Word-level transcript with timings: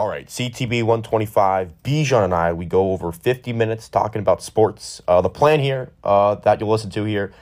All 0.00 0.08
right, 0.08 0.26
CTB 0.26 0.82
125. 0.82 1.74
Bijan 1.84 2.24
and 2.24 2.32
I, 2.32 2.54
we 2.54 2.64
go 2.64 2.92
over 2.92 3.12
50 3.12 3.52
minutes 3.52 3.86
talking 3.86 4.20
about 4.20 4.42
sports. 4.42 5.02
Uh, 5.06 5.20
the 5.20 5.28
plan 5.28 5.60
here 5.60 5.92
uh, 6.02 6.36
that 6.36 6.58
you'll 6.58 6.70
listen 6.70 6.88
to 6.92 7.04
here, 7.04 7.34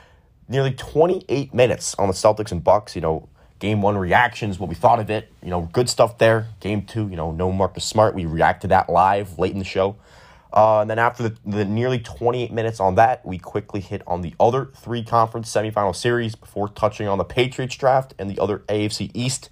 nearly 0.49 0.73
28 0.73 1.55
minutes 1.55 1.95
on 2.01 2.09
the 2.09 2.15
Celtics 2.15 2.51
and 2.51 2.65
Bucks. 2.65 2.97
You 2.97 3.01
know, 3.01 3.29
game 3.61 3.81
one 3.81 3.97
reactions, 3.97 4.59
what 4.59 4.69
we 4.69 4.75
thought 4.75 4.99
of 4.99 5.09
it. 5.09 5.33
You 5.41 5.51
know, 5.51 5.69
good 5.73 5.89
stuff 5.89 6.19
there. 6.19 6.49
Game 6.59 6.83
two, 6.83 7.09
you 7.09 7.15
know, 7.15 7.31
no 7.31 7.53
Marcus 7.53 7.85
Smart. 7.85 8.17
We 8.17 8.27
react 8.27 8.63
to 8.63 8.67
that 8.67 8.91
live 8.91 9.39
late 9.39 9.53
in 9.53 9.61
the 9.61 9.65
show. 9.65 9.95
Uh, 10.53 10.81
and 10.81 10.91
then 10.91 10.99
after 10.99 11.29
the, 11.29 11.37
the 11.47 11.65
nearly 11.65 12.01
28 12.01 12.51
minutes 12.51 12.81
on 12.81 12.97
that, 12.97 13.25
we 13.25 13.39
quickly 13.39 13.79
hit 13.79 14.03
on 14.05 14.23
the 14.23 14.35
other 14.41 14.73
three 14.75 15.05
conference 15.05 15.49
semifinal 15.49 15.95
series 15.95 16.35
before 16.35 16.69
touching 16.69 17.07
on 17.07 17.19
the 17.19 17.25
Patriots 17.25 17.77
draft 17.77 18.15
and 18.19 18.29
the 18.29 18.43
other 18.43 18.65
AFC 18.69 19.13
East 19.15 19.49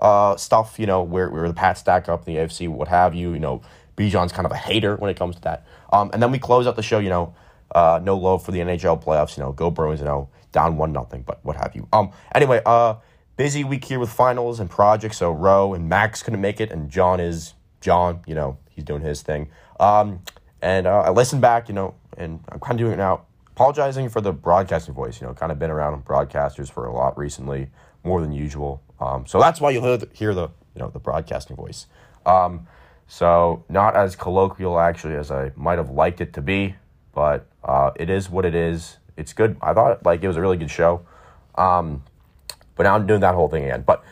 uh, 0.00 0.36
stuff, 0.36 0.78
you 0.78 0.86
know, 0.86 1.02
where, 1.02 1.30
where 1.30 1.48
the 1.48 1.54
Pats 1.54 1.80
stack 1.80 2.08
up 2.08 2.26
in 2.26 2.34
the 2.34 2.40
AFC, 2.40 2.68
what 2.68 2.88
have 2.88 3.14
you. 3.14 3.32
You 3.32 3.40
know, 3.40 3.62
Bijan's 3.96 4.32
kind 4.32 4.46
of 4.46 4.52
a 4.52 4.56
hater 4.56 4.96
when 4.96 5.10
it 5.10 5.16
comes 5.16 5.36
to 5.36 5.42
that. 5.42 5.66
Um, 5.92 6.10
and 6.12 6.22
then 6.22 6.30
we 6.30 6.38
close 6.38 6.66
out 6.66 6.76
the 6.76 6.82
show, 6.82 6.98
you 6.98 7.08
know, 7.08 7.34
uh, 7.74 8.00
no 8.02 8.16
love 8.16 8.44
for 8.44 8.52
the 8.52 8.60
NHL 8.60 9.02
playoffs, 9.02 9.36
you 9.36 9.42
know, 9.42 9.52
go 9.52 9.70
Bruins, 9.70 10.00
you 10.00 10.06
know, 10.06 10.28
down 10.52 10.76
one 10.76 10.92
nothing, 10.92 11.22
but 11.22 11.44
what 11.44 11.56
have 11.56 11.74
you. 11.74 11.88
Um, 11.92 12.10
anyway, 12.34 12.60
uh, 12.64 12.96
busy 13.36 13.64
week 13.64 13.84
here 13.84 13.98
with 13.98 14.10
finals 14.10 14.60
and 14.60 14.70
projects. 14.70 15.18
So 15.18 15.32
Roe 15.32 15.74
and 15.74 15.88
Max 15.88 16.22
couldn't 16.22 16.40
make 16.40 16.60
it, 16.60 16.70
and 16.70 16.90
John 16.90 17.20
is 17.20 17.54
John. 17.80 18.20
You 18.26 18.34
know, 18.34 18.58
he's 18.70 18.84
doing 18.84 19.02
his 19.02 19.22
thing. 19.22 19.50
Um, 19.78 20.22
and 20.62 20.86
uh, 20.86 21.00
I 21.00 21.10
listened 21.10 21.42
back, 21.42 21.68
you 21.68 21.74
know, 21.74 21.94
and 22.16 22.40
I'm 22.48 22.60
kind 22.60 22.72
of 22.72 22.78
doing 22.78 22.92
it 22.92 22.96
now. 22.96 23.22
Apologizing 23.48 24.10
for 24.10 24.20
the 24.20 24.32
broadcasting 24.32 24.94
voice. 24.94 25.20
You 25.20 25.26
know, 25.26 25.34
kind 25.34 25.50
of 25.50 25.58
been 25.58 25.70
around 25.70 26.04
broadcasters 26.04 26.70
for 26.70 26.86
a 26.86 26.92
lot 26.92 27.16
recently, 27.16 27.68
more 28.06 28.20
than 28.20 28.32
usual. 28.32 28.82
Um, 29.00 29.26
so 29.26 29.38
that's 29.38 29.60
why 29.60 29.70
you'll 29.70 29.84
hear 30.14 30.32
the, 30.34 30.50
you 30.74 30.80
know 30.80 30.90
the 30.90 30.98
broadcasting 30.98 31.56
voice. 31.56 31.86
Um, 32.24 32.66
so 33.06 33.64
not 33.68 33.94
as 33.96 34.16
colloquial 34.16 34.78
actually 34.78 35.14
as 35.14 35.30
I 35.30 35.52
might 35.56 35.78
have 35.78 35.90
liked 35.90 36.20
it 36.20 36.32
to 36.34 36.42
be, 36.42 36.76
but 37.14 37.46
uh, 37.62 37.90
it 37.96 38.10
is 38.10 38.30
what 38.30 38.44
it 38.44 38.54
is. 38.54 38.98
It's 39.16 39.32
good. 39.32 39.56
I 39.60 39.72
thought 39.72 40.04
like 40.04 40.22
it 40.22 40.28
was 40.28 40.36
a 40.36 40.40
really 40.40 40.56
good 40.56 40.70
show. 40.70 41.06
Um, 41.54 42.02
but 42.74 42.82
now 42.84 42.94
I'm 42.94 43.06
doing 43.06 43.20
that 43.20 43.34
whole 43.34 43.48
thing 43.48 43.64
again. 43.64 43.82
But 43.86 44.04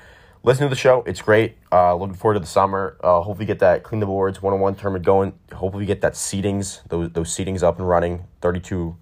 listen 0.43 0.65
to 0.65 0.71
the 0.71 0.77
show. 0.77 1.03
It's 1.07 1.21
great. 1.21 1.57
Uh, 1.71 1.95
looking 1.95 2.15
forward 2.15 2.35
to 2.35 2.41
the 2.41 2.47
summer. 2.47 2.97
Uh, 3.03 3.21
hopefully 3.21 3.47
get 3.47 3.59
that 3.59 3.83
clean 3.83 4.01
the 4.01 4.07
boards 4.07 4.41
one 4.41 4.55
on 4.55 4.61
one 4.61 4.75
tournament 4.75 5.05
going. 5.05 5.35
Hopefully 5.53 5.87
get 5.87 6.01
that 6.01 6.15
seatings 6.15 6.87
those 6.89 7.11
those 7.13 7.31
seatings 7.31 7.63
up 7.63 7.79
and 7.79 7.89
running. 7.89 8.25
Thirty 8.41 8.61
two 8.61 8.97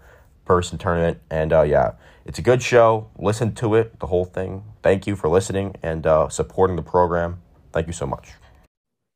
person 0.45 0.79
tournament. 0.79 1.19
And 1.31 1.53
uh, 1.53 1.63
yeah, 1.63 1.93
it's 2.25 2.39
a 2.39 2.43
good 2.43 2.63
show. 2.63 3.09
Listen 3.19 3.55
to 3.57 3.75
it, 3.75 4.01
the 4.01 4.07
whole 4.07 4.25
thing. 4.25 4.65
Thank 4.83 5.07
you 5.07 5.15
for 5.15 5.29
listening 5.29 5.77
and 5.83 6.07
uh, 6.07 6.29
supporting 6.29 6.77
the 6.77 6.83
program. 6.83 7.41
Thank 7.73 7.87
you 7.87 7.93
so 7.93 8.07
much. 8.07 8.33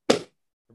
Here 0.09 0.27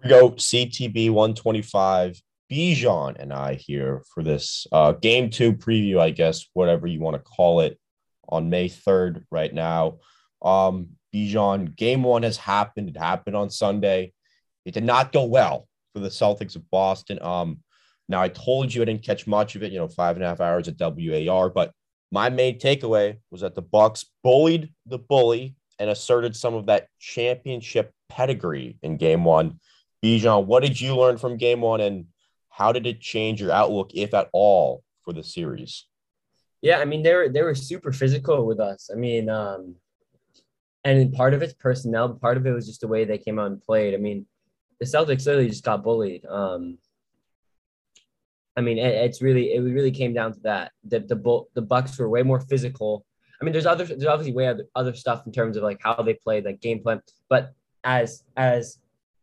we 0.03 0.09
go. 0.09 0.31
CTB 0.31 1.09
125. 1.09 2.22
Bijan 2.52 3.16
and 3.17 3.31
I 3.31 3.53
here 3.53 4.03
for 4.14 4.22
this 4.22 4.67
uh, 4.73 4.92
game 4.92 5.30
two 5.30 5.53
preview, 5.53 6.00
I 6.00 6.09
guess, 6.09 6.48
whatever 6.52 6.86
you 6.86 7.00
want 7.00 7.16
to 7.16 7.22
call 7.22 7.61
it, 7.61 7.80
on 8.28 8.50
May 8.50 8.67
3rd 8.67 9.23
right 9.31 9.53
now. 9.53 10.00
Um, 10.42 10.89
Bijan, 11.14 11.76
game 11.76 12.03
one 12.03 12.23
has 12.23 12.36
happened. 12.36 12.89
It 12.89 12.98
happened 12.98 13.38
on 13.38 13.50
Sunday. 13.50 14.11
It 14.66 14.73
did 14.73 14.83
not 14.83 15.14
go 15.14 15.26
well 15.26 15.67
for 15.94 16.00
the 16.00 16.09
Celtics 16.09 16.58
of 16.58 16.70
Boston. 16.70 17.22
Um, 17.22 17.59
now 18.09 18.22
I 18.22 18.28
told 18.28 18.73
you 18.73 18.81
I 18.81 18.86
didn't 18.86 19.03
catch 19.03 19.28
much 19.28 19.55
of 19.55 19.64
it, 19.64 19.72
you 19.72 19.80
know, 19.80 19.88
five 19.88 20.17
and 20.17 20.26
a 20.26 20.28
half 20.28 20.42
hours 20.42 20.67
at 20.67 20.76
WAR, 20.78 21.50
but 21.50 21.72
my 22.12 22.30
main 22.30 22.59
takeaway 22.59 23.17
was 23.31 23.42
that 23.42 23.56
the 23.56 23.62
Bucks 23.62 24.06
bullied 24.23 24.73
the 24.86 25.00
bully 25.00 25.56
and 25.80 25.90
asserted 25.90 26.36
some 26.36 26.54
of 26.54 26.66
that 26.67 26.88
championship 27.00 27.94
pedigree 28.09 28.78
in 28.84 28.98
game 28.98 29.23
one. 29.23 29.59
Bijan, 30.04 30.45
what 30.45 30.64
did 30.64 30.80
you 30.80 30.95
learn 30.95 31.17
from 31.17 31.38
game 31.38 31.62
one 31.62 31.80
and 31.80 32.06
how 32.50 32.72
did 32.72 32.86
it 32.86 33.00
change 33.00 33.42
your 33.42 33.52
outlook, 33.52 33.92
if 33.94 34.14
at 34.14 34.30
all, 34.34 34.84
for 35.04 35.14
the 35.14 35.23
series? 35.23 35.86
Yeah, 36.62 36.77
I 36.77 36.86
mean 36.86 37.02
they 37.02 37.14
were 37.14 37.30
they 37.30 37.42
were 37.42 37.55
super 37.55 37.92
physical 37.92 38.45
with 38.45 38.60
us. 38.60 38.89
I 38.92 38.95
mean, 38.95 39.30
um, 39.30 39.76
and 40.83 41.14
part 41.14 41.33
of 41.33 41.42
it's 41.42 41.54
personnel, 41.54 42.14
part 42.14 42.38
of 42.38 42.45
it 42.45 42.52
was 42.52 42.67
just 42.67 42.82
the 42.82 42.88
way 42.88 43.05
they 43.05 43.17
came 43.17 43.39
out 43.39 43.52
and 43.52 43.61
played. 43.61 43.94
I 43.94 43.98
mean, 43.98 44.27
the 44.80 44.86
Celtics 44.86 45.26
literally 45.26 45.50
just 45.50 45.64
got 45.64 45.83
bullied. 45.83 46.26
Um, 46.26 46.77
I 48.58 48.62
mean, 48.62 48.78
it, 48.78 48.94
it's 48.94 49.22
really 49.22 49.54
it 49.54 49.62
really 49.62 49.92
came 49.92 50.14
down 50.14 50.34
to 50.34 50.39
that. 50.42 50.72
That 50.86 51.08
The 51.08 51.16
the 51.16 51.42
the 51.56 51.62
Bucks 51.62 51.98
were 51.98 52.10
way 52.10 52.23
more 52.23 52.39
physical. 52.39 53.06
I 53.39 53.45
mean, 53.45 53.54
there's 53.54 53.66
other 53.66 53.86
there's 53.86 54.06
obviously 54.06 54.34
way 54.34 54.48
other, 54.48 54.66
other 54.76 54.94
stuff 54.94 55.26
in 55.26 55.32
terms 55.32 55.58
of 55.58 55.64
like 55.64 55.80
how 55.82 55.95
they 55.95 56.14
played, 56.14 56.45
like 56.45 56.62
game 56.62 56.82
plan. 56.82 57.02
But 57.30 57.54
as 57.84 58.23
as 58.36 58.78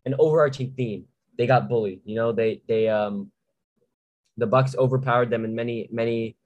an 0.05 0.15
overarching 0.19 0.73
theme, 0.77 1.05
they 1.37 1.47
got 1.47 1.69
bullied. 1.69 2.01
You 2.05 2.17
know, 2.17 2.33
they 2.33 2.63
they 2.67 2.89
um 2.89 3.31
the 4.37 4.47
Bucks 4.47 4.75
overpowered 4.77 5.31
them 5.31 5.45
in 5.45 5.55
many 5.55 5.89
many 5.93 6.37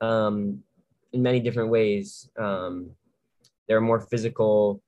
um 0.00 0.62
in 1.12 1.22
many 1.22 1.40
different 1.40 1.70
ways. 1.70 2.28
Um, 2.38 2.90
they 3.66 3.74
were 3.74 3.80
more 3.80 4.00
physical. 4.00 4.82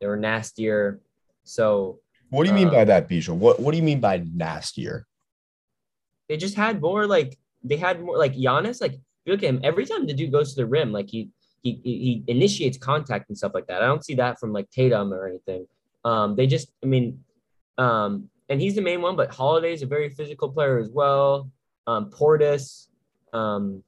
They 0.00 0.06
were 0.06 0.16
nastier. 0.16 1.00
So. 1.44 2.00
What 2.30 2.44
do 2.44 2.50
you 2.50 2.54
mean 2.54 2.70
by 2.70 2.82
um, 2.82 2.86
that, 2.88 3.08
Bijan? 3.08 3.36
What 3.38 3.58
What 3.58 3.72
do 3.72 3.76
you 3.76 3.82
mean 3.82 4.00
by 4.00 4.22
nastier? 4.34 5.06
They 6.30 6.36
just 6.36 6.54
had 6.54 6.80
more 6.80 7.08
like 7.08 7.36
they 7.64 7.76
had 7.76 8.00
more 8.00 8.16
like 8.16 8.34
Giannis. 8.36 8.80
Like 8.80 8.94
you 9.24 9.32
look 9.32 9.42
at 9.42 9.48
him 9.48 9.60
every 9.64 9.84
time 9.84 10.06
the 10.06 10.14
dude 10.14 10.30
goes 10.30 10.54
to 10.54 10.62
the 10.62 10.66
rim, 10.66 10.92
like 10.92 11.10
he 11.10 11.28
he 11.62 11.80
he 11.82 12.24
initiates 12.28 12.78
contact 12.78 13.28
and 13.28 13.36
stuff 13.36 13.50
like 13.52 13.66
that. 13.66 13.82
I 13.82 13.86
don't 13.86 14.04
see 14.04 14.14
that 14.14 14.38
from 14.38 14.52
like 14.52 14.70
Tatum 14.70 15.12
or 15.12 15.26
anything. 15.26 15.66
Um, 16.04 16.36
they 16.36 16.46
just, 16.46 16.70
I 16.82 16.86
mean, 16.86 17.24
um, 17.78 18.30
and 18.48 18.60
he's 18.60 18.76
the 18.76 18.80
main 18.80 19.02
one, 19.02 19.16
but 19.16 19.34
Holiday 19.34 19.72
is 19.72 19.82
a 19.82 19.86
very 19.86 20.08
physical 20.08 20.48
player 20.48 20.78
as 20.78 20.88
well. 20.88 21.50
Um, 21.88 22.10
Portis, 22.10 22.86
um, 23.32 23.82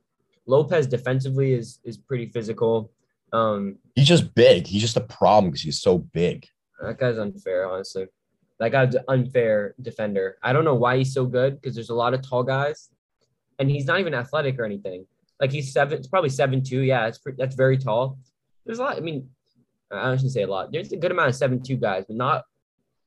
Lopez 0.46 0.88
defensively 0.88 1.52
is 1.54 1.78
is 1.84 1.96
pretty 1.96 2.26
physical. 2.26 2.90
Um, 3.32 3.78
he's 3.94 4.08
just 4.08 4.34
big. 4.34 4.66
He's 4.66 4.82
just 4.82 4.96
a 4.96 5.00
problem 5.18 5.52
because 5.52 5.62
he's 5.62 5.80
so 5.80 5.98
big. 5.98 6.44
That 6.82 6.98
guy's 6.98 7.18
unfair, 7.18 7.70
honestly. 7.70 8.06
That 8.62 8.70
guy's 8.70 8.94
an 8.94 9.02
unfair 9.08 9.74
defender. 9.82 10.38
I 10.40 10.52
don't 10.52 10.64
know 10.64 10.76
why 10.76 10.98
he's 10.98 11.12
so 11.12 11.26
good 11.26 11.60
because 11.60 11.74
there's 11.74 11.90
a 11.90 11.96
lot 11.96 12.14
of 12.14 12.22
tall 12.22 12.44
guys, 12.44 12.90
and 13.58 13.68
he's 13.68 13.86
not 13.86 13.98
even 13.98 14.14
athletic 14.14 14.56
or 14.56 14.64
anything. 14.64 15.04
Like 15.40 15.50
he's 15.50 15.72
seven, 15.72 15.98
it's 15.98 16.06
probably 16.06 16.30
seven 16.30 16.62
two. 16.62 16.82
Yeah, 16.82 17.08
it's 17.08 17.18
that's 17.36 17.56
very 17.56 17.76
tall. 17.76 18.20
There's 18.64 18.78
a 18.78 18.82
lot. 18.82 18.96
I 18.96 19.00
mean, 19.00 19.28
I 19.90 20.14
shouldn't 20.14 20.30
say 20.30 20.42
a 20.42 20.46
lot. 20.46 20.70
There's 20.70 20.92
a 20.92 20.96
good 20.96 21.10
amount 21.10 21.30
of 21.30 21.34
seven 21.34 21.60
two 21.60 21.76
guys, 21.76 22.04
but 22.06 22.14
not 22.14 22.44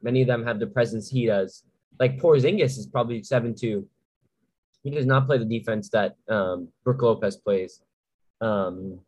many 0.02 0.22
of 0.22 0.28
them 0.28 0.44
have 0.44 0.60
the 0.60 0.68
presence 0.68 1.10
he 1.10 1.26
does. 1.28 1.64
Like 2.02 2.20
Porzingis 2.20 2.78
is 2.78 2.88
probably 2.88 3.24
seven 3.24 3.56
two. 3.56 3.88
He 4.84 4.90
does 4.90 5.06
not 5.06 5.26
play 5.26 5.38
the 5.38 5.46
defense 5.46 5.88
that 5.92 6.18
um, 6.28 6.68
Brook 6.84 7.02
Lopez 7.02 7.38
plays. 7.38 7.82
Um, 8.42 9.00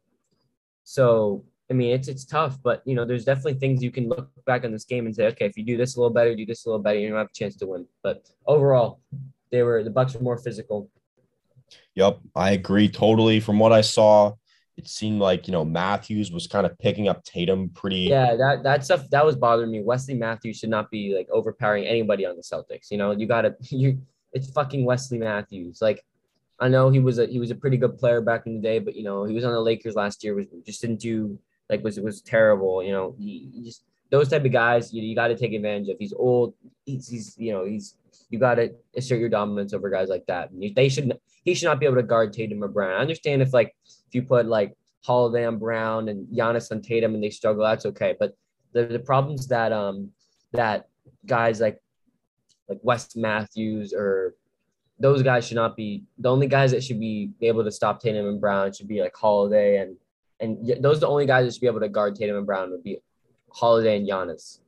so 0.85 1.43
I 1.69 1.73
mean, 1.73 1.93
it's 1.93 2.07
it's 2.07 2.23
tough, 2.23 2.61
but 2.63 2.81
you 2.85 2.95
know, 2.95 3.03
there's 3.03 3.25
definitely 3.25 3.55
things 3.55 3.83
you 3.83 3.91
can 3.91 4.07
look 4.07 4.29
back 4.45 4.63
on 4.63 4.71
this 4.71 4.85
game 4.85 5.05
and 5.05 5.13
say, 5.15 5.27
okay, 5.27 5.45
if 5.45 5.57
you 5.57 5.63
do 5.63 5.75
this 5.75 5.95
a 5.95 5.99
little 5.99 6.13
better, 6.13 6.33
do 6.35 6.45
this 6.45 6.65
a 6.65 6.69
little 6.69 6.81
better, 6.81 6.97
you 6.97 7.09
don't 7.09 7.17
have 7.17 7.27
a 7.27 7.33
chance 7.33 7.57
to 7.57 7.67
win. 7.67 7.85
But 8.03 8.29
overall, 8.45 9.01
they 9.51 9.63
were 9.63 9.83
the 9.83 9.89
Bucks 9.89 10.13
were 10.13 10.21
more 10.21 10.37
physical. 10.37 10.89
Yep, 11.95 12.19
I 12.35 12.51
agree 12.51 12.87
totally. 12.87 13.41
From 13.41 13.59
what 13.59 13.73
I 13.73 13.81
saw, 13.81 14.33
it 14.77 14.87
seemed 14.87 15.19
like 15.19 15.47
you 15.47 15.51
know 15.51 15.65
Matthews 15.65 16.31
was 16.31 16.47
kind 16.47 16.65
of 16.65 16.77
picking 16.79 17.09
up 17.09 17.23
Tatum 17.25 17.69
pretty. 17.69 18.01
Yeah, 18.01 18.35
that 18.35 18.63
that 18.63 18.85
stuff 18.85 19.09
that 19.09 19.25
was 19.25 19.35
bothering 19.35 19.71
me. 19.71 19.81
Wesley 19.81 20.13
Matthews 20.13 20.59
should 20.59 20.69
not 20.69 20.89
be 20.89 21.13
like 21.15 21.27
overpowering 21.31 21.85
anybody 21.85 22.25
on 22.25 22.37
the 22.37 22.43
Celtics. 22.43 22.91
You 22.91 22.97
know, 22.97 23.11
you 23.11 23.27
got 23.27 23.41
to 23.41 23.55
you. 23.75 24.01
It's 24.31 24.49
fucking 24.51 24.85
Wesley 24.85 25.17
Matthews. 25.17 25.81
Like, 25.81 26.05
I 26.59 26.67
know 26.67 26.89
he 26.89 26.99
was 26.99 27.19
a 27.19 27.25
he 27.25 27.39
was 27.39 27.51
a 27.51 27.55
pretty 27.55 27.77
good 27.77 27.97
player 27.97 28.21
back 28.21 28.45
in 28.45 28.55
the 28.55 28.61
day, 28.61 28.79
but 28.79 28.95
you 28.95 29.03
know 29.03 29.25
he 29.25 29.33
was 29.33 29.43
on 29.43 29.51
the 29.51 29.59
Lakers 29.59 29.95
last 29.95 30.23
year. 30.23 30.35
Was 30.35 30.45
just 30.65 30.79
didn't 30.79 31.01
do 31.01 31.37
like 31.69 31.83
was 31.83 31.99
was 31.99 32.21
terrible. 32.21 32.83
You 32.83 32.91
know, 32.91 33.15
he, 33.17 33.49
he 33.53 33.63
just 33.63 33.83
those 34.09 34.29
type 34.29 34.45
of 34.45 34.51
guys 34.51 34.93
you, 34.93 35.01
you 35.01 35.15
got 35.15 35.27
to 35.27 35.37
take 35.37 35.53
advantage 35.53 35.89
of. 35.89 35.97
He's 35.99 36.13
old. 36.13 36.53
He's, 36.85 37.07
he's 37.07 37.35
you 37.37 37.51
know 37.51 37.65
he's 37.65 37.95
you 38.29 38.39
got 38.39 38.55
to 38.55 38.73
assert 38.95 39.19
your 39.19 39.29
dominance 39.29 39.73
over 39.73 39.89
guys 39.89 40.09
like 40.09 40.25
that. 40.27 40.49
They 40.75 40.89
should 40.89 41.17
he 41.43 41.53
should 41.53 41.65
not 41.65 41.79
be 41.79 41.85
able 41.85 41.95
to 41.95 42.03
guard 42.03 42.33
Tatum 42.33 42.63
or 42.63 42.67
Brown. 42.67 42.93
I 42.93 42.97
understand 42.97 43.41
if 43.41 43.53
like 43.53 43.75
if 43.87 44.15
you 44.15 44.23
put 44.23 44.45
like 44.45 44.75
Holiday 45.05 45.45
on 45.45 45.57
Brown 45.59 46.09
and 46.09 46.27
Giannis 46.27 46.71
on 46.71 46.81
Tatum 46.81 47.15
and 47.15 47.23
they 47.23 47.29
struggle, 47.29 47.63
that's 47.63 47.85
okay. 47.85 48.15
But 48.19 48.35
the 48.73 48.85
the 48.85 48.99
problems 48.99 49.47
that 49.47 49.71
um 49.71 50.11
that 50.53 50.87
guys 51.25 51.59
like 51.59 51.81
like 52.67 52.79
West 52.81 53.15
Matthews 53.15 53.93
or 53.93 54.35
those 54.99 55.21
guys 55.21 55.47
should 55.47 55.55
not 55.55 55.75
be 55.75 56.03
the 56.17 56.29
only 56.29 56.47
guys 56.47 56.71
that 56.71 56.83
should 56.83 56.99
be 56.99 57.31
able 57.41 57.63
to 57.63 57.71
stop 57.71 58.01
Tatum 58.01 58.27
and 58.27 58.41
Brown 58.41 58.73
should 58.73 58.87
be 58.87 59.01
like 59.01 59.15
Holiday 59.15 59.77
and 59.77 59.95
and 60.39 60.67
those 60.81 60.97
are 60.97 61.01
the 61.01 61.07
only 61.07 61.25
guys 61.25 61.45
that 61.45 61.53
should 61.53 61.61
be 61.61 61.67
able 61.67 61.79
to 61.79 61.89
guard 61.89 62.15
Tatum 62.15 62.37
and 62.37 62.45
Brown 62.45 62.71
would 62.71 62.83
be 62.83 62.99
Holiday 63.51 63.97
and 63.97 64.07
Giannis. 64.07 64.59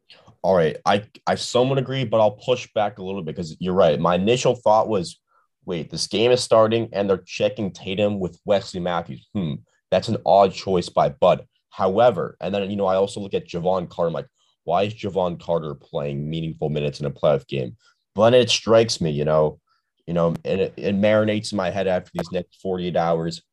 All 0.42 0.56
right, 0.56 0.77
I 0.86 1.04
I 1.27 1.36
somewhat 1.36 1.77
agree, 1.77 2.06
but 2.06 2.21
I'll 2.21 2.31
push 2.31 2.68
back 2.74 2.98
a 2.98 3.04
little 3.04 3.21
bit 3.21 3.36
because 3.36 3.57
you're 3.60 3.74
right. 3.74 4.00
My 4.00 4.16
initial 4.16 4.56
thought 4.56 4.88
was, 4.88 5.19
wait, 5.66 5.89
this 5.89 6.07
game 6.07 6.31
is 6.31 6.42
starting 6.42 6.89
and 6.94 7.10
they're 7.10 7.24
checking 7.25 7.71
Tatum 7.71 8.19
with 8.19 8.39
Wesley 8.45 8.80
Matthews. 8.80 9.27
Hmm, 9.33 9.56
that's 9.92 10.07
an 10.07 10.18
odd 10.25 10.54
choice 10.54 10.89
by 10.89 11.10
Bud. 11.10 11.45
However, 11.69 12.38
and 12.39 12.54
then 12.54 12.69
you 12.69 12.77
know 12.77 12.86
I 12.86 12.95
also 12.95 13.19
look 13.19 13.33
at 13.33 13.48
Jevon 13.48 13.89
Carter. 13.89 14.07
I'm 14.07 14.13
like, 14.13 14.27
Why 14.63 14.83
is 14.83 14.94
Jevon 14.94 15.42
Carter 15.42 15.75
playing 15.75 16.30
meaningful 16.30 16.69
minutes 16.69 17.00
in 17.00 17.06
a 17.06 17.12
playoff 17.12 17.45
game? 17.48 17.75
But 18.15 18.33
it 18.33 18.50
strikes 18.50 19.01
me, 19.01 19.12
you 19.12 19.25
know, 19.25 19.60
you 20.07 20.13
know, 20.13 20.33
and 20.44 20.62
it, 20.62 20.74
it 20.77 20.95
marinates 20.95 21.51
in 21.51 21.57
my 21.57 21.69
head 21.69 21.88
after 21.88 22.10
these 22.13 22.31
next 22.31 22.60
48 22.62 22.95
hours. 22.95 23.44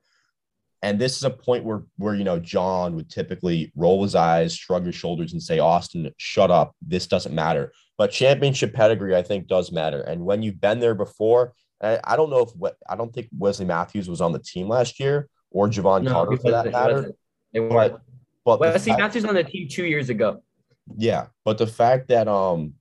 And 0.82 0.98
this 0.98 1.16
is 1.16 1.24
a 1.24 1.30
point 1.30 1.64
where 1.64 1.82
where 1.96 2.14
you 2.14 2.24
know 2.24 2.38
John 2.38 2.94
would 2.96 3.10
typically 3.10 3.72
roll 3.74 4.02
his 4.02 4.14
eyes, 4.14 4.54
shrug 4.54 4.86
his 4.86 4.94
shoulders, 4.94 5.32
and 5.32 5.42
say, 5.42 5.58
Austin, 5.58 6.10
shut 6.18 6.50
up. 6.50 6.74
This 6.80 7.06
doesn't 7.06 7.34
matter. 7.34 7.72
But 7.98 8.10
championship 8.10 8.74
pedigree, 8.74 9.16
I 9.16 9.22
think, 9.22 9.46
does 9.46 9.72
matter. 9.72 10.02
And 10.02 10.24
when 10.24 10.42
you've 10.42 10.60
been 10.60 10.80
there 10.80 10.94
before, 10.94 11.54
I 11.80 12.16
don't 12.16 12.30
know 12.30 12.40
if 12.40 12.50
what 12.56 12.76
I 12.88 12.96
don't 12.96 13.12
think 13.12 13.28
Wesley 13.36 13.66
Matthews 13.66 14.08
was 14.08 14.20
on 14.20 14.32
the 14.32 14.38
team 14.38 14.68
last 14.68 14.98
year 15.00 15.28
or 15.50 15.68
Jevon 15.68 16.02
no, 16.02 16.12
Carter 16.12 16.36
for 16.36 16.50
that 16.50 16.70
matter. 16.70 17.12
But, 17.52 18.00
but 18.44 18.60
Wesley 18.60 18.92
fact, 18.92 19.00
Matthews 19.00 19.24
on 19.24 19.34
the 19.34 19.44
team 19.44 19.68
two 19.68 19.84
years 19.84 20.08
ago. 20.10 20.42
Yeah, 20.96 21.26
but 21.44 21.58
the 21.58 21.66
fact 21.66 22.08
that 22.08 22.28
um 22.28 22.74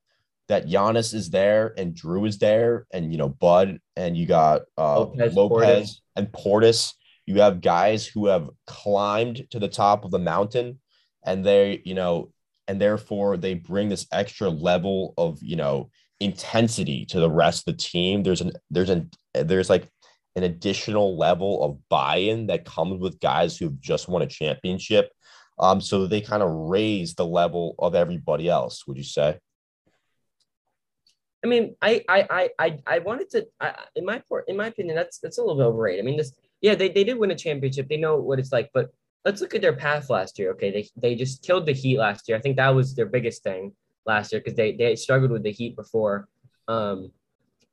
that 0.47 0.67
Giannis 0.67 1.13
is 1.13 1.29
there 1.29 1.73
and 1.77 1.95
Jrue 1.95 2.27
is 2.27 2.37
there 2.37 2.85
and 2.93 3.11
you 3.11 3.17
know 3.17 3.29
Bud 3.29 3.79
and 3.95 4.15
you 4.15 4.25
got 4.25 4.63
uh, 4.77 4.99
Lopez, 4.99 5.33
Lopez 5.33 5.65
Portis. 5.65 6.01
and 6.15 6.27
Portis. 6.31 6.93
You 7.25 7.41
have 7.41 7.61
guys 7.61 8.05
who 8.05 8.27
have 8.27 8.49
climbed 8.67 9.47
to 9.51 9.59
the 9.59 9.67
top 9.67 10.05
of 10.05 10.11
the 10.11 10.19
mountain 10.19 10.79
and 11.25 11.45
they 11.45 11.81
you 11.83 11.95
know 11.95 12.31
and 12.67 12.79
therefore 12.79 13.37
they 13.37 13.53
bring 13.53 13.89
this 13.89 14.07
extra 14.11 14.49
level 14.49 15.13
of 15.17 15.39
you 15.41 15.55
know 15.55 15.89
intensity 16.19 17.05
to 17.05 17.19
the 17.19 17.29
rest 17.29 17.67
of 17.67 17.75
the 17.75 17.83
team. 17.83 18.23
There's 18.23 18.41
an 18.41 18.53
there's 18.69 18.89
an 18.89 19.09
there's 19.33 19.69
like 19.69 19.89
an 20.35 20.43
additional 20.43 21.17
level 21.17 21.63
of 21.63 21.79
buy-in 21.89 22.47
that 22.47 22.65
comes 22.65 22.99
with 22.99 23.19
guys 23.19 23.57
who've 23.57 23.79
just 23.79 24.07
won 24.07 24.21
a 24.21 24.27
championship. 24.27 25.11
Um, 25.57 25.79
so 25.79 26.07
they 26.07 26.19
kind 26.19 26.43
of 26.43 26.49
raise 26.51 27.15
the 27.15 27.25
level 27.25 27.75
of 27.79 27.95
everybody 27.95 28.49
else. 28.49 28.85
Would 28.87 28.97
you 28.97 29.03
say? 29.03 29.39
I 31.43 31.47
mean, 31.47 31.75
I 31.81 32.03
I 32.09 32.49
I 32.59 32.79
I 32.87 32.99
wanted 32.99 33.29
to. 33.31 33.47
I, 33.61 33.75
in 33.95 34.03
my 34.03 34.21
in 34.47 34.57
my 34.57 34.67
opinion, 34.67 34.95
that's 34.95 35.19
that's 35.19 35.37
a 35.37 35.41
little 35.41 35.57
bit 35.57 35.65
overrated. 35.65 36.03
I 36.03 36.05
mean, 36.05 36.17
this 36.17 36.33
yeah, 36.65 36.73
they, 36.73 36.89
they 36.89 37.03
did 37.03 37.19
win 37.19 37.29
a 37.29 37.35
championship. 37.35 37.87
They 37.87 37.97
know 37.97 38.17
what 38.17 38.39
it's 38.39 38.51
like, 38.51 38.71
but 38.73 38.89
let's 39.23 39.39
look 39.39 39.53
at 39.53 39.61
their 39.61 39.75
path 39.75 40.09
last 40.09 40.39
year. 40.39 40.49
Okay, 40.53 40.71
they 40.71 40.89
they 40.97 41.13
just 41.13 41.43
killed 41.43 41.67
the 41.67 41.73
Heat 41.73 41.99
last 41.99 42.27
year. 42.27 42.35
I 42.35 42.41
think 42.41 42.57
that 42.57 42.73
was 42.73 42.95
their 42.95 43.05
biggest 43.05 43.43
thing 43.43 43.73
last 44.07 44.31
year 44.31 44.41
because 44.41 44.57
they 44.57 44.71
they 44.75 44.95
struggled 44.95 45.29
with 45.29 45.43
the 45.43 45.51
Heat 45.51 45.75
before. 45.75 46.27
Um, 46.67 47.11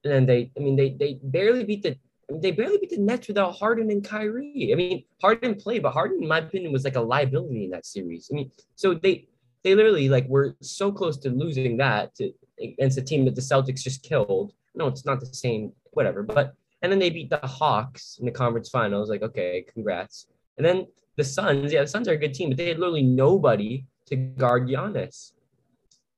and 0.05 0.13
then 0.13 0.27
they, 0.27 0.51
I 0.59 0.61
mean, 0.61 0.77
they 0.77 0.91
they 0.91 1.19
barely 1.23 1.65
beat 1.65 1.83
the 1.83 1.97
they 2.29 2.51
barely 2.51 2.77
beat 2.77 2.91
the 2.91 2.99
Nets 2.99 3.29
without 3.29 3.55
Harden 3.55 3.91
and 3.91 4.05
Kyrie. 4.05 4.71
I 4.73 4.77
mean, 4.77 5.05
Harden 5.23 5.55
played, 5.55 5.83
but 5.85 5.93
Harden, 5.93 6.23
in 6.23 6.29
my 6.29 6.41
opinion, 6.41 6.71
was 6.71 6.85
like 6.85 6.97
a 6.97 7.01
liability 7.01 7.65
in 7.65 7.71
that 7.71 7.87
series. 7.87 8.29
I 8.31 8.35
mean, 8.35 8.51
so 8.75 8.93
they 8.93 9.27
they 9.65 9.75
literally 9.75 10.11
like 10.11 10.29
were 10.29 10.55
so 10.61 10.93
close 10.93 11.17
to 11.21 11.31
losing 11.31 11.79
that 11.79 12.15
to 12.17 12.31
against 12.61 12.99
a 12.99 13.03
team 13.03 13.25
that 13.25 13.37
the 13.37 13.41
Celtics 13.41 13.83
just 13.83 14.03
killed. 14.03 14.53
No, 14.75 14.87
it's 14.87 15.07
not 15.07 15.21
the 15.21 15.33
same, 15.33 15.73
whatever. 15.93 16.23
But 16.23 16.55
and 16.83 16.91
then 16.91 16.99
they 16.99 17.11
beat 17.11 17.31
the 17.31 17.39
Hawks 17.39 18.19
in 18.19 18.27
the 18.27 18.33
conference 18.33 18.69
finals. 18.69 19.09
Like, 19.09 19.23
okay, 19.23 19.65
congrats. 19.73 20.27
And 20.57 20.67
then 20.67 20.87
the 21.17 21.25
Suns, 21.25 21.73
yeah, 21.73 21.83
the 21.83 21.87
Suns 21.87 22.09
are 22.09 22.13
a 22.13 22.17
good 22.17 22.35
team, 22.35 22.51
but 22.51 22.59
they 22.59 22.69
had 22.69 22.79
literally 22.79 23.03
nobody 23.03 23.87
to 24.07 24.17
guard 24.17 24.69
Giannis. 24.69 25.33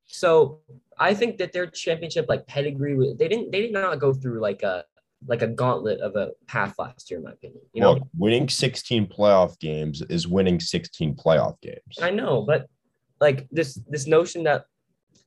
So 0.07 0.61
I 0.99 1.15
think 1.15 1.39
that 1.39 1.53
their 1.53 1.67
championship 1.67 2.27
like 2.29 2.47
pedigree, 2.47 3.15
they 3.19 3.29
didn't 3.29 3.53
they 3.53 3.61
did 3.61 3.73
not 3.73 3.99
go 3.99 4.13
through 4.13 4.41
like 4.41 4.63
a 4.63 4.85
like 5.27 5.43
a 5.43 5.47
gauntlet 5.47 6.01
of 6.01 6.17
a 6.17 6.31
path 6.47 6.75
last 6.79 7.11
year, 7.11 7.19
in 7.19 7.25
my 7.25 7.33
opinion. 7.33 7.63
You 7.73 7.81
know, 7.81 7.93
Look, 7.95 8.09
winning 8.17 8.49
16 8.49 9.07
playoff 9.07 9.59
games 9.59 10.03
is 10.03 10.29
winning 10.29 10.61
16 10.61 11.17
playoff 11.17 11.61
games. 11.63 11.99
I 12.01 12.11
know, 12.11 12.43
but 12.43 12.69
like 13.21 13.49
this 13.51 13.81
this 13.89 14.07
notion 14.07 14.45
that 14.45 14.65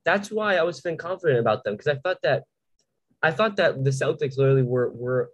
that's 0.05 0.31
why 0.31 0.55
I 0.55 0.63
was 0.63 0.79
feeling 0.79 0.97
confident 0.97 1.39
about 1.39 1.63
them 1.63 1.73
because 1.73 1.87
I 1.87 1.95
thought 1.95 2.21
that 2.23 2.43
I 3.21 3.31
thought 3.31 3.55
that 3.57 3.83
the 3.83 3.89
Celtics 3.89 4.37
literally 4.37 4.63
were 4.63 4.91
were 4.91 5.31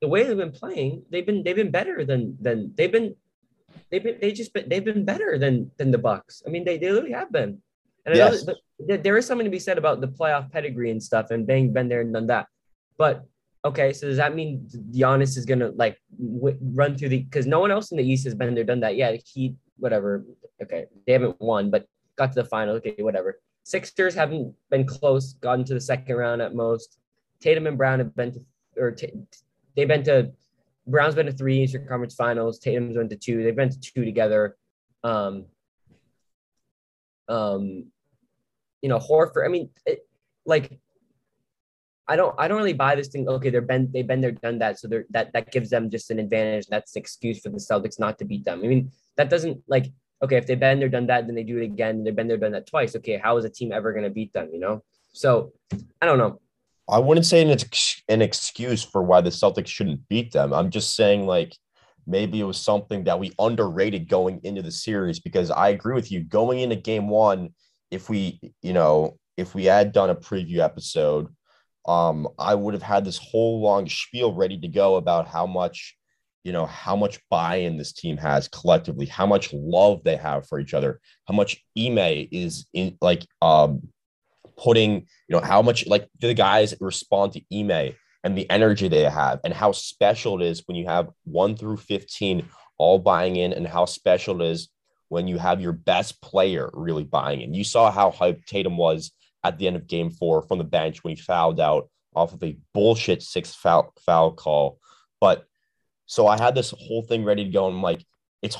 the 0.00 0.08
way 0.08 0.24
they've 0.24 0.36
been 0.36 0.52
playing, 0.52 1.04
they've 1.10 1.26
been 1.26 1.42
they've 1.42 1.56
been 1.56 1.70
better 1.70 2.04
than 2.04 2.36
than 2.40 2.72
they've 2.76 2.92
been 2.92 3.14
they've 3.90 4.02
been 4.02 4.18
they 4.20 4.32
just 4.32 4.52
been, 4.52 4.68
they've 4.68 4.84
been 4.84 5.04
better 5.04 5.38
than 5.38 5.70
than 5.78 5.90
the 5.90 5.98
Bucks. 5.98 6.42
I 6.46 6.50
mean, 6.50 6.64
they 6.64 6.78
they 6.78 6.90
literally 6.90 7.14
have 7.14 7.32
been. 7.32 7.62
And 8.04 8.14
I 8.14 8.18
yes. 8.18 8.46
know 8.46 8.54
that 8.88 9.02
there 9.02 9.16
is 9.16 9.26
something 9.26 9.44
to 9.44 9.50
be 9.50 9.58
said 9.58 9.78
about 9.78 10.00
the 10.00 10.08
playoff 10.08 10.52
pedigree 10.52 10.90
and 10.90 11.02
stuff, 11.02 11.30
and 11.30 11.46
being 11.46 11.72
been 11.72 11.88
there 11.88 12.02
and 12.02 12.12
done 12.12 12.28
that. 12.28 12.46
But 12.98 13.24
okay, 13.64 13.92
so 13.92 14.06
does 14.06 14.18
that 14.18 14.34
mean 14.34 14.68
Giannis 14.92 15.36
is 15.36 15.44
gonna 15.44 15.70
like 15.70 15.98
w- 16.18 16.58
run 16.60 16.96
through 16.96 17.08
the? 17.08 17.22
Because 17.22 17.46
no 17.46 17.58
one 17.58 17.70
else 17.70 17.90
in 17.90 17.98
the 17.98 18.04
East 18.04 18.24
has 18.24 18.34
been 18.34 18.54
there, 18.54 18.64
done 18.64 18.80
that. 18.80 18.96
Yeah, 18.96 19.16
Heat, 19.24 19.56
whatever. 19.78 20.24
Okay, 20.62 20.86
they 21.06 21.12
haven't 21.12 21.40
won, 21.40 21.70
but 21.70 21.86
got 22.16 22.32
to 22.32 22.42
the 22.42 22.48
final. 22.48 22.76
Okay, 22.76 22.94
whatever. 22.98 23.40
Sixers 23.64 24.14
haven't 24.14 24.54
been 24.70 24.86
close, 24.86 25.32
gotten 25.34 25.64
to 25.64 25.74
the 25.74 25.80
second 25.80 26.14
round 26.14 26.40
at 26.40 26.54
most. 26.54 26.98
Tatum 27.40 27.66
and 27.66 27.78
Brown 27.78 27.98
have 27.98 28.14
been 28.14 28.32
to, 28.32 28.40
or 28.76 28.90
t- 28.92 29.12
they've 29.76 29.88
been 29.88 30.04
to. 30.04 30.32
Brown's 30.86 31.16
been 31.16 31.26
to 31.26 31.32
three 31.32 31.62
Eastern 31.62 31.86
Conference 31.86 32.14
Finals. 32.14 32.58
Tatum's 32.60 32.96
been 32.96 33.08
to 33.08 33.16
two. 33.16 33.42
They've 33.42 33.56
been 33.56 33.70
to 33.70 33.80
two 33.80 34.04
together. 34.04 34.56
Um, 35.02 35.46
um, 37.28 37.86
you 38.82 38.88
know, 38.88 38.98
Horford. 38.98 39.44
I 39.44 39.48
mean, 39.48 39.70
it, 39.84 40.06
like, 40.44 40.78
I 42.06 42.14
don't, 42.14 42.34
I 42.38 42.46
don't 42.46 42.58
really 42.58 42.72
buy 42.72 42.94
this 42.94 43.08
thing. 43.08 43.28
Okay, 43.28 43.50
they're 43.50 43.60
been, 43.62 43.90
they've 43.92 44.06
been 44.06 44.20
there, 44.20 44.30
done 44.30 44.60
that, 44.60 44.78
so 44.78 44.86
they're 44.86 45.06
that 45.10 45.32
that 45.32 45.50
gives 45.50 45.70
them 45.70 45.90
just 45.90 46.10
an 46.12 46.20
advantage. 46.20 46.68
That's 46.68 46.94
an 46.94 47.00
excuse 47.00 47.40
for 47.40 47.48
the 47.48 47.56
Celtics 47.56 47.98
not 47.98 48.18
to 48.20 48.24
beat 48.24 48.44
them. 48.44 48.60
I 48.62 48.68
mean, 48.68 48.92
that 49.16 49.28
doesn't 49.28 49.62
like. 49.66 49.86
Okay, 50.22 50.36
if 50.36 50.46
they've 50.46 50.58
been 50.58 50.78
there, 50.78 50.88
done 50.88 51.08
that, 51.08 51.26
then 51.26 51.34
they 51.34 51.42
do 51.42 51.58
it 51.58 51.64
again. 51.64 52.04
They've 52.04 52.14
been 52.14 52.28
there, 52.28 52.38
done 52.38 52.52
that 52.52 52.66
twice. 52.66 52.94
Okay, 52.96 53.18
how 53.18 53.36
is 53.36 53.44
a 53.44 53.50
team 53.50 53.72
ever 53.72 53.92
going 53.92 54.04
to 54.04 54.10
beat 54.10 54.32
them? 54.32 54.50
You 54.52 54.60
know. 54.60 54.84
So, 55.12 55.52
I 56.00 56.06
don't 56.06 56.18
know. 56.18 56.40
I 56.88 56.98
wouldn't 56.98 57.26
say 57.26 57.42
it's 57.42 58.02
an 58.08 58.22
excuse 58.22 58.84
for 58.84 59.02
why 59.02 59.20
the 59.20 59.30
Celtics 59.30 59.66
shouldn't 59.66 60.08
beat 60.08 60.32
them. 60.32 60.52
I'm 60.52 60.70
just 60.70 60.94
saying 60.94 61.26
like 61.26 61.56
maybe 62.06 62.40
it 62.40 62.44
was 62.44 62.58
something 62.58 63.04
that 63.04 63.18
we 63.18 63.32
underrated 63.38 64.08
going 64.08 64.40
into 64.44 64.62
the 64.62 64.70
series 64.70 65.18
because 65.18 65.50
I 65.50 65.70
agree 65.70 65.94
with 65.94 66.12
you 66.12 66.22
going 66.22 66.60
into 66.60 66.76
game 66.76 67.08
one 67.08 67.54
if 67.90 68.08
we, 68.08 68.40
you 68.62 68.72
know, 68.72 69.18
if 69.36 69.54
we 69.54 69.64
had 69.64 69.92
done 69.92 70.10
a 70.10 70.14
preview 70.14 70.58
episode, 70.58 71.28
um, 71.86 72.28
I 72.38 72.54
would 72.54 72.74
have 72.74 72.82
had 72.82 73.04
this 73.04 73.18
whole 73.18 73.60
long 73.60 73.88
spiel 73.88 74.34
ready 74.34 74.58
to 74.58 74.68
go 74.68 74.96
about 74.96 75.28
how 75.28 75.46
much, 75.46 75.96
you 76.42 76.52
know, 76.52 76.66
how 76.66 76.96
much 76.96 77.20
buy-in 77.30 77.76
this 77.76 77.92
team 77.92 78.16
has 78.16 78.48
collectively, 78.48 79.06
how 79.06 79.26
much 79.26 79.52
love 79.52 80.02
they 80.04 80.16
have 80.16 80.48
for 80.48 80.58
each 80.58 80.74
other, 80.74 81.00
how 81.26 81.34
much 81.34 81.62
Ime 81.78 82.28
is 82.30 82.66
in 82.72 82.96
like 83.00 83.26
um 83.42 83.82
putting, 84.56 85.06
you 85.28 85.36
know, 85.36 85.40
how 85.40 85.62
much 85.62 85.86
like 85.86 86.08
the 86.20 86.34
guys 86.34 86.74
respond 86.80 87.32
to 87.32 87.42
Ime 87.52 87.94
and 88.24 88.36
the 88.36 88.48
energy 88.50 88.88
they 88.88 89.02
have 89.02 89.40
and 89.44 89.54
how 89.54 89.72
special 89.72 90.40
it 90.40 90.46
is 90.46 90.62
when 90.66 90.76
you 90.76 90.86
have 90.86 91.08
one 91.24 91.56
through 91.56 91.76
15 91.76 92.48
all 92.78 92.98
buying 92.98 93.36
in 93.36 93.52
and 93.52 93.66
how 93.66 93.84
special 93.84 94.40
it 94.40 94.50
is 94.50 94.68
when 95.08 95.28
you 95.28 95.38
have 95.38 95.60
your 95.60 95.72
best 95.72 96.20
player 96.20 96.70
really 96.74 97.04
buying 97.04 97.40
in. 97.40 97.54
You 97.54 97.64
saw 97.64 97.90
how 97.90 98.10
hyped 98.10 98.46
Tatum 98.46 98.76
was 98.76 99.12
at 99.44 99.58
the 99.58 99.66
end 99.66 99.76
of 99.76 99.86
game 99.86 100.10
four 100.10 100.42
from 100.42 100.58
the 100.58 100.64
bench 100.64 101.04
when 101.04 101.14
he 101.14 101.22
fouled 101.22 101.60
out 101.60 101.88
off 102.14 102.32
of 102.32 102.42
a 102.42 102.58
bullshit 102.74 103.22
six 103.22 103.54
foul, 103.54 103.92
foul 104.04 104.32
call. 104.32 104.78
But 105.20 105.44
so 106.06 106.26
I 106.26 106.38
had 106.38 106.54
this 106.54 106.74
whole 106.76 107.02
thing 107.02 107.24
ready 107.24 107.44
to 107.44 107.50
go. 107.50 107.66
And 107.66 107.76
I'm 107.76 107.82
like, 107.82 108.04
it's 108.42 108.56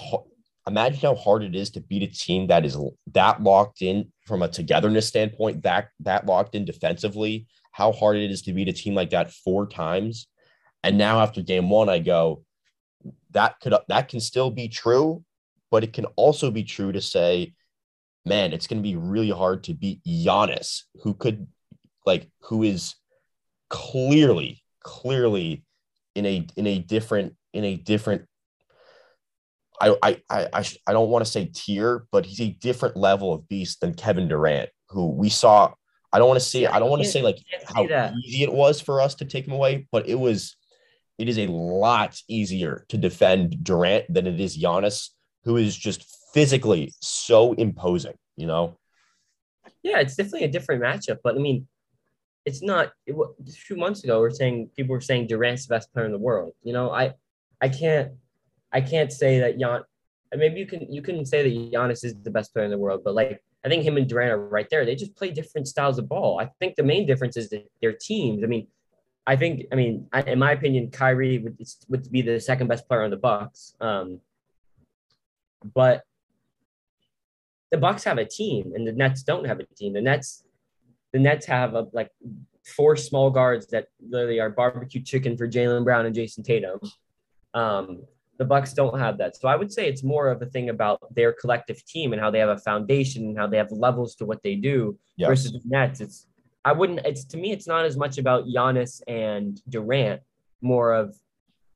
imagine 0.66 1.00
how 1.00 1.14
hard 1.14 1.42
it 1.42 1.54
is 1.54 1.70
to 1.70 1.80
beat 1.80 2.02
a 2.02 2.06
team 2.06 2.48
that 2.48 2.64
is 2.64 2.76
that 3.12 3.42
locked 3.42 3.82
in 3.82 4.12
from 4.26 4.42
a 4.42 4.48
togetherness 4.48 5.06
standpoint, 5.06 5.62
that 5.62 5.88
that 6.00 6.26
locked 6.26 6.54
in 6.54 6.64
defensively, 6.64 7.46
how 7.72 7.92
hard 7.92 8.16
it 8.16 8.30
is 8.30 8.42
to 8.42 8.52
beat 8.52 8.68
a 8.68 8.72
team 8.72 8.94
like 8.94 9.10
that 9.10 9.32
four 9.32 9.66
times. 9.66 10.26
And 10.82 10.98
now 10.98 11.20
after 11.20 11.42
game 11.42 11.70
one, 11.70 11.88
I 11.88 11.98
go, 11.98 12.44
that 13.32 13.60
could 13.60 13.74
that 13.88 14.08
can 14.08 14.20
still 14.20 14.50
be 14.50 14.68
true, 14.68 15.24
but 15.70 15.84
it 15.84 15.92
can 15.92 16.06
also 16.16 16.50
be 16.50 16.64
true 16.64 16.92
to 16.92 17.00
say, 17.00 17.54
man, 18.24 18.52
it's 18.52 18.66
going 18.66 18.82
to 18.82 18.88
be 18.88 18.96
really 18.96 19.30
hard 19.30 19.64
to 19.64 19.74
beat 19.74 20.02
Giannis, 20.04 20.82
who 21.02 21.14
could, 21.14 21.46
like, 22.04 22.28
who 22.40 22.62
is 22.62 22.94
clearly, 23.70 24.62
clearly 24.82 25.64
in 26.14 26.26
a 26.26 26.46
in 26.56 26.66
a 26.66 26.78
different 26.78 27.34
in 27.52 27.64
a 27.64 27.76
different. 27.76 28.26
I 29.80 29.96
I 30.02 30.22
I 30.30 30.64
I 30.86 30.92
don't 30.92 31.10
want 31.10 31.24
to 31.24 31.30
say 31.30 31.50
tier, 31.52 32.06
but 32.10 32.26
he's 32.26 32.40
a 32.40 32.50
different 32.50 32.96
level 32.96 33.32
of 33.32 33.48
beast 33.48 33.80
than 33.80 33.94
Kevin 33.94 34.28
Durant, 34.28 34.70
who 34.90 35.10
we 35.10 35.28
saw. 35.28 35.72
I 36.12 36.18
don't 36.18 36.28
want 36.28 36.40
to 36.40 36.46
say 36.46 36.66
I 36.66 36.78
don't 36.78 36.90
want 36.90 37.02
to 37.02 37.08
say 37.08 37.22
like 37.22 37.38
how 37.64 37.84
easy 38.24 38.42
it 38.42 38.52
was 38.52 38.80
for 38.80 39.00
us 39.00 39.16
to 39.16 39.24
take 39.24 39.46
him 39.46 39.54
away, 39.54 39.86
but 39.92 40.08
it 40.08 40.16
was. 40.16 40.56
It 41.18 41.30
is 41.30 41.38
a 41.38 41.46
lot 41.46 42.20
easier 42.28 42.84
to 42.90 42.98
defend 42.98 43.64
Durant 43.64 44.04
than 44.12 44.26
it 44.26 44.38
is 44.38 44.58
Giannis 44.58 45.08
who 45.46 45.56
is 45.56 45.74
just 45.74 46.04
physically 46.34 46.92
so 47.00 47.54
imposing, 47.54 48.12
you 48.36 48.46
know? 48.46 48.76
Yeah, 49.82 50.00
it's 50.00 50.16
definitely 50.16 50.44
a 50.44 50.48
different 50.48 50.82
matchup, 50.82 51.18
but 51.22 51.36
I 51.36 51.38
mean, 51.38 51.68
it's 52.44 52.62
not. 52.62 52.92
It, 53.06 53.14
a 53.14 53.50
few 53.52 53.76
months 53.76 54.02
ago, 54.04 54.20
we're 54.20 54.30
saying 54.30 54.70
people 54.76 54.92
were 54.92 55.00
saying 55.00 55.28
Durant's 55.28 55.66
the 55.66 55.74
best 55.74 55.92
player 55.92 56.04
in 56.04 56.12
the 56.12 56.18
world. 56.18 56.52
You 56.62 56.72
know, 56.72 56.90
I, 56.90 57.14
I 57.60 57.68
can't, 57.68 58.12
I 58.76 58.80
can't 58.80 59.12
say 59.12 59.38
that 59.40 59.58
Jan. 59.58 59.80
Maybe 60.34 60.60
you 60.60 60.66
can 60.66 60.92
you 60.92 61.02
can 61.02 61.24
say 61.24 61.38
that 61.42 61.72
Giannis 61.72 62.04
is 62.04 62.14
the 62.26 62.30
best 62.30 62.52
player 62.52 62.66
in 62.66 62.70
the 62.70 62.82
world, 62.84 63.00
but 63.04 63.14
like 63.14 63.42
I 63.64 63.68
think 63.68 63.84
him 63.84 63.96
and 63.96 64.08
Durant 64.08 64.32
are 64.32 64.48
right 64.56 64.68
there. 64.70 64.84
They 64.84 64.94
just 64.94 65.16
play 65.16 65.30
different 65.30 65.66
styles 65.66 65.98
of 65.98 66.08
ball. 66.08 66.38
I 66.38 66.46
think 66.60 66.76
the 66.76 66.82
main 66.82 67.06
difference 67.06 67.36
is 67.36 67.48
that 67.50 67.68
their 67.80 67.92
teams. 67.92 68.44
I 68.44 68.46
mean, 68.46 68.66
I 69.26 69.34
think, 69.34 69.66
I 69.72 69.74
mean, 69.74 70.06
I, 70.12 70.20
in 70.22 70.38
my 70.38 70.52
opinion, 70.52 70.90
Kyrie 70.90 71.38
would, 71.38 71.58
would 71.88 72.10
be 72.12 72.22
the 72.22 72.38
second 72.38 72.68
best 72.68 72.86
player 72.86 73.02
on 73.02 73.10
the 73.10 73.16
Bucks. 73.16 73.74
Um, 73.80 74.20
but 75.74 76.04
the 77.72 77.78
Bucks 77.78 78.04
have 78.04 78.18
a 78.18 78.24
team, 78.24 78.72
and 78.76 78.86
the 78.86 78.92
Nets 78.92 79.24
don't 79.24 79.46
have 79.46 79.58
a 79.58 79.64
team. 79.74 79.94
The 79.94 80.00
Nets, 80.00 80.44
the 81.12 81.18
Nets 81.18 81.46
have 81.46 81.74
a, 81.74 81.86
like 81.92 82.12
four 82.64 82.94
small 82.94 83.30
guards 83.30 83.66
that 83.68 83.88
literally 84.00 84.38
are 84.38 84.50
barbecue 84.50 85.02
chicken 85.02 85.36
for 85.36 85.48
Jaylen 85.48 85.82
Brown 85.82 86.06
and 86.06 86.14
Jayson 86.14 86.44
Tatum. 86.44 86.78
Um, 87.52 88.04
the 88.38 88.44
Bucks 88.44 88.72
don't 88.72 88.98
have 88.98 89.18
that. 89.18 89.36
So 89.36 89.48
I 89.48 89.56
would 89.56 89.72
say 89.72 89.88
it's 89.88 90.02
more 90.02 90.28
of 90.28 90.42
a 90.42 90.46
thing 90.46 90.68
about 90.68 91.00
their 91.14 91.32
collective 91.32 91.84
team 91.86 92.12
and 92.12 92.20
how 92.20 92.30
they 92.30 92.38
have 92.38 92.48
a 92.48 92.58
foundation 92.58 93.24
and 93.24 93.38
how 93.38 93.46
they 93.46 93.56
have 93.56 93.70
levels 93.70 94.14
to 94.16 94.26
what 94.26 94.42
they 94.42 94.54
do 94.54 94.98
yes. 95.16 95.28
versus 95.28 95.52
the 95.52 95.60
Nets. 95.64 96.00
It's 96.00 96.26
I 96.64 96.72
wouldn't 96.72 97.00
it's 97.06 97.24
to 97.26 97.36
me 97.36 97.52
it's 97.52 97.66
not 97.66 97.84
as 97.84 97.96
much 97.96 98.18
about 98.18 98.46
Giannis 98.46 99.00
and 99.06 99.60
Durant, 99.68 100.20
more 100.60 100.92
of 100.92 101.14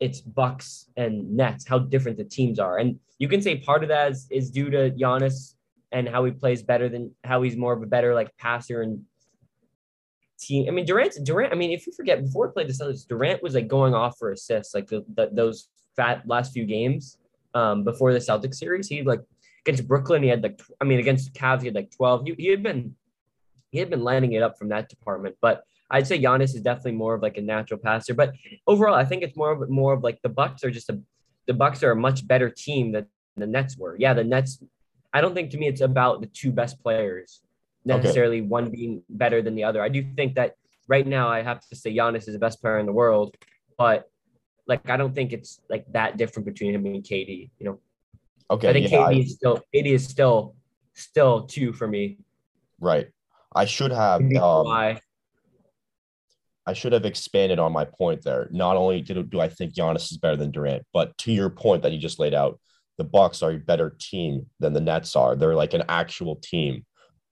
it's 0.00 0.21
Bucks 0.21 0.88
and 0.97 1.37
Nets, 1.37 1.67
how 1.67 1.79
different 1.79 2.19
the 2.19 2.25
teams 2.25 2.59
are. 2.59 2.79
And 2.79 2.99
you 3.19 3.29
can 3.29 3.43
say 3.43 3.59
part 3.59 3.83
of 3.83 3.90
that 3.90 4.12
is, 4.12 4.26
is 4.31 4.50
due 4.50 4.71
to 4.71 4.90
Giannis 4.90 5.55
and 5.93 6.09
how 6.09 6.25
he 6.25 6.33
plays 6.33 6.62
better 6.62 6.88
than 6.88 7.14
how 7.25 7.43
he's 7.43 7.57
more 7.57 7.75
of 7.75 7.83
a 7.83 7.87
better 7.87 8.14
like 8.14 8.35
passer 8.38 8.83
and 8.83 9.02
team. 10.40 10.67
I 10.69 10.71
mean, 10.71 10.87
Durant, 10.87 11.14
Durant. 11.23 11.52
I 11.52 11.57
mean, 11.57 11.71
if 11.71 11.87
you 11.87 11.93
forget 11.93 12.23
before 12.23 12.49
he 12.49 12.52
played 12.52 12.69
the 12.69 12.73
Celtics, 12.73 13.07
Durant 13.07 13.43
was 13.43 13.55
like 13.55 13.69
going 13.69 13.95
off 13.95 14.17
for 14.19 14.33
assists, 14.33 14.75
like 14.75 14.87
the, 14.87 15.05
the, 15.14 15.29
those 15.33 15.69
fat 16.00 16.16
last 16.26 16.52
few 16.52 16.64
games 16.64 17.19
um, 17.54 17.85
before 17.85 18.12
the 18.12 18.19
Celtics 18.19 18.57
series. 18.57 18.88
He 18.88 19.02
like 19.02 19.23
against 19.64 19.87
Brooklyn, 19.87 20.23
he 20.23 20.30
had 20.35 20.42
like 20.42 20.61
I 20.80 20.85
mean 20.85 21.00
against 21.00 21.33
Cavs, 21.35 21.61
he 21.61 21.66
had 21.66 21.75
like 21.75 21.90
twelve. 21.99 22.19
He, 22.26 22.35
he 22.45 22.49
had 22.54 22.62
been 22.62 22.95
he 23.71 23.78
had 23.78 23.90
been 23.90 24.02
lining 24.02 24.33
it 24.33 24.42
up 24.42 24.59
from 24.59 24.69
that 24.71 24.88
department, 24.88 25.37
but. 25.40 25.64
I'd 25.92 26.07
say 26.07 26.23
Giannis 26.23 26.54
is 26.54 26.61
definitely 26.61 26.92
more 26.92 27.14
of 27.14 27.23
like 27.23 27.37
a 27.37 27.40
natural 27.40 27.80
passer, 27.80 28.14
but 28.14 28.33
overall, 28.69 28.95
I 28.95 29.04
think 29.04 29.25
it's 29.25 29.37
more 29.37 29.50
of 29.50 29.69
more 29.69 29.92
of 29.92 30.04
like 30.04 30.23
the 30.23 30.28
Bucks 30.28 30.62
are 30.62 30.71
just 30.71 30.88
a 30.88 31.00
the 31.49 31.52
Bucks 31.52 31.83
are 31.83 31.90
a 31.90 31.97
much 31.97 32.25
better 32.28 32.49
team 32.49 32.92
than 32.92 33.07
the 33.37 33.47
Nets 33.49 33.76
were. 33.76 33.97
Yeah, 33.99 34.14
the 34.14 34.23
Nets. 34.23 34.62
I 35.12 35.21
don't 35.21 35.35
think 35.35 35.50
to 35.50 35.59
me 35.59 35.66
it's 35.66 35.80
about 35.80 36.21
the 36.21 36.28
two 36.28 36.52
best 36.52 36.80
players 36.80 37.40
necessarily 37.85 38.38
okay. 38.38 38.47
one 38.47 38.71
being 38.71 39.02
better 39.09 39.42
than 39.42 39.54
the 39.54 39.64
other. 39.64 39.83
I 39.83 39.88
do 39.88 40.04
think 40.14 40.35
that 40.35 40.54
right 40.88 41.07
now 41.07 41.28
I 41.28 41.42
have 41.42 41.66
to 41.69 41.76
say 41.76 41.95
Giannis 41.95 42.28
is 42.28 42.35
the 42.35 42.38
best 42.38 42.61
player 42.61 42.78
in 42.78 42.87
the 42.87 42.92
world, 42.92 43.35
but 43.78 44.10
like 44.71 44.89
I 44.89 44.97
don't 44.97 45.15
think 45.15 45.33
it's 45.33 45.61
like 45.69 45.85
that 45.93 46.17
different 46.17 46.47
between 46.47 46.75
him 46.75 46.87
and 46.87 47.03
KD. 47.03 47.50
You 47.59 47.67
know. 47.67 47.79
Okay. 48.50 48.71
I 48.71 48.73
think 48.73 48.91
yeah, 48.91 48.99
KD 48.99 49.07
I, 49.07 49.12
is 49.19 49.35
still 49.35 49.61
KD 49.75 49.87
is 49.87 50.05
still 50.07 50.55
still 50.95 51.43
two 51.43 51.73
for 51.73 51.87
me. 51.87 52.19
Right. 52.79 53.09
I 53.55 53.65
should 53.67 53.91
have. 53.91 54.23
Um, 54.37 54.99
I 56.67 56.73
should 56.73 56.93
have 56.93 57.05
expanded 57.05 57.59
on 57.59 57.73
my 57.73 57.85
point 57.85 58.23
there. 58.23 58.49
Not 58.53 58.77
only 58.77 59.00
do, 59.00 59.23
do 59.25 59.41
I 59.41 59.49
think 59.49 59.75
Giannis 59.75 60.12
is 60.12 60.19
better 60.19 60.37
than 60.37 60.53
Durant, 60.53 60.87
but 60.93 61.17
to 61.19 61.33
your 61.33 61.50
point 61.50 61.83
that 61.83 61.91
you 61.91 61.99
just 61.99 62.21
laid 62.21 62.33
out, 62.33 62.61
the 62.97 63.03
Bucks 63.03 63.43
are 63.43 63.50
a 63.50 63.57
better 63.59 63.97
team 63.99 64.47
than 64.61 64.73
the 64.73 64.81
Nets 64.81 65.17
are. 65.17 65.35
They're 65.35 65.57
like 65.57 65.75
an 65.75 65.83
actual 65.89 66.37
team. 66.37 66.85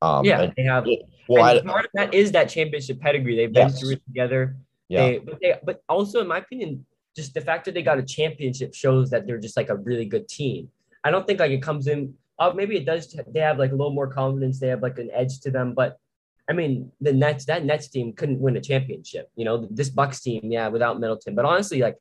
Um, 0.03 0.25
yeah, 0.25 0.41
and, 0.41 0.55
they 0.57 0.65
have. 0.65 0.87
Well, 1.29 1.45
I, 1.45 1.61
part 1.61 1.85
of 1.85 1.91
that 1.95 2.15
is 2.15 2.33
that 2.33 2.49
championship 2.49 3.01
pedigree. 3.01 3.37
They've 3.37 3.53
been 3.53 3.71
through 3.71 3.93
it 3.93 4.03
together. 4.07 4.57
Yeah. 4.89 5.07
They, 5.07 5.19
but 5.19 5.39
they, 5.41 5.55
but 5.63 5.83
also, 5.89 6.21
in 6.21 6.27
my 6.27 6.39
opinion, 6.39 6.85
just 7.19 7.35
the 7.35 7.41
fact 7.41 7.65
that 7.65 7.75
they 7.75 7.83
got 7.83 7.99
a 7.99 8.03
championship 8.17 8.73
shows 8.75 9.11
that 9.11 9.27
they're 9.27 9.45
just 9.47 9.57
like 9.57 9.71
a 9.71 9.77
really 9.89 10.05
good 10.15 10.29
team. 10.29 10.69
I 11.03 11.11
don't 11.11 11.27
think 11.27 11.41
like 11.41 11.51
it 11.51 11.63
comes 11.63 11.89
in. 11.89 12.15
Uh, 12.39 12.53
maybe 12.55 12.77
it 12.77 12.87
does. 12.87 13.03
They 13.35 13.41
have 13.41 13.59
like 13.59 13.73
a 13.73 13.75
little 13.75 13.93
more 14.01 14.07
confidence. 14.07 14.61
They 14.61 14.69
have 14.69 14.83
like 14.83 14.99
an 14.99 15.11
edge 15.13 15.41
to 15.41 15.51
them. 15.51 15.75
But 15.75 15.99
I 16.49 16.53
mean, 16.53 16.93
the 17.01 17.13
Nets, 17.13 17.45
that 17.47 17.65
Nets 17.65 17.89
team 17.89 18.13
couldn't 18.13 18.41
win 18.41 18.57
a 18.57 18.61
championship. 18.61 19.31
You 19.35 19.45
know, 19.45 19.67
this 19.71 19.91
Bucks 19.91 20.21
team, 20.21 20.41
yeah, 20.45 20.69
without 20.69 21.01
Middleton. 21.01 21.35
But 21.35 21.45
honestly, 21.45 21.81
like 21.81 21.97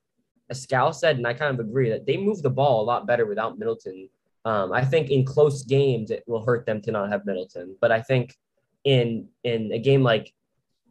Escal 0.53 0.93
said, 0.93 1.17
and 1.17 1.27
I 1.27 1.33
kind 1.33 1.53
of 1.53 1.65
agree 1.65 1.89
that 1.89 2.05
they 2.05 2.17
move 2.17 2.41
the 2.43 2.49
ball 2.49 2.81
a 2.81 2.85
lot 2.85 3.07
better 3.07 3.25
without 3.25 3.57
Middleton. 3.57 4.09
Um, 4.45 4.71
I 4.71 4.85
think 4.85 5.09
in 5.09 5.25
close 5.25 5.63
games 5.63 6.11
it 6.11 6.23
will 6.27 6.45
hurt 6.45 6.65
them 6.65 6.81
to 6.83 6.91
not 6.91 7.09
have 7.09 7.25
Middleton. 7.25 7.75
But 7.81 7.91
I 7.91 8.01
think 8.01 8.35
in 8.83 9.27
in 9.43 9.71
a 9.73 9.79
game 9.79 10.03
like 10.03 10.31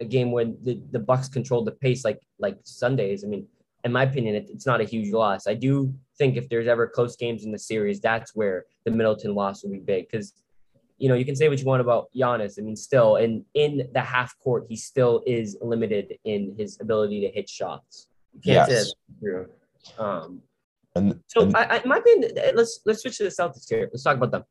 a 0.00 0.04
game 0.04 0.32
when 0.32 0.58
the, 0.62 0.82
the 0.90 0.98
Bucks 0.98 1.28
controlled 1.28 1.66
the 1.66 1.72
pace 1.72 2.04
like 2.04 2.20
like 2.38 2.58
Sundays, 2.64 3.24
I 3.24 3.28
mean, 3.28 3.46
in 3.86 3.92
my 3.92 4.02
opinion, 4.02 4.34
it, 4.34 4.48
it's 4.50 4.66
not 4.66 4.80
a 4.80 4.84
huge 4.84 5.12
loss. 5.12 5.46
I 5.46 5.54
do 5.54 5.94
think 6.18 6.36
if 6.36 6.48
there's 6.48 6.66
ever 6.66 6.88
close 6.88 7.16
games 7.16 7.44
in 7.44 7.52
the 7.52 7.58
series, 7.58 8.00
that's 8.00 8.34
where 8.34 8.64
the 8.84 8.90
Middleton 8.90 9.34
loss 9.34 9.62
will 9.62 9.70
be 9.70 9.78
big 9.78 10.08
because 10.10 10.34
you 10.98 11.08
know 11.08 11.14
you 11.14 11.24
can 11.24 11.36
say 11.36 11.48
what 11.48 11.60
you 11.60 11.66
want 11.66 11.80
about 11.80 12.08
Giannis. 12.14 12.58
I 12.58 12.62
mean, 12.62 12.76
still 12.76 13.16
in 13.16 13.44
in 13.54 13.88
the 13.94 14.00
half 14.00 14.36
court, 14.40 14.66
he 14.68 14.76
still 14.76 15.22
is 15.24 15.56
limited 15.62 16.18
in 16.24 16.54
his 16.58 16.78
ability 16.80 17.20
to 17.22 17.28
hit 17.28 17.48
shots. 17.48 18.08
Yes. 18.42 18.92
Um, 19.98 20.42
and 20.96 21.20
so 21.28 21.42
and, 21.42 21.56
I, 21.56 21.62
I, 21.62 21.76
in 21.78 21.88
my 21.88 21.98
opinion, 21.98 22.32
let's 22.54 22.80
let's 22.84 23.02
switch 23.02 23.18
to 23.18 23.24
the 23.24 23.30
Celtics 23.30 23.68
here. 23.68 23.88
Let's 23.92 24.02
talk 24.02 24.16
about 24.16 24.32
them. 24.32 24.44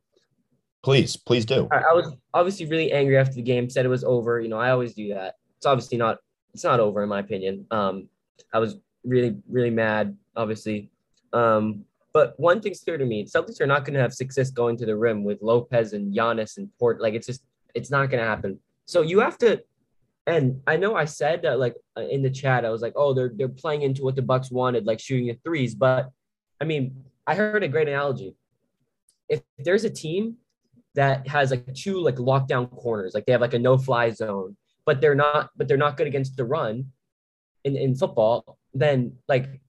Please, 0.81 1.17
please 1.17 1.45
do. 1.45 1.67
I, 1.71 1.77
I 1.77 1.93
was 1.93 2.13
obviously 2.33 2.67
really 2.67 2.91
angry 2.93 3.17
after 3.17 3.33
the 3.33 3.41
game. 3.41 3.69
Said 3.69 3.85
it 3.85 3.89
was 3.89 4.05
over. 4.05 4.39
You 4.39 4.47
know, 4.47 4.59
I 4.59 4.69
always 4.69 4.93
do 4.93 5.13
that. 5.13 5.35
It's 5.57 5.65
obviously 5.65 5.97
not. 5.97 6.19
It's 6.53 6.63
not 6.63 6.79
over 6.79 7.03
in 7.03 7.09
my 7.09 7.19
opinion. 7.19 7.65
Um, 7.69 8.07
I 8.53 8.59
was 8.59 8.77
really, 9.05 9.35
really 9.49 9.69
mad, 9.69 10.17
obviously. 10.35 10.89
Um, 11.33 11.85
but 12.13 12.33
one 12.39 12.61
thing's 12.61 12.81
clear 12.81 12.97
to 12.97 13.05
me: 13.05 13.25
Celtics 13.25 13.59
are 13.59 13.67
not 13.67 13.85
going 13.85 13.93
to 13.95 13.99
have 13.99 14.13
success 14.13 14.49
going 14.49 14.77
to 14.77 14.85
the 14.85 14.95
rim 14.95 15.23
with 15.23 15.41
Lopez 15.41 15.93
and 15.93 16.13
Giannis 16.15 16.57
and 16.57 16.69
Port. 16.79 17.01
Like 17.01 17.13
it's 17.13 17.27
just, 17.27 17.43
it's 17.73 17.91
not 17.91 18.09
going 18.09 18.23
to 18.23 18.29
happen. 18.29 18.59
So 18.85 19.01
you 19.01 19.19
have 19.19 19.37
to. 19.39 19.61
And 20.27 20.61
I 20.65 20.77
know 20.77 20.95
I 20.95 21.05
said 21.05 21.43
that 21.43 21.59
like 21.59 21.75
uh, 21.97 22.01
in 22.01 22.23
the 22.23 22.31
chat, 22.31 22.65
I 22.65 22.69
was 22.69 22.81
like, 22.81 22.93
oh, 22.95 23.13
they're 23.13 23.31
they're 23.35 23.47
playing 23.47 23.83
into 23.83 24.03
what 24.03 24.15
the 24.15 24.21
Bucks 24.21 24.49
wanted, 24.49 24.85
like 24.85 24.99
shooting 24.99 25.27
the 25.27 25.37
threes. 25.43 25.75
But 25.75 26.09
I 26.59 26.65
mean, 26.65 27.03
I 27.27 27.35
heard 27.35 27.63
a 27.63 27.67
great 27.67 27.87
analogy. 27.87 28.35
If 29.29 29.41
there's 29.59 29.83
a 29.83 29.89
team 29.89 30.37
that 30.95 31.27
has 31.27 31.51
like 31.51 31.73
two 31.73 31.99
like 31.99 32.15
lockdown 32.15 32.71
corners, 32.71 33.13
like 33.13 33.25
they 33.25 33.33
have 33.33 33.41
like 33.41 33.53
a 33.53 33.59
no-fly 33.59 34.11
zone, 34.11 34.55
but 34.85 35.01
they're 35.01 35.15
not, 35.15 35.49
but 35.57 35.67
they're 35.67 35.77
not 35.77 35.97
good 35.97 36.07
against 36.07 36.37
the 36.37 36.45
run 36.45 36.91
in, 37.63 37.75
in 37.75 37.95
football, 37.95 38.57
then 38.75 39.13
like 39.27 39.61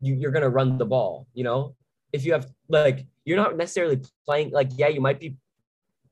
you, 0.00 0.14
you're 0.14 0.30
gonna 0.30 0.48
run 0.48 0.78
the 0.78 0.86
ball, 0.86 1.26
you 1.34 1.42
know? 1.42 1.74
If 2.12 2.24
you 2.24 2.32
have 2.32 2.46
like 2.68 3.06
you're 3.24 3.36
not 3.36 3.56
necessarily 3.56 4.00
playing 4.24 4.50
like 4.52 4.70
yeah, 4.76 4.88
you 4.88 5.00
might 5.00 5.20
be 5.20 5.36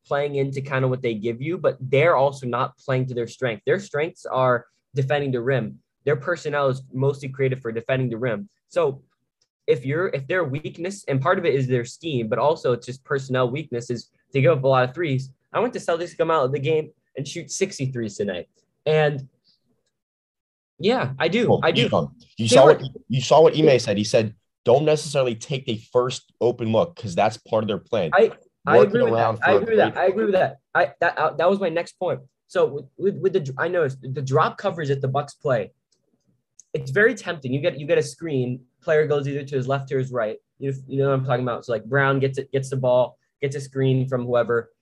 playing 0.06 0.36
into 0.36 0.60
kind 0.60 0.84
of 0.84 0.90
what 0.90 1.02
they 1.02 1.14
give 1.14 1.40
you, 1.40 1.58
but 1.58 1.76
they're 1.80 2.16
also 2.16 2.46
not 2.46 2.76
playing 2.78 3.06
to 3.06 3.14
their 3.14 3.26
strength. 3.26 3.62
Their 3.66 3.80
strengths 3.80 4.24
are 4.26 4.66
defending 4.94 5.32
the 5.32 5.40
rim. 5.40 5.78
Their 6.04 6.16
personnel 6.16 6.68
is 6.68 6.82
mostly 6.92 7.28
created 7.28 7.60
for 7.60 7.72
defending 7.72 8.10
the 8.10 8.16
rim. 8.16 8.48
So 8.68 9.02
if 9.66 9.84
you're 9.84 10.08
if 10.08 10.26
their 10.26 10.44
weakness 10.44 11.04
and 11.08 11.20
part 11.20 11.38
of 11.38 11.44
it 11.44 11.54
is 11.54 11.66
their 11.66 11.84
scheme, 11.84 12.28
but 12.28 12.38
also 12.38 12.72
it's 12.72 12.86
just 12.86 13.04
personnel 13.04 13.50
weakness 13.50 13.90
is 13.90 14.10
to 14.32 14.40
give 14.40 14.56
up 14.56 14.64
a 14.64 14.68
lot 14.68 14.88
of 14.88 14.94
threes. 14.94 15.30
I 15.52 15.60
want 15.60 15.72
the 15.72 15.78
Celtics 15.78 16.10
to 16.10 16.16
come 16.16 16.30
out 16.30 16.44
of 16.44 16.52
the 16.52 16.60
game 16.60 16.90
and 17.16 17.26
shoot 17.26 17.48
63s 17.48 18.16
tonight. 18.16 18.48
And 18.84 19.28
yeah, 20.78 21.12
I 21.18 21.28
do. 21.28 21.48
Well, 21.48 21.60
I 21.62 21.72
do. 21.72 21.88
You 22.36 22.48
saw 22.48 22.66
what 22.66 22.82
you 23.08 23.20
saw 23.20 23.42
what 23.42 23.56
Ime 23.56 23.78
said. 23.78 23.96
He 23.96 24.04
said, 24.04 24.34
"Don't 24.64 24.84
necessarily 24.84 25.34
take 25.34 25.66
the 25.66 25.80
first 25.92 26.32
open 26.40 26.72
look 26.72 26.96
because 26.96 27.14
that's 27.14 27.36
part 27.36 27.64
of 27.64 27.68
their 27.68 27.78
plan." 27.78 28.10
I 28.12 28.32
I 28.66 28.78
agree 28.78 29.02
with 29.02 29.14
that. 29.14 29.38
I 29.42 29.52
agree 29.52 29.76
with 29.76 29.78
that. 29.78 29.96
I 29.96 30.06
agree 30.06 30.24
with 30.24 30.34
that. 30.34 30.58
I 30.74 30.92
that 31.00 31.18
uh, 31.18 31.32
that 31.34 31.48
was 31.48 31.60
my 31.60 31.68
next 31.68 31.92
point. 31.98 32.20
So 32.48 32.66
with, 32.66 32.84
with, 32.98 33.16
with 33.16 33.32
the 33.32 33.54
I 33.58 33.68
noticed 33.68 33.98
the 34.02 34.22
drop 34.22 34.58
coverage 34.58 34.88
that 34.88 35.00
the 35.00 35.08
Bucks 35.08 35.34
play, 35.34 35.72
it's 36.74 36.90
very 36.90 37.14
tempting. 37.14 37.52
You 37.52 37.60
get 37.60 37.78
you 37.78 37.86
get 37.86 37.98
a 37.98 38.02
screen, 38.02 38.60
player 38.82 39.06
goes 39.06 39.26
either 39.26 39.44
to 39.44 39.56
his 39.56 39.66
left 39.66 39.90
or 39.92 39.98
his 39.98 40.10
right. 40.10 40.36
You 40.58 40.74
you 40.86 40.98
know 40.98 41.08
what 41.08 41.18
I'm 41.18 41.24
talking 41.24 41.44
about. 41.44 41.64
So 41.64 41.72
like 41.72 41.84
Brown 41.84 42.18
gets 42.18 42.38
it 42.38 42.52
gets 42.52 42.68
the 42.68 42.76
ball, 42.76 43.18
gets 43.40 43.56
a 43.56 43.60
screen 43.60 44.08
from 44.08 44.26
whoever, 44.26 44.72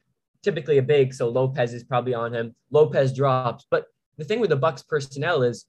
typically 0.43 0.79
a 0.79 0.83
big. 0.83 1.15
So 1.15 1.29
Lopez 1.29 1.73
is 1.73 1.85
probably 1.85 2.15
on 2.15 2.35
him. 2.35 2.55
Lopez 2.71 3.13
drops, 3.13 3.67
but 3.71 3.87
the 4.19 4.25
thing 4.25 4.41
with 4.41 4.51
the 4.51 4.57
Bucks 4.57 4.83
personnel 4.83 5.43
is 5.43 5.67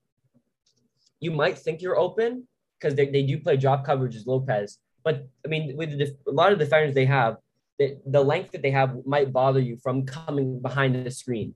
you 1.26 1.32
might 1.32 1.58
think 1.58 1.82
you're 1.82 2.00
open 2.08 2.48
because 2.78 2.94
they, 2.96 3.08
they 3.16 3.24
do 3.24 3.36
play 3.40 3.58
drop 3.58 3.84
coverage 3.90 4.16
as 4.16 4.26
Lopez. 4.28 4.78
But 5.04 5.28
I 5.44 5.48
mean, 5.48 5.76
with 5.76 5.92
the, 5.98 6.08
a 6.28 6.36
lot 6.42 6.52
of 6.54 6.60
defenders 6.60 6.94
they 6.94 7.06
have, 7.06 7.38
the, 7.80 7.98
the 8.06 8.24
length 8.32 8.52
that 8.54 8.62
they 8.62 8.72
have 8.72 8.90
might 9.06 9.34
bother 9.34 9.60
you 9.60 9.76
from 9.86 10.06
coming 10.06 10.62
behind 10.62 10.92
the 10.96 11.12
screen. 11.12 11.56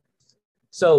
So 0.71 0.89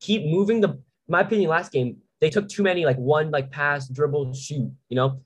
keep 0.00 0.22
moving 0.36 0.60
the. 0.60 0.70
My 1.08 1.22
opinion, 1.22 1.48
last 1.50 1.72
game 1.72 1.96
they 2.20 2.30
took 2.30 2.48
too 2.48 2.62
many 2.62 2.84
like 2.84 2.96
one 2.96 3.30
like 3.30 3.50
pass, 3.50 3.88
dribble, 3.88 4.34
shoot. 4.34 4.70
You 4.90 4.96
know, 4.96 5.20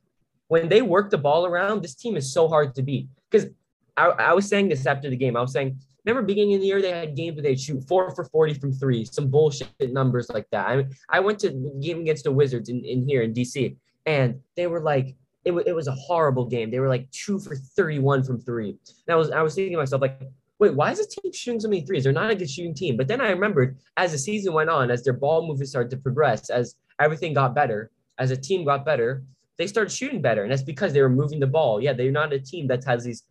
when 0.48 0.68
they 0.68 0.82
work 0.82 1.10
the 1.10 1.18
ball 1.18 1.44
around, 1.44 1.82
this 1.82 1.94
team 1.94 2.16
is 2.16 2.32
so 2.32 2.48
hard 2.48 2.74
to 2.76 2.82
beat. 2.82 3.08
Because 3.30 3.48
I, 3.96 4.06
I 4.30 4.32
was 4.32 4.46
saying 4.48 4.68
this 4.68 4.86
after 4.86 5.10
the 5.10 5.16
game. 5.16 5.36
I 5.36 5.40
was 5.40 5.52
saying 5.52 5.78
Remember, 6.04 6.26
beginning 6.26 6.54
of 6.54 6.60
the 6.60 6.66
year, 6.66 6.82
they 6.82 6.90
had 6.90 7.14
games 7.14 7.36
where 7.36 7.42
they'd 7.44 7.60
shoot 7.60 7.86
four 7.86 8.10
for 8.14 8.24
40 8.24 8.54
from 8.54 8.72
three, 8.72 9.04
some 9.04 9.28
bullshit 9.28 9.68
numbers 9.80 10.28
like 10.30 10.48
that. 10.50 10.68
I 10.68 10.76
mean, 10.76 10.90
I 11.08 11.20
went 11.20 11.38
to 11.40 11.50
game 11.80 12.00
against 12.00 12.24
the 12.24 12.32
Wizards 12.32 12.68
in, 12.68 12.84
in 12.84 13.06
here 13.06 13.22
in 13.22 13.32
DC, 13.32 13.76
and 14.06 14.40
they 14.56 14.66
were 14.66 14.80
like, 14.80 15.14
it, 15.44 15.50
w- 15.50 15.64
it 15.66 15.72
was 15.74 15.86
a 15.86 15.92
horrible 15.92 16.46
game. 16.46 16.70
They 16.70 16.80
were 16.80 16.88
like 16.88 17.10
two 17.10 17.38
for 17.38 17.54
31 17.54 18.24
from 18.24 18.40
three. 18.40 18.70
And 18.70 19.14
I 19.14 19.14
was, 19.14 19.30
I 19.30 19.42
was 19.42 19.54
thinking 19.54 19.72
to 19.72 19.78
myself, 19.78 20.02
like, 20.02 20.20
wait, 20.58 20.74
why 20.74 20.90
is 20.90 20.98
this 20.98 21.08
team 21.08 21.32
shooting 21.32 21.60
so 21.60 21.68
many 21.68 21.82
threes? 21.82 22.04
They're 22.04 22.12
not 22.12 22.30
a 22.30 22.34
good 22.34 22.50
shooting 22.50 22.74
team. 22.74 22.96
But 22.96 23.08
then 23.08 23.20
I 23.20 23.30
remembered 23.30 23.78
as 23.96 24.12
the 24.12 24.18
season 24.18 24.52
went 24.52 24.70
on, 24.70 24.90
as 24.90 25.02
their 25.02 25.12
ball 25.12 25.46
movement 25.46 25.68
started 25.68 25.90
to 25.90 25.96
progress, 25.96 26.50
as 26.50 26.76
everything 27.00 27.34
got 27.34 27.54
better, 27.54 27.90
as 28.18 28.30
a 28.30 28.36
team 28.36 28.64
got 28.64 28.84
better, 28.84 29.24
they 29.58 29.66
started 29.66 29.90
shooting 29.90 30.22
better. 30.22 30.42
And 30.42 30.52
that's 30.52 30.62
because 30.62 30.92
they 30.92 31.02
were 31.02 31.10
moving 31.10 31.40
the 31.40 31.46
ball. 31.46 31.80
Yeah, 31.80 31.92
they're 31.92 32.12
not 32.12 32.32
a 32.32 32.38
team 32.38 32.66
that 32.68 32.84
has 32.84 33.04
these 33.04 33.24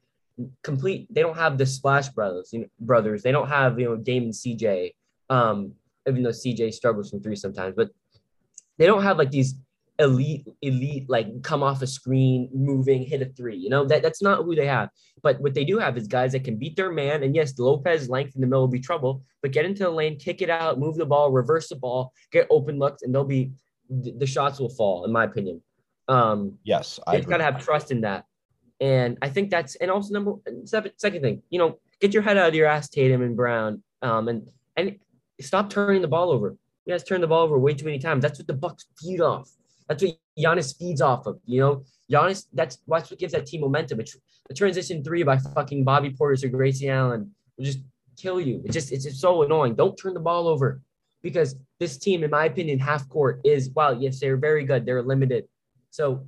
complete, 0.63 1.07
they 1.13 1.21
don't 1.21 1.38
have 1.38 1.57
the 1.57 1.65
splash 1.65 2.09
brothers, 2.09 2.50
you 2.51 2.59
know, 2.61 2.67
brothers. 2.79 3.23
They 3.23 3.31
don't 3.31 3.47
have, 3.47 3.79
you 3.79 3.85
know, 3.85 3.95
Dame 3.95 4.23
and 4.23 4.33
CJ. 4.33 4.91
Um, 5.29 5.73
even 6.07 6.23
though 6.23 6.29
CJ 6.29 6.73
struggles 6.73 7.09
from 7.09 7.21
three 7.21 7.35
sometimes, 7.35 7.75
but 7.75 7.89
they 8.77 8.85
don't 8.88 9.03
have 9.03 9.17
like 9.17 9.31
these 9.31 9.55
elite, 10.00 10.47
elite, 10.61 11.09
like 11.09 11.43
come 11.43 11.61
off 11.61 11.81
a 11.81 11.88
screen, 11.88 12.50
moving, 12.53 13.03
hit 13.03 13.21
a 13.21 13.25
three. 13.25 13.55
You 13.55 13.69
know, 13.69 13.85
that, 13.85 14.01
that's 14.01 14.21
not 14.21 14.43
who 14.43 14.55
they 14.55 14.65
have. 14.65 14.89
But 15.21 15.39
what 15.39 15.53
they 15.53 15.63
do 15.63 15.77
have 15.77 15.97
is 15.97 16.07
guys 16.07 16.31
that 16.31 16.43
can 16.43 16.57
beat 16.57 16.75
their 16.75 16.91
man. 16.91 17.23
And 17.23 17.35
yes, 17.35 17.57
Lopez 17.59 18.09
length 18.09 18.35
in 18.35 18.41
the 18.41 18.47
middle 18.47 18.61
will 18.61 18.67
be 18.67 18.79
trouble, 18.79 19.23
but 19.41 19.51
get 19.51 19.65
into 19.65 19.83
the 19.83 19.91
lane, 19.91 20.17
kick 20.17 20.41
it 20.41 20.50
out, 20.50 20.79
move 20.79 20.95
the 20.95 21.05
ball, 21.05 21.31
reverse 21.31 21.69
the 21.69 21.75
ball, 21.75 22.13
get 22.31 22.47
open 22.50 22.79
looks, 22.79 23.03
and 23.03 23.13
they'll 23.13 23.23
be 23.23 23.51
the 23.89 24.25
shots 24.25 24.59
will 24.59 24.69
fall, 24.69 25.05
in 25.05 25.11
my 25.11 25.25
opinion. 25.25 25.61
Um, 26.07 26.57
yes, 26.63 27.00
I 27.05 27.15
they've 27.15 27.27
got 27.27 27.38
to 27.38 27.43
have 27.43 27.63
trust 27.63 27.91
in 27.91 28.01
that. 28.01 28.25
And 28.81 29.19
I 29.21 29.29
think 29.29 29.51
that's 29.51 29.75
and 29.75 29.91
also 29.91 30.11
number 30.11 30.33
second 30.65 31.21
thing, 31.21 31.43
you 31.51 31.59
know, 31.59 31.79
get 32.01 32.13
your 32.13 32.23
head 32.23 32.38
out 32.38 32.50
of 32.50 32.55
your 32.55 32.65
ass, 32.67 32.89
Tatum 32.89 33.21
and 33.21 33.38
Brown, 33.38 33.83
um, 34.01 34.27
and 34.27 34.50
and 34.75 34.97
stop 35.39 35.69
turning 35.69 36.01
the 36.01 36.07
ball 36.07 36.31
over. 36.31 36.57
You 36.85 36.93
guys 36.93 37.03
turn 37.03 37.21
the 37.21 37.27
ball 37.27 37.43
over 37.43 37.59
way 37.59 37.75
too 37.75 37.85
many 37.85 38.00
times. 38.00 38.23
That's 38.23 38.39
what 38.39 38.47
the 38.47 38.53
Bucks 38.53 38.88
feed 39.00 39.21
off. 39.21 39.51
That's 39.88 40.03
what 40.03 40.17
Giannis 40.38 40.75
feeds 40.75 41.00
off 41.00 41.27
of. 41.27 41.39
You 41.45 41.59
know, 41.59 41.83
Giannis. 42.11 42.47
That's 42.53 42.79
that's 42.88 43.11
what 43.11 43.19
gives 43.19 43.33
that 43.33 43.45
team 43.45 43.61
momentum. 43.61 44.00
It's 44.00 44.17
the 44.47 44.55
transition 44.55 45.03
three 45.03 45.21
by 45.21 45.38
fucking 45.38 45.83
Bobby 45.83 46.09
Portis 46.09 46.43
or 46.43 46.50
Grayson 46.50 46.89
Allen 46.89 47.31
will 47.57 47.65
just 47.65 47.79
kill 48.17 48.41
you. 48.41 48.63
It 48.65 48.71
just 48.71 48.91
it's 48.91 49.05
just 49.05 49.21
so 49.21 49.43
annoying. 49.43 49.75
Don't 49.75 49.95
turn 49.95 50.15
the 50.15 50.19
ball 50.19 50.47
over 50.47 50.81
because 51.21 51.55
this 51.79 52.00
team, 52.00 52.23
in 52.23 52.31
my 52.31 52.45
opinion, 52.45 52.79
half 52.79 53.07
court 53.09 53.41
is 53.43 53.69
well, 53.75 54.01
yes, 54.01 54.19
they're 54.19 54.38
very 54.38 54.65
good. 54.65 54.88
They're 54.88 55.03
limited. 55.03 55.45
So 55.91 56.25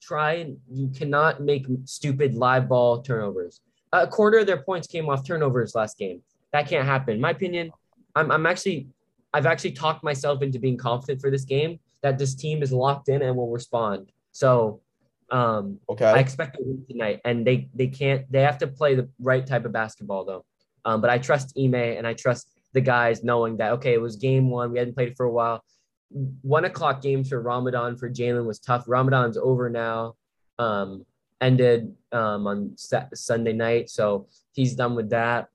try 0.00 0.34
and 0.34 0.58
you 0.70 0.88
cannot 0.88 1.42
make 1.42 1.66
stupid 1.84 2.34
live 2.34 2.68
ball 2.68 3.02
turnovers. 3.02 3.60
A 3.92 4.06
quarter 4.06 4.38
of 4.38 4.46
their 4.46 4.62
points 4.62 4.86
came 4.86 5.08
off 5.08 5.26
turnovers 5.26 5.74
last 5.74 5.98
game. 5.98 6.22
That 6.52 6.68
can't 6.68 6.86
happen. 6.86 7.14
In 7.14 7.20
my 7.20 7.30
opinion, 7.30 7.70
I'm, 8.14 8.30
I'm 8.30 8.46
actually 8.46 8.88
I've 9.32 9.46
actually 9.46 9.72
talked 9.72 10.02
myself 10.02 10.42
into 10.42 10.58
being 10.58 10.76
confident 10.76 11.20
for 11.20 11.30
this 11.30 11.44
game 11.44 11.78
that 12.02 12.18
this 12.18 12.34
team 12.34 12.62
is 12.62 12.72
locked 12.72 13.08
in 13.08 13.22
and 13.22 13.36
will 13.36 13.50
respond. 13.50 14.10
So 14.32 14.80
um, 15.30 15.78
okay, 15.88 16.06
I 16.06 16.18
expect 16.18 16.56
to 16.56 16.62
win 16.64 16.84
tonight, 16.88 17.20
and 17.24 17.46
they 17.46 17.68
they 17.74 17.88
can't 17.88 18.30
they 18.32 18.40
have 18.40 18.58
to 18.58 18.66
play 18.66 18.94
the 18.94 19.08
right 19.20 19.46
type 19.46 19.64
of 19.64 19.72
basketball 19.72 20.24
though. 20.24 20.44
Um, 20.84 21.00
but 21.00 21.10
I 21.10 21.18
trust 21.18 21.58
Ime 21.58 21.74
and 21.74 22.06
I 22.06 22.14
trust 22.14 22.50
the 22.72 22.80
guys 22.80 23.22
knowing 23.22 23.56
that 23.58 23.72
okay, 23.72 23.92
it 23.92 24.00
was 24.00 24.16
game 24.16 24.48
one, 24.50 24.72
we 24.72 24.78
hadn't 24.78 24.94
played 24.94 25.08
it 25.08 25.16
for 25.16 25.26
a 25.26 25.32
while. 25.32 25.62
One 26.10 26.64
o'clock 26.64 27.02
games 27.02 27.28
for 27.28 27.40
Ramadan 27.40 27.96
for 27.96 28.08
Jaylen 28.08 28.46
was 28.46 28.58
tough. 28.58 28.84
Ramadan's 28.86 29.36
over 29.36 29.68
now. 29.68 30.14
Um, 30.58 31.04
ended 31.40 31.94
um, 32.10 32.46
on 32.46 32.76
Sunday 32.76 33.52
night, 33.52 33.90
so 33.90 34.26
he's 34.52 34.74
done 34.74 34.96
with 34.96 35.10
that 35.10 35.48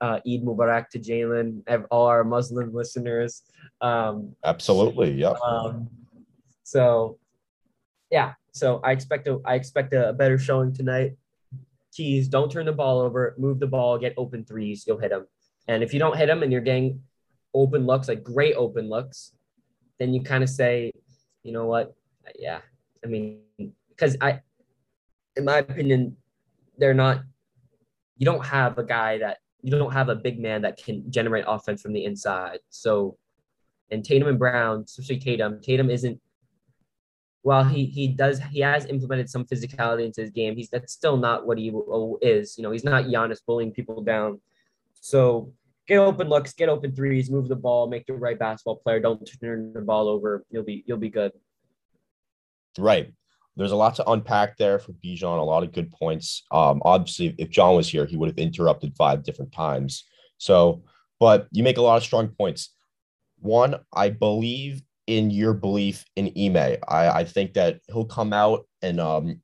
uh, 0.00 0.20
Eid 0.26 0.44
Mubarak 0.44 0.88
to 0.90 0.98
Jaylen, 0.98 1.62
all 1.90 2.06
our 2.06 2.24
Muslim 2.24 2.72
listeners. 2.72 3.42
Um, 3.80 4.34
Absolutely, 4.44 5.12
yeah. 5.12 5.34
Um, 5.44 5.88
so, 6.62 7.18
yeah, 8.10 8.34
so 8.52 8.80
I 8.84 8.92
expect 8.92 9.26
a 9.28 9.40
I 9.44 9.54
expect 9.54 9.92
a, 9.92 10.12
better 10.12 10.38
showing 10.38 10.72
tonight. 10.72 11.16
Keys, 11.92 12.28
don't 12.28 12.50
turn 12.50 12.66
the 12.66 12.72
ball 12.72 13.00
over, 13.00 13.34
move 13.38 13.58
the 13.58 13.66
ball, 13.66 13.98
get 13.98 14.14
open 14.16 14.44
threes, 14.44 14.84
you'll 14.86 14.98
hit 14.98 15.10
them. 15.10 15.26
And 15.66 15.82
if 15.82 15.92
you 15.92 15.98
don't 15.98 16.16
hit 16.16 16.26
them 16.26 16.42
and 16.42 16.52
you're 16.52 16.60
getting 16.60 17.02
open 17.54 17.86
looks, 17.86 18.08
like 18.08 18.22
great 18.22 18.54
open 18.54 18.88
looks, 18.88 19.32
then 19.98 20.14
you 20.14 20.22
kind 20.22 20.42
of 20.42 20.50
say, 20.50 20.92
you 21.42 21.52
know 21.52 21.66
what? 21.66 21.94
Yeah, 22.38 22.60
I 23.04 23.08
mean, 23.08 23.40
because 23.88 24.16
I, 24.20 24.40
in 25.36 25.44
my 25.44 25.58
opinion, 25.58 26.16
they're 26.76 26.94
not. 26.94 27.22
You 28.16 28.24
don't 28.24 28.44
have 28.44 28.78
a 28.78 28.84
guy 28.84 29.18
that 29.18 29.38
you 29.62 29.70
don't 29.70 29.92
have 29.92 30.08
a 30.08 30.14
big 30.14 30.40
man 30.40 30.62
that 30.62 30.76
can 30.76 31.10
generate 31.10 31.44
offense 31.46 31.82
from 31.82 31.92
the 31.92 32.04
inside. 32.04 32.58
So, 32.68 33.16
and 33.90 34.04
Tatum 34.04 34.28
and 34.28 34.38
Brown, 34.38 34.84
especially 34.86 35.18
Tatum, 35.18 35.60
Tatum 35.60 35.90
isn't. 35.90 36.20
While 37.42 37.64
he 37.64 37.86
he 37.86 38.08
does 38.08 38.40
he 38.50 38.60
has 38.60 38.84
implemented 38.86 39.30
some 39.30 39.44
physicality 39.44 40.04
into 40.04 40.20
his 40.20 40.30
game, 40.30 40.56
he's 40.56 40.68
that's 40.68 40.92
still 40.92 41.16
not 41.16 41.46
what 41.46 41.56
he 41.56 41.72
oh, 41.72 42.18
is. 42.20 42.58
You 42.58 42.62
know, 42.62 42.72
he's 42.72 42.84
not 42.84 43.04
Giannis 43.04 43.40
bullying 43.46 43.72
people 43.72 44.02
down. 44.02 44.40
So 45.00 45.52
get 45.88 45.98
open 45.98 46.28
looks, 46.28 46.52
get 46.52 46.68
open 46.68 46.94
threes, 46.94 47.30
move 47.30 47.48
the 47.48 47.56
ball, 47.56 47.88
make 47.88 48.06
the 48.06 48.14
right 48.14 48.38
basketball 48.38 48.76
player. 48.76 49.00
Don't 49.00 49.28
turn 49.40 49.72
the 49.72 49.80
ball 49.80 50.08
over. 50.08 50.44
You'll 50.50 50.64
be 50.64 50.84
you'll 50.86 50.98
be 50.98 51.10
good. 51.10 51.32
Right 52.78 53.12
there's 53.58 53.72
a 53.72 53.76
lot 53.76 53.96
to 53.96 54.08
unpack 54.08 54.56
there 54.56 54.78
for 54.78 54.92
Bijan, 54.92 55.38
a 55.38 55.42
lot 55.42 55.64
of 55.64 55.72
good 55.72 55.90
points. 55.90 56.44
Um, 56.52 56.80
obviously, 56.84 57.34
if 57.38 57.50
John 57.50 57.74
was 57.74 57.88
here, 57.88 58.06
he 58.06 58.16
would 58.16 58.28
have 58.28 58.38
interrupted 58.38 58.94
five 58.96 59.24
different 59.24 59.50
times. 59.52 60.04
So, 60.38 60.84
but 61.18 61.48
you 61.50 61.64
make 61.64 61.76
a 61.76 61.82
lot 61.82 61.96
of 61.96 62.04
strong 62.04 62.28
points. 62.28 62.72
One, 63.40 63.74
I 63.92 64.10
believe 64.10 64.82
in 65.08 65.30
your 65.30 65.54
belief 65.54 66.04
in 66.14 66.32
Ime. 66.38 66.76
I, 66.86 67.08
I 67.08 67.24
think 67.24 67.54
that 67.54 67.80
he'll 67.88 68.04
come 68.04 68.32
out 68.32 68.66
and 68.80 69.00
um 69.00 69.40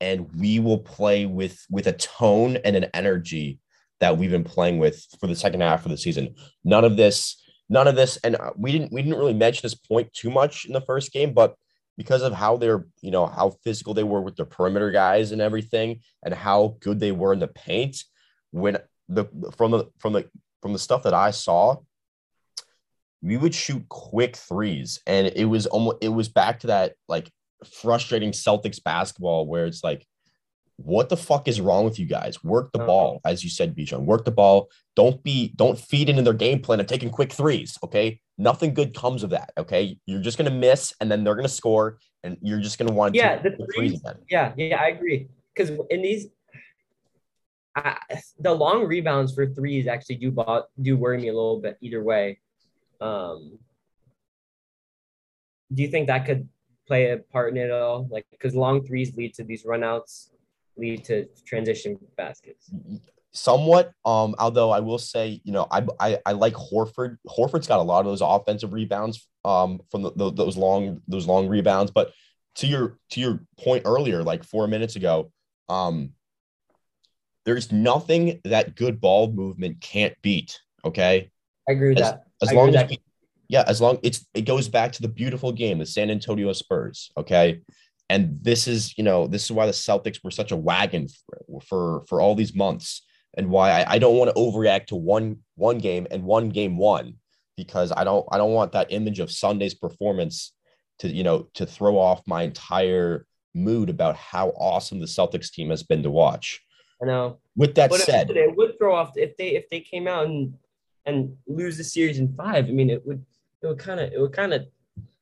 and 0.00 0.32
we 0.34 0.58
will 0.58 0.78
play 0.78 1.26
with 1.26 1.62
with 1.70 1.86
a 1.88 1.92
tone 1.92 2.56
and 2.64 2.74
an 2.74 2.86
energy 2.94 3.58
that 4.02 4.18
we've 4.18 4.32
been 4.32 4.42
playing 4.42 4.78
with 4.78 5.06
for 5.20 5.28
the 5.28 5.36
second 5.36 5.60
half 5.60 5.86
of 5.86 5.92
the 5.92 5.96
season. 5.96 6.34
None 6.64 6.84
of 6.84 6.96
this, 6.96 7.40
none 7.68 7.86
of 7.86 7.94
this, 7.94 8.18
and 8.24 8.34
uh, 8.34 8.50
we 8.56 8.72
didn't 8.72 8.92
we 8.92 9.00
didn't 9.00 9.16
really 9.16 9.32
mention 9.32 9.62
this 9.62 9.76
point 9.76 10.12
too 10.12 10.28
much 10.28 10.64
in 10.64 10.72
the 10.72 10.80
first 10.80 11.12
game, 11.12 11.32
but 11.32 11.54
because 11.96 12.22
of 12.22 12.32
how 12.32 12.56
they're, 12.56 12.84
you 13.00 13.12
know, 13.12 13.26
how 13.26 13.54
physical 13.62 13.94
they 13.94 14.02
were 14.02 14.20
with 14.20 14.34
the 14.34 14.44
perimeter 14.44 14.90
guys 14.90 15.30
and 15.30 15.40
everything, 15.40 16.00
and 16.24 16.34
how 16.34 16.76
good 16.80 16.98
they 16.98 17.12
were 17.12 17.32
in 17.32 17.38
the 17.38 17.46
paint. 17.46 18.02
When 18.50 18.76
the 19.08 19.26
from 19.56 19.70
the 19.70 19.84
from 20.00 20.14
the 20.14 20.28
from 20.62 20.72
the 20.72 20.80
stuff 20.80 21.04
that 21.04 21.14
I 21.14 21.30
saw, 21.30 21.76
we 23.22 23.36
would 23.36 23.54
shoot 23.54 23.88
quick 23.88 24.34
threes, 24.34 25.00
and 25.06 25.28
it 25.28 25.44
was 25.44 25.66
almost 25.66 25.98
it 26.00 26.08
was 26.08 26.28
back 26.28 26.58
to 26.60 26.66
that 26.66 26.94
like 27.08 27.30
frustrating 27.80 28.32
Celtics 28.32 28.82
basketball 28.82 29.46
where 29.46 29.66
it's 29.66 29.84
like 29.84 30.04
what 30.84 31.08
the 31.08 31.16
fuck 31.16 31.48
is 31.48 31.60
wrong 31.60 31.84
with 31.84 31.98
you 31.98 32.06
guys? 32.06 32.42
Work 32.42 32.72
the 32.72 32.78
uh-huh. 32.78 32.86
ball, 32.86 33.20
as 33.24 33.44
you 33.44 33.50
said, 33.50 33.76
Bijan. 33.76 34.00
Work 34.04 34.24
the 34.24 34.30
ball. 34.30 34.68
Don't 34.96 35.22
be, 35.22 35.52
don't 35.56 35.78
feed 35.78 36.08
into 36.08 36.22
their 36.22 36.32
game 36.32 36.60
plan 36.60 36.80
of 36.80 36.86
taking 36.86 37.10
quick 37.10 37.32
threes. 37.32 37.78
Okay. 37.82 38.20
Nothing 38.38 38.74
good 38.74 38.94
comes 38.94 39.22
of 39.22 39.30
that. 39.30 39.52
Okay. 39.56 39.98
You're 40.06 40.20
just 40.20 40.38
gonna 40.38 40.50
miss 40.50 40.92
and 41.00 41.10
then 41.10 41.24
they're 41.24 41.34
gonna 41.34 41.48
score 41.48 41.98
and 42.24 42.36
you're 42.40 42.60
just 42.60 42.78
gonna 42.78 42.92
want 42.92 43.14
to 43.14 43.18
yeah, 43.18 43.40
the 43.40 43.56
threes, 43.74 44.00
again. 44.00 44.16
Yeah, 44.28 44.52
yeah, 44.56 44.80
I 44.80 44.88
agree. 44.88 45.28
Because 45.54 45.70
in 45.90 46.02
these 46.02 46.28
I, 47.74 47.98
the 48.38 48.52
long 48.52 48.84
rebounds 48.84 49.34
for 49.34 49.46
threes 49.46 49.86
actually 49.86 50.16
do 50.16 50.34
do 50.80 50.96
worry 50.96 51.18
me 51.18 51.28
a 51.28 51.34
little 51.34 51.60
bit 51.60 51.78
either 51.80 52.02
way. 52.02 52.40
Um, 53.00 53.58
do 55.72 55.82
you 55.82 55.88
think 55.88 56.08
that 56.08 56.26
could 56.26 56.48
play 56.86 57.10
a 57.12 57.18
part 57.18 57.50
in 57.50 57.56
it 57.56 57.70
all? 57.70 58.06
Like, 58.10 58.26
because 58.30 58.54
long 58.54 58.84
threes 58.84 59.16
lead 59.16 59.34
to 59.34 59.44
these 59.44 59.64
runouts 59.64 60.28
lead 60.76 61.04
to 61.04 61.26
transition 61.46 61.98
baskets. 62.16 62.70
Somewhat. 63.32 63.92
Um, 64.04 64.34
although 64.38 64.70
I 64.70 64.80
will 64.80 64.98
say, 64.98 65.40
you 65.44 65.52
know, 65.52 65.66
I, 65.70 65.86
I 65.98 66.18
I 66.26 66.32
like 66.32 66.54
Horford. 66.54 67.16
Horford's 67.26 67.66
got 67.66 67.80
a 67.80 67.82
lot 67.82 68.00
of 68.00 68.06
those 68.06 68.20
offensive 68.20 68.72
rebounds 68.72 69.26
um 69.44 69.80
from 69.90 70.02
the, 70.02 70.12
the, 70.14 70.30
those 70.32 70.56
long 70.56 71.00
those 71.08 71.26
long 71.26 71.48
rebounds. 71.48 71.90
But 71.90 72.12
to 72.56 72.66
your 72.66 72.98
to 73.10 73.20
your 73.20 73.40
point 73.58 73.82
earlier, 73.86 74.22
like 74.22 74.44
four 74.44 74.68
minutes 74.68 74.96
ago, 74.96 75.32
um, 75.68 76.12
there's 77.44 77.72
nothing 77.72 78.40
that 78.44 78.76
good 78.76 79.00
ball 79.00 79.32
movement 79.32 79.80
can't 79.80 80.14
beat. 80.22 80.60
Okay. 80.84 81.30
I 81.68 81.72
agree 81.72 81.90
with 81.90 81.98
as, 81.98 82.10
that. 82.10 82.24
As 82.42 82.50
I 82.50 82.52
long 82.54 82.74
as 82.74 82.90
we, 82.90 82.98
yeah, 83.48 83.64
as 83.66 83.80
long 83.80 83.98
it's 84.02 84.26
it 84.34 84.42
goes 84.42 84.68
back 84.68 84.92
to 84.92 85.02
the 85.02 85.08
beautiful 85.08 85.52
game, 85.52 85.78
the 85.78 85.86
San 85.86 86.10
Antonio 86.10 86.52
Spurs. 86.52 87.10
Okay. 87.16 87.60
And 88.12 88.38
this 88.42 88.68
is, 88.68 88.96
you 88.98 89.04
know, 89.04 89.26
this 89.26 89.44
is 89.44 89.52
why 89.52 89.64
the 89.64 89.72
Celtics 89.72 90.22
were 90.22 90.30
such 90.30 90.52
a 90.52 90.56
wagon 90.56 91.08
for 91.08 91.60
for, 91.60 92.04
for 92.06 92.20
all 92.20 92.34
these 92.34 92.54
months, 92.54 93.06
and 93.38 93.48
why 93.48 93.70
I, 93.70 93.94
I 93.94 93.98
don't 93.98 94.18
want 94.18 94.28
to 94.28 94.36
overreact 94.38 94.88
to 94.88 94.96
one 94.96 95.38
one 95.54 95.78
game 95.78 96.06
and 96.10 96.22
one 96.22 96.50
game 96.50 96.76
one 96.76 97.14
because 97.56 97.90
I 97.90 98.04
don't 98.04 98.26
I 98.30 98.36
don't 98.36 98.52
want 98.52 98.72
that 98.72 98.92
image 98.92 99.18
of 99.18 99.32
Sunday's 99.32 99.72
performance 99.72 100.52
to 100.98 101.08
you 101.08 101.24
know 101.24 101.48
to 101.54 101.64
throw 101.64 101.96
off 101.96 102.20
my 102.26 102.42
entire 102.42 103.24
mood 103.54 103.88
about 103.88 104.14
how 104.16 104.50
awesome 104.50 105.00
the 105.00 105.06
Celtics 105.06 105.50
team 105.50 105.70
has 105.70 105.82
been 105.82 106.02
to 106.02 106.10
watch. 106.10 106.60
I 107.02 107.06
know. 107.06 107.38
With 107.56 107.74
that 107.76 107.88
but 107.88 108.00
said, 108.00 108.28
it 108.30 108.54
would 108.54 108.76
throw 108.78 108.94
off 108.94 109.12
if 109.16 109.38
they 109.38 109.56
if 109.56 109.70
they 109.70 109.80
came 109.80 110.06
out 110.06 110.26
and 110.26 110.52
and 111.06 111.34
lose 111.46 111.78
the 111.78 111.84
series 111.84 112.18
in 112.18 112.34
five. 112.34 112.66
I 112.66 112.72
mean, 112.72 112.90
it 112.90 113.06
would 113.06 113.24
it 113.62 113.68
would 113.68 113.78
kind 113.78 114.00
of 114.00 114.12
it 114.12 114.20
would 114.20 114.34
kind 114.34 114.52
of 114.52 114.66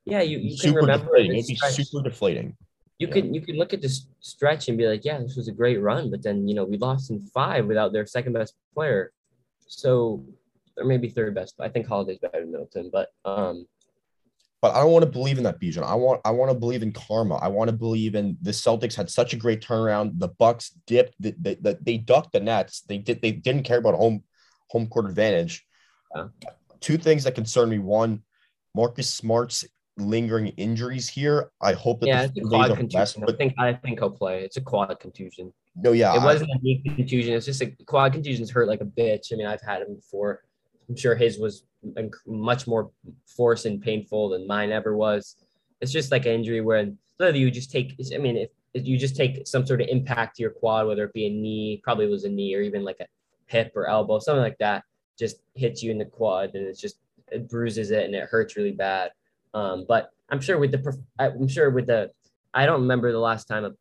yeah 0.04 0.22
you, 0.22 0.38
you 0.38 0.58
can 0.58 0.74
remember 0.74 1.04
deflating. 1.04 1.36
It'd 1.36 1.46
be 1.46 1.54
super 1.54 2.02
deflating. 2.02 2.56
You 3.00 3.06
Yeah. 3.06 3.14
could 3.14 3.34
you 3.34 3.40
could 3.40 3.56
look 3.56 3.72
at 3.72 3.80
this 3.80 4.06
stretch 4.20 4.68
and 4.68 4.76
be 4.76 4.86
like, 4.86 5.04
yeah, 5.06 5.18
this 5.18 5.34
was 5.34 5.48
a 5.48 5.52
great 5.52 5.80
run, 5.80 6.10
but 6.10 6.22
then 6.22 6.46
you 6.46 6.54
know 6.54 6.64
we 6.64 6.76
lost 6.76 7.10
in 7.10 7.18
five 7.20 7.66
without 7.66 7.92
their 7.94 8.06
second 8.06 8.34
best 8.34 8.54
player, 8.74 9.12
so 9.66 10.24
or 10.76 10.84
maybe 10.84 11.08
third 11.08 11.34
best. 11.34 11.54
I 11.58 11.70
think 11.70 11.86
Holiday's 11.86 12.18
better 12.18 12.40
than 12.40 12.52
Middleton, 12.52 12.90
but 12.92 13.08
um, 13.24 13.66
But 14.60 14.74
I 14.74 14.80
don't 14.82 14.92
want 14.92 15.06
to 15.06 15.10
believe 15.10 15.38
in 15.38 15.44
that, 15.44 15.58
Bijan. 15.58 15.82
I 15.82 15.94
want 15.94 16.20
I 16.26 16.30
want 16.30 16.50
to 16.52 16.58
believe 16.58 16.82
in 16.82 16.92
karma. 16.92 17.36
I 17.36 17.48
want 17.48 17.70
to 17.70 17.76
believe 17.76 18.14
in 18.14 18.36
the 18.42 18.50
Celtics 18.50 18.94
had 18.94 19.08
such 19.08 19.32
a 19.32 19.36
great 19.36 19.62
turnaround. 19.62 20.18
The 20.18 20.28
Bucks 20.28 20.76
dipped. 20.86 21.14
They, 21.18 21.34
they, 21.38 21.54
they, 21.54 21.76
they 21.80 21.96
ducked 21.96 22.32
the 22.32 22.40
Nets. 22.40 22.82
They 22.82 22.98
did. 22.98 23.22
They 23.22 23.32
didn't 23.32 23.62
care 23.62 23.78
about 23.78 23.94
home 23.94 24.24
home 24.68 24.86
court 24.88 25.06
advantage. 25.06 25.64
Yeah. 26.14 26.28
Two 26.80 26.98
things 26.98 27.24
that 27.24 27.34
concern 27.34 27.70
me. 27.70 27.78
One, 27.78 28.22
Marcus 28.74 29.08
Smart's 29.08 29.64
lingering 30.00 30.48
injuries 30.56 31.08
here. 31.08 31.50
I 31.60 31.72
hope 31.72 32.00
that 32.00 32.06
yeah, 32.06 32.26
the 32.26 32.32
it's 32.36 32.38
a 32.38 32.42
quad 32.42 32.70
less, 32.70 32.78
contusion. 32.78 33.24
I 33.28 33.32
think 33.32 33.54
I 33.58 33.72
think 33.72 33.98
he'll 33.98 34.10
play. 34.10 34.42
It's 34.44 34.56
a 34.56 34.60
quad 34.60 34.98
contusion. 35.00 35.52
no, 35.76 35.92
yeah, 35.92 36.14
It 36.14 36.20
I- 36.20 36.24
wasn't 36.24 36.50
a 36.50 36.58
knee 36.62 36.82
contusion. 36.84 37.34
It's 37.34 37.46
just 37.46 37.60
a 37.62 37.66
quad 37.86 38.12
contusions 38.12 38.50
hurt 38.50 38.68
like 38.68 38.80
a 38.80 38.84
bitch. 38.86 39.32
I 39.32 39.36
mean, 39.36 39.46
I've 39.46 39.62
had 39.62 39.82
them 39.82 39.94
before. 39.94 40.42
I'm 40.88 40.96
sure 40.96 41.14
his 41.14 41.38
was 41.38 41.64
much 42.26 42.66
more 42.66 42.90
force 43.26 43.64
and 43.64 43.80
painful 43.80 44.30
than 44.30 44.46
mine 44.46 44.72
ever 44.72 44.96
was. 44.96 45.36
It's 45.80 45.92
just 45.92 46.10
like 46.10 46.26
an 46.26 46.32
injury 46.32 46.60
where 46.60 46.90
literally 47.18 47.40
you 47.40 47.50
just 47.50 47.70
take. 47.70 47.98
I 48.14 48.18
mean, 48.18 48.36
if, 48.36 48.50
if 48.74 48.86
you 48.86 48.98
just 48.98 49.16
take 49.16 49.46
some 49.46 49.64
sort 49.66 49.80
of 49.80 49.88
impact 49.88 50.36
to 50.36 50.42
your 50.42 50.50
quad, 50.50 50.86
whether 50.86 51.04
it 51.04 51.12
be 51.12 51.26
a 51.26 51.30
knee, 51.30 51.80
probably 51.82 52.06
was 52.06 52.24
a 52.24 52.28
knee, 52.28 52.54
or 52.54 52.60
even 52.60 52.84
like 52.84 52.98
a 53.00 53.06
hip 53.46 53.72
or 53.76 53.88
elbow, 53.88 54.18
something 54.18 54.42
like 54.42 54.58
that, 54.58 54.84
just 55.18 55.36
hits 55.54 55.82
you 55.82 55.90
in 55.90 55.98
the 55.98 56.04
quad, 56.04 56.54
and 56.54 56.66
it's 56.66 56.80
just 56.80 56.96
it 57.32 57.48
bruises 57.48 57.92
it 57.92 58.04
and 58.04 58.14
it 58.14 58.28
hurts 58.28 58.56
really 58.56 58.72
bad. 58.72 59.12
Um, 59.54 59.84
but 59.88 60.10
I'm 60.28 60.40
sure 60.40 60.58
with 60.58 60.72
the 60.72 60.98
I'm 61.18 61.48
sure 61.48 61.70
with 61.70 61.86
the 61.86 62.10
I 62.54 62.66
don't 62.66 62.82
remember 62.82 63.12
the 63.12 63.18
last 63.18 63.46
time 63.46 63.64
a 63.64 63.72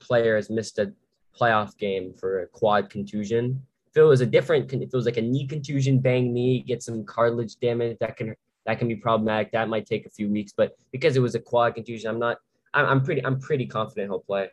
player 0.00 0.36
has 0.36 0.50
missed 0.50 0.78
a 0.78 0.92
playoff 1.38 1.76
game 1.76 2.14
for 2.18 2.40
a 2.40 2.46
quad 2.46 2.90
contusion. 2.90 3.62
If 3.90 3.96
it 3.96 4.02
was 4.02 4.20
a 4.20 4.26
different, 4.26 4.72
if 4.72 4.82
it 4.82 4.92
was 4.92 5.06
like 5.06 5.16
a 5.16 5.22
knee 5.22 5.46
contusion, 5.46 6.00
bang 6.00 6.32
knee, 6.32 6.62
get 6.62 6.82
some 6.82 7.04
cartilage 7.04 7.56
damage, 7.56 7.96
that 8.00 8.16
can 8.16 8.34
that 8.66 8.78
can 8.78 8.88
be 8.88 8.96
problematic. 8.96 9.52
That 9.52 9.68
might 9.68 9.86
take 9.86 10.06
a 10.06 10.10
few 10.10 10.28
weeks, 10.30 10.52
but 10.56 10.76
because 10.92 11.16
it 11.16 11.20
was 11.20 11.34
a 11.34 11.40
quad 11.40 11.74
contusion, 11.74 12.10
I'm 12.10 12.18
not. 12.18 12.38
I'm, 12.74 12.86
I'm 12.86 13.02
pretty. 13.02 13.24
I'm 13.24 13.40
pretty 13.40 13.66
confident 13.66 14.10
he'll 14.10 14.20
play. 14.20 14.50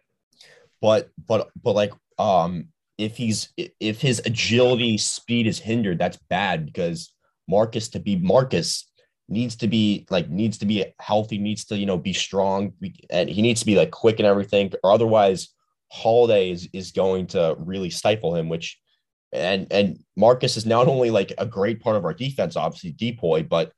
but 0.81 1.09
but 1.27 1.49
but 1.61 1.73
like 1.73 1.93
um 2.19 2.69
if 2.97 3.17
he's 3.17 3.49
if 3.57 4.01
his 4.01 4.21
agility 4.25 4.97
speed 4.97 5.47
is 5.47 5.59
hindered 5.59 5.99
that's 5.99 6.17
bad 6.29 6.65
because 6.65 7.13
marcus 7.47 7.89
to 7.89 7.99
be 7.99 8.15
marcus 8.15 8.89
needs 9.27 9.55
to 9.55 9.67
be 9.67 10.05
like 10.09 10.29
needs 10.29 10.59
to 10.59 10.65
be 10.65 10.85
healthy 10.99 11.37
needs 11.37 11.65
to 11.65 11.77
you 11.77 11.85
know 11.85 11.97
be 11.97 12.13
strong 12.13 12.71
and 13.09 13.29
he 13.29 13.41
needs 13.41 13.59
to 13.59 13.65
be 13.65 13.75
like 13.75 13.91
quick 13.91 14.19
and 14.19 14.27
everything 14.27 14.71
or 14.83 14.91
otherwise 14.91 15.49
holiday 15.91 16.51
is, 16.51 16.69
is 16.73 16.91
going 16.91 17.25
to 17.25 17.55
really 17.57 17.89
stifle 17.89 18.35
him 18.35 18.49
which 18.49 18.79
and 19.31 19.67
and 19.71 19.97
marcus 20.15 20.57
is 20.57 20.65
not 20.65 20.87
only 20.87 21.09
like 21.09 21.33
a 21.39 21.45
great 21.45 21.81
part 21.81 21.95
of 21.95 22.05
our 22.05 22.13
defense 22.13 22.55
obviously 22.55 22.93
DPOY 22.93 23.47
but 23.49 23.71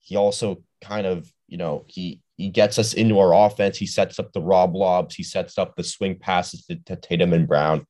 he 0.00 0.16
also 0.16 0.62
kind 0.82 1.06
of 1.06 1.30
you 1.48 1.56
know 1.56 1.84
he 1.86 2.20
he 2.40 2.48
gets 2.48 2.78
us 2.78 2.94
into 2.94 3.18
our 3.18 3.34
offense. 3.34 3.76
He 3.76 3.86
sets 3.86 4.18
up 4.18 4.32
the 4.32 4.40
raw 4.40 4.66
blobs. 4.66 5.14
He 5.14 5.22
sets 5.22 5.58
up 5.58 5.76
the 5.76 5.84
swing 5.84 6.18
passes 6.18 6.64
to, 6.66 6.76
to 6.86 6.96
Tatum 6.96 7.34
and 7.34 7.46
Brown. 7.46 7.86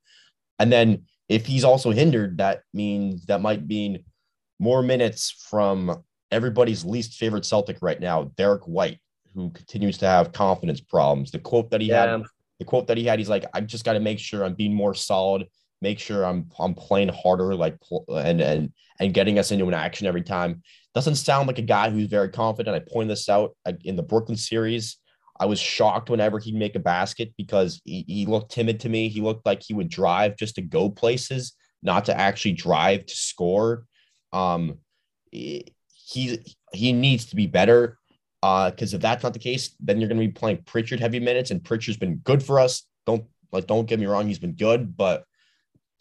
And 0.59 0.71
then 0.71 1.05
if 1.29 1.45
he's 1.45 1.63
also 1.63 1.91
hindered, 1.91 2.39
that 2.39 2.63
means 2.73 3.25
that 3.27 3.41
might 3.41 3.65
mean 3.65 4.03
more 4.59 4.83
minutes 4.83 5.31
from 5.49 6.03
everybody's 6.31 6.85
least 6.85 7.15
favorite 7.15 7.45
Celtic 7.45 7.77
right 7.81 7.99
now, 7.99 8.31
Derrick 8.37 8.63
White, 8.63 8.99
who 9.33 9.51
continues 9.51 9.97
to 9.99 10.07
have 10.07 10.31
confidence 10.33 10.81
problems. 10.81 11.31
The 11.31 11.39
quote 11.39 11.71
that 11.71 11.81
he 11.81 11.87
Yeah, 11.87 11.93
had, 11.93 12.17
the 12.59 12.65
quote 12.65 12.87
that 12.87 12.97
he 12.97 13.05
had, 13.05 13.19
he's 13.19 13.29
like, 13.29 13.45
I 13.53 13.61
just 13.61 13.85
got 13.85 13.93
to 13.93 13.99
make 13.99 14.19
sure 14.19 14.43
I'm 14.43 14.55
being 14.55 14.73
more 14.73 14.93
solid, 14.93 15.47
make 15.81 15.99
sure 15.99 16.25
I'm 16.25 16.49
I'm 16.59 16.73
playing 16.73 17.09
harder, 17.09 17.55
like 17.55 17.77
and 18.09 18.41
and 18.41 18.73
and 18.99 19.13
getting 19.13 19.39
us 19.39 19.51
into 19.51 19.67
an 19.67 19.73
action 19.73 20.07
every 20.07 20.21
time. 20.23 20.61
Doesn't 20.93 21.15
sound 21.15 21.47
like 21.47 21.59
a 21.59 21.63
guy 21.63 21.89
who's 21.89 22.07
very 22.07 22.29
confident. 22.29 22.75
I 22.75 22.91
pointed 22.91 23.11
this 23.11 23.29
out 23.29 23.55
in 23.83 23.95
the 23.95 24.03
Brooklyn 24.03 24.37
series. 24.37 24.97
I 25.39 25.45
was 25.45 25.59
shocked 25.59 26.09
whenever 26.09 26.37
he'd 26.37 26.53
make 26.55 26.75
a 26.75 26.79
basket 26.79 27.33
because 27.35 27.81
he, 27.83 28.05
he 28.07 28.25
looked 28.27 28.51
timid 28.51 28.79
to 28.81 28.89
me. 28.89 29.09
He 29.09 29.21
looked 29.21 29.45
like 29.45 29.63
he 29.63 29.73
would 29.73 29.89
drive 29.89 30.37
just 30.37 30.55
to 30.55 30.61
go 30.61 30.89
places, 30.89 31.53
not 31.81 32.05
to 32.05 32.19
actually 32.19 32.51
drive 32.53 33.05
to 33.07 33.15
score. 33.15 33.85
Um, 34.33 34.77
he 36.11 36.43
he 36.73 36.93
needs 36.93 37.25
to 37.27 37.35
be 37.35 37.47
better. 37.47 37.97
Uh, 38.43 38.71
because 38.71 38.93
if 38.95 39.01
that's 39.01 39.21
not 39.21 39.33
the 39.33 39.39
case, 39.39 39.75
then 39.79 39.99
you're 39.99 40.09
going 40.09 40.19
to 40.19 40.27
be 40.27 40.33
playing 40.33 40.63
Pritchard 40.65 40.99
heavy 40.99 41.19
minutes, 41.19 41.51
and 41.51 41.63
Pritchard's 41.63 41.99
been 41.99 42.17
good 42.17 42.41
for 42.41 42.59
us. 42.59 42.83
Don't 43.05 43.25
like, 43.51 43.67
don't 43.67 43.87
get 43.87 43.99
me 43.99 44.07
wrong, 44.07 44.27
he's 44.27 44.39
been 44.39 44.55
good, 44.55 44.97
but 44.97 45.25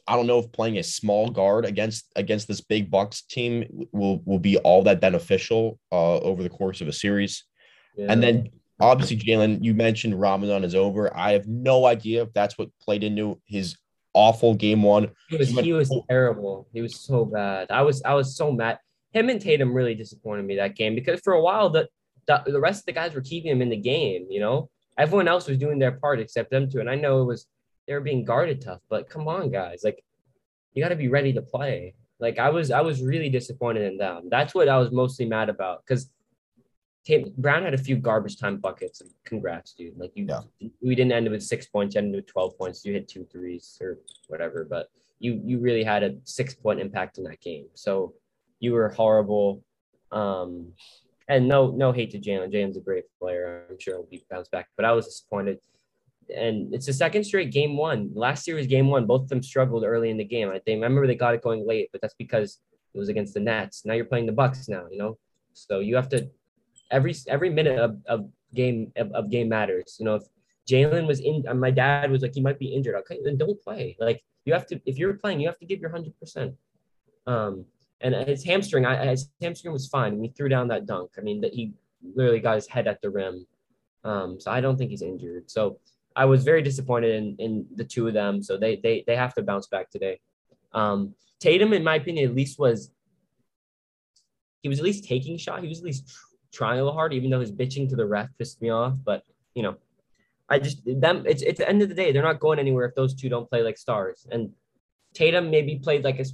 I 0.07 0.17
don't 0.17 0.27
know 0.27 0.39
if 0.39 0.51
playing 0.51 0.79
a 0.79 0.83
small 0.83 1.29
guard 1.29 1.65
against 1.65 2.07
against 2.17 2.49
this 2.49 2.61
big 2.61 2.91
Bucks 2.91 3.23
team 3.23 3.87
will 3.93 4.23
will 4.25 4.39
be 4.39 4.57
all 4.59 4.83
that 4.85 5.01
beneficial 5.01 5.79
uh, 5.93 6.19
over 6.19 6.43
the 6.43 6.49
course 6.49 6.81
of 6.81 6.89
a 6.89 6.93
series. 6.93 7.45
yeah. 7.97 8.07
And 8.09 8.23
then 8.23 8.51
obviously, 8.81 9.19
Jaylen, 9.19 9.63
you 9.63 9.75
mentioned 9.75 10.19
Ramadan 10.19 10.65
is 10.65 10.75
over. 10.75 11.15
I 11.17 11.33
have 11.33 11.47
no 11.47 11.87
idea 11.87 12.23
if 12.23 12.33
that's 12.33 12.57
what 12.57 12.71
played 12.81 13.05
into 13.05 13.41
his 13.47 13.77
awful 14.15 14.55
game 14.55 14.83
one. 14.83 15.11
He 15.29 15.37
was 15.37 15.51
he 15.51 15.73
was 15.73 15.95
terrible. 16.09 16.69
He 16.73 16.81
was 16.81 16.99
so 16.99 17.25
bad. 17.25 17.71
I 17.71 17.83
was 17.83 18.03
I 18.03 18.15
was 18.15 18.37
so 18.37 18.51
mad. 18.51 18.79
Him 19.13 19.29
and 19.29 19.41
Tatum 19.41 19.73
really 19.73 19.95
disappointed 19.95 20.45
me 20.45 20.57
that 20.57 20.77
game 20.77 20.95
because 20.95 21.21
for 21.21 21.33
a 21.33 21.41
while 21.43 21.71
the 21.71 21.89
the, 22.27 22.43
the 22.47 22.61
rest 22.61 22.83
of 22.83 22.87
the 22.87 22.93
guys 22.93 23.15
were 23.15 23.21
keeping 23.23 23.51
him 23.51 23.63
in 23.63 23.71
the 23.71 23.77
game. 23.77 24.27
You 24.31 24.41
know, 24.41 24.71
everyone 24.99 25.27
else 25.29 25.49
was 25.49 25.59
doing 25.59 25.79
their 25.79 25.93
part 25.93 26.21
except 26.21 26.51
them 26.51 26.71
two. 26.71 26.81
And 26.81 26.89
I 26.91 26.95
know 26.95 27.23
it 27.23 27.25
was 27.27 27.47
they 27.87 27.95
were 27.95 28.01
being 28.01 28.25
guarded 28.25 28.61
tough, 28.61 28.81
but 28.89 29.09
come 29.09 29.27
on, 29.27 29.51
guys, 29.51 29.81
like 29.83 30.05
you 30.75 30.83
got 30.83 30.91
to 30.91 30.97
be 30.97 31.09
ready 31.09 31.33
to 31.33 31.43
play. 31.43 31.95
Like 32.21 32.39
I 32.39 32.51
was 32.51 32.71
I 32.71 32.83
was 32.83 33.03
really 33.03 33.31
disappointed 33.31 33.91
in 33.91 33.97
them. 33.97 34.29
That's 34.31 34.55
what 34.55 34.69
I 34.69 34.79
was 34.79 34.91
mostly 34.93 35.27
mad 35.27 35.49
about 35.49 35.85
because. 35.87 36.11
Brown 37.39 37.65
had 37.65 37.75
a 37.75 37.79
few 37.79 37.97
garbage 37.97 38.39
time 38.39 38.59
buckets. 38.59 39.03
Congrats, 39.25 39.73
dude. 39.73 39.99
Like 39.99 40.13
you, 40.15 40.27
Yeah. 40.29 40.43
we 40.81 40.95
didn't 40.95 41.13
end 41.13 41.29
with 41.29 41.43
six 41.43 41.67
points. 41.67 41.95
You 41.95 42.01
ended 42.01 42.15
with 42.17 42.27
twelve 42.27 42.57
points. 42.57 42.85
You 42.85 42.93
hit 42.93 43.09
two 43.09 43.27
threes 43.33 43.79
or 43.81 43.99
whatever. 44.29 44.65
But 44.65 44.91
you 45.19 45.41
you 45.45 45.59
really 45.59 45.83
had 45.83 46.03
a 46.05 46.15
six 46.25 46.55
point 46.55 46.79
impact 46.79 47.19
in 47.19 47.25
that 47.25 47.41
game. 47.41 47.67
So 47.75 48.15
you 48.61 48.73
were 48.73 48.91
horrible. 48.91 49.65
Um, 50.13 50.73
and 51.29 51.49
no 51.49 51.71
no 51.71 51.93
hate 51.93 52.11
to 52.11 52.19
Jaylen. 52.19 52.53
Jaylen's 52.53 52.77
a 52.77 52.81
great 52.81 53.05
player. 53.19 53.67
I'm 53.71 53.79
sure 53.79 53.95
he'll 53.95 54.07
be 54.07 54.25
bounced 54.31 54.51
back. 54.51 54.69
But 54.77 54.85
I 54.85 54.93
was 54.93 55.07
disappointed. 55.07 55.59
And 56.35 56.73
it's 56.73 56.87
the 56.87 56.93
second 56.93 57.25
straight 57.25 57.51
game 57.51 57.77
one. 57.77 58.11
Last 58.15 58.47
year 58.47 58.57
was 58.57 58.67
game 58.67 58.89
one. 58.89 59.07
Both 59.07 59.23
of 59.23 59.29
them 59.29 59.43
struggled 59.43 59.85
early 59.85 60.11
in 60.11 60.17
the 60.17 60.25
game. 60.25 60.49
I 60.49 60.61
think 60.61 60.83
remember 60.83 61.07
they 61.07 61.17
got 61.17 61.35
it 61.35 61.43
going 61.43 61.67
late, 61.67 61.89
but 61.93 62.01
that's 62.01 62.15
because 62.15 62.59
it 62.95 62.99
was 62.99 63.09
against 63.09 63.35
the 63.35 63.41
Nets. 63.41 63.85
Now 63.85 63.95
you're 63.95 64.05
playing 64.05 64.27
the 64.27 64.33
Bucks 64.33 64.69
now, 64.69 64.87
you 64.91 64.99
know? 64.99 65.19
So 65.55 65.81
you 65.81 65.97
have 65.97 66.09
to 66.11 66.31
every 66.91 67.15
every 67.29 67.51
minute 67.51 67.79
of, 67.79 67.99
of 68.07 68.29
game 68.55 68.93
of, 68.97 69.11
of 69.13 69.31
game 69.31 69.49
matters. 69.49 69.97
You 69.99 70.07
know, 70.07 70.17
if 70.17 70.25
Jaylen 70.69 71.07
was 71.07 71.21
in 71.21 71.45
my 71.59 71.71
dad 71.71 72.11
was 72.11 72.23
like 72.23 72.35
he 72.35 72.41
might 72.41 72.59
be 72.59 72.75
injured. 72.75 72.97
Okay, 72.97 73.19
then 73.25 73.37
don't 73.37 73.61
play. 73.63 73.97
Like 73.99 74.23
you 74.45 74.53
have 74.53 74.67
to 74.67 74.81
if 74.87 74.99
you're 74.99 75.15
playing, 75.15 75.41
you 75.41 75.49
have 75.49 75.59
to 75.59 75.67
give 75.67 75.81
your 75.81 75.91
hundred 75.91 76.19
percent. 76.19 76.55
Um 77.27 77.67
and 78.01 78.15
his 78.29 78.45
hamstring, 78.45 78.87
I 78.87 79.07
his 79.07 79.31
hamstring 79.41 79.73
was 79.73 79.87
fine. 79.87 80.23
He 80.23 80.29
threw 80.29 80.49
down 80.49 80.69
that 80.69 80.87
dunk. 80.87 81.13
I 81.19 81.21
mean, 81.21 81.41
that 81.43 81.53
he 81.53 81.75
literally 82.15 82.41
got 82.41 82.55
his 82.55 82.67
head 82.67 82.89
at 82.89 83.01
the 83.03 83.11
rim. 83.11 83.47
Um, 84.05 84.41
so 84.41 84.51
I 84.51 84.61
don't 84.61 84.77
think 84.77 84.91
he's 84.91 85.03
injured. 85.03 85.51
So 85.51 85.79
I 86.17 86.25
was 86.25 86.43
very 86.43 86.63
disappointed 86.63 87.15
in, 87.15 87.37
in 87.39 87.67
the 87.75 87.85
two 87.85 88.09
of 88.09 88.15
them. 88.15 88.43
So 88.43 88.57
they 88.57 88.77
they 88.77 89.05
they 89.07 89.17
have 89.17 89.35
to 89.35 89.43
bounce 89.43 89.67
back 89.67 89.91
today. 89.91 90.21
Um, 90.73 91.15
Tatum, 91.41 91.73
in 91.73 91.85
my 91.85 91.97
opinion, 91.97 92.29
at 92.31 92.35
least 92.35 92.59
was 92.59 92.91
he 94.63 94.69
was 94.69 94.79
at 94.79 94.85
least 94.85 95.05
taking 95.05 95.37
shot. 95.37 95.63
He 95.63 95.69
was 95.69 95.79
at 95.79 95.85
least 95.85 96.09
tr- 96.09 96.37
trying 96.53 96.79
a 96.79 96.83
little 96.83 96.95
hard, 96.95 97.13
even 97.13 97.31
though 97.31 97.41
his 97.41 97.53
bitching 97.53 97.89
to 97.91 97.97
the 97.97 98.07
ref 98.07 98.29
pissed 98.39 98.61
me 98.61 98.71
off. 98.71 98.95
But 99.05 99.25
you 99.55 99.63
know, 99.63 99.77
I 100.49 100.59
just 100.59 100.83
them. 100.85 101.25
It's 101.27 101.43
it's 101.43 101.59
the 101.59 101.69
end 101.69 101.83
of 101.83 101.89
the 101.89 101.95
day. 101.95 102.13
They're 102.13 102.23
not 102.23 102.41
going 102.41 102.59
anywhere 102.59 102.87
if 102.87 102.95
those 102.95 103.15
two 103.15 103.29
don't 103.29 103.49
play 103.49 103.63
like 103.63 103.79
stars. 103.79 104.27
And 104.31 104.51
Tatum 105.15 105.51
maybe 105.51 105.77
played 105.77 106.05
like 106.05 106.19
a 106.19 106.25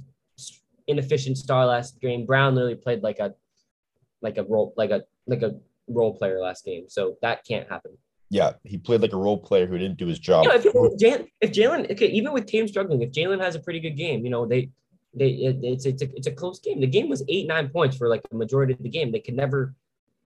inefficient 0.87 1.37
star 1.37 1.65
last 1.65 1.99
game. 2.01 2.25
Brown 2.25 2.55
literally 2.55 2.75
played 2.75 3.03
like 3.03 3.19
a 3.19 3.33
like 4.21 4.37
a 4.37 4.43
role 4.43 4.73
like 4.77 4.91
a 4.91 5.03
like 5.27 5.41
a 5.41 5.55
role 5.87 6.13
player 6.17 6.39
last 6.39 6.65
game. 6.65 6.85
So 6.87 7.17
that 7.21 7.45
can't 7.45 7.69
happen. 7.69 7.97
Yeah, 8.29 8.53
he 8.65 8.77
played 8.77 9.01
like 9.01 9.13
a 9.13 9.17
role 9.17 9.37
player 9.37 9.65
who 9.67 9.77
didn't 9.77 9.97
do 9.97 10.07
his 10.07 10.19
job. 10.19 10.43
You 10.43 10.49
know, 10.49 10.55
if, 10.55 10.99
Jaylen, 10.99 11.27
if 11.39 11.51
Jaylen, 11.51 11.89
okay, 11.91 12.07
even 12.07 12.33
with 12.33 12.45
Tatum 12.45 12.67
struggling, 12.67 13.01
if 13.01 13.11
Jalen 13.11 13.41
has 13.41 13.55
a 13.55 13.59
pretty 13.59 13.79
good 13.79 13.95
game, 13.95 14.25
you 14.25 14.29
know, 14.29 14.45
they, 14.45 14.69
they, 15.13 15.29
it, 15.29 15.59
it's 15.63 15.85
it's 15.85 16.01
a, 16.01 16.09
it's 16.13 16.27
a 16.27 16.31
close 16.31 16.59
game. 16.59 16.81
The 16.81 16.87
game 16.87 17.07
was 17.07 17.23
eight 17.29 17.47
nine 17.47 17.69
points 17.69 17.95
for 17.95 18.09
like 18.09 18.27
the 18.29 18.35
majority 18.35 18.73
of 18.73 18.83
the 18.83 18.89
game. 18.89 19.11
They 19.11 19.21
could 19.21 19.35
never. 19.35 19.73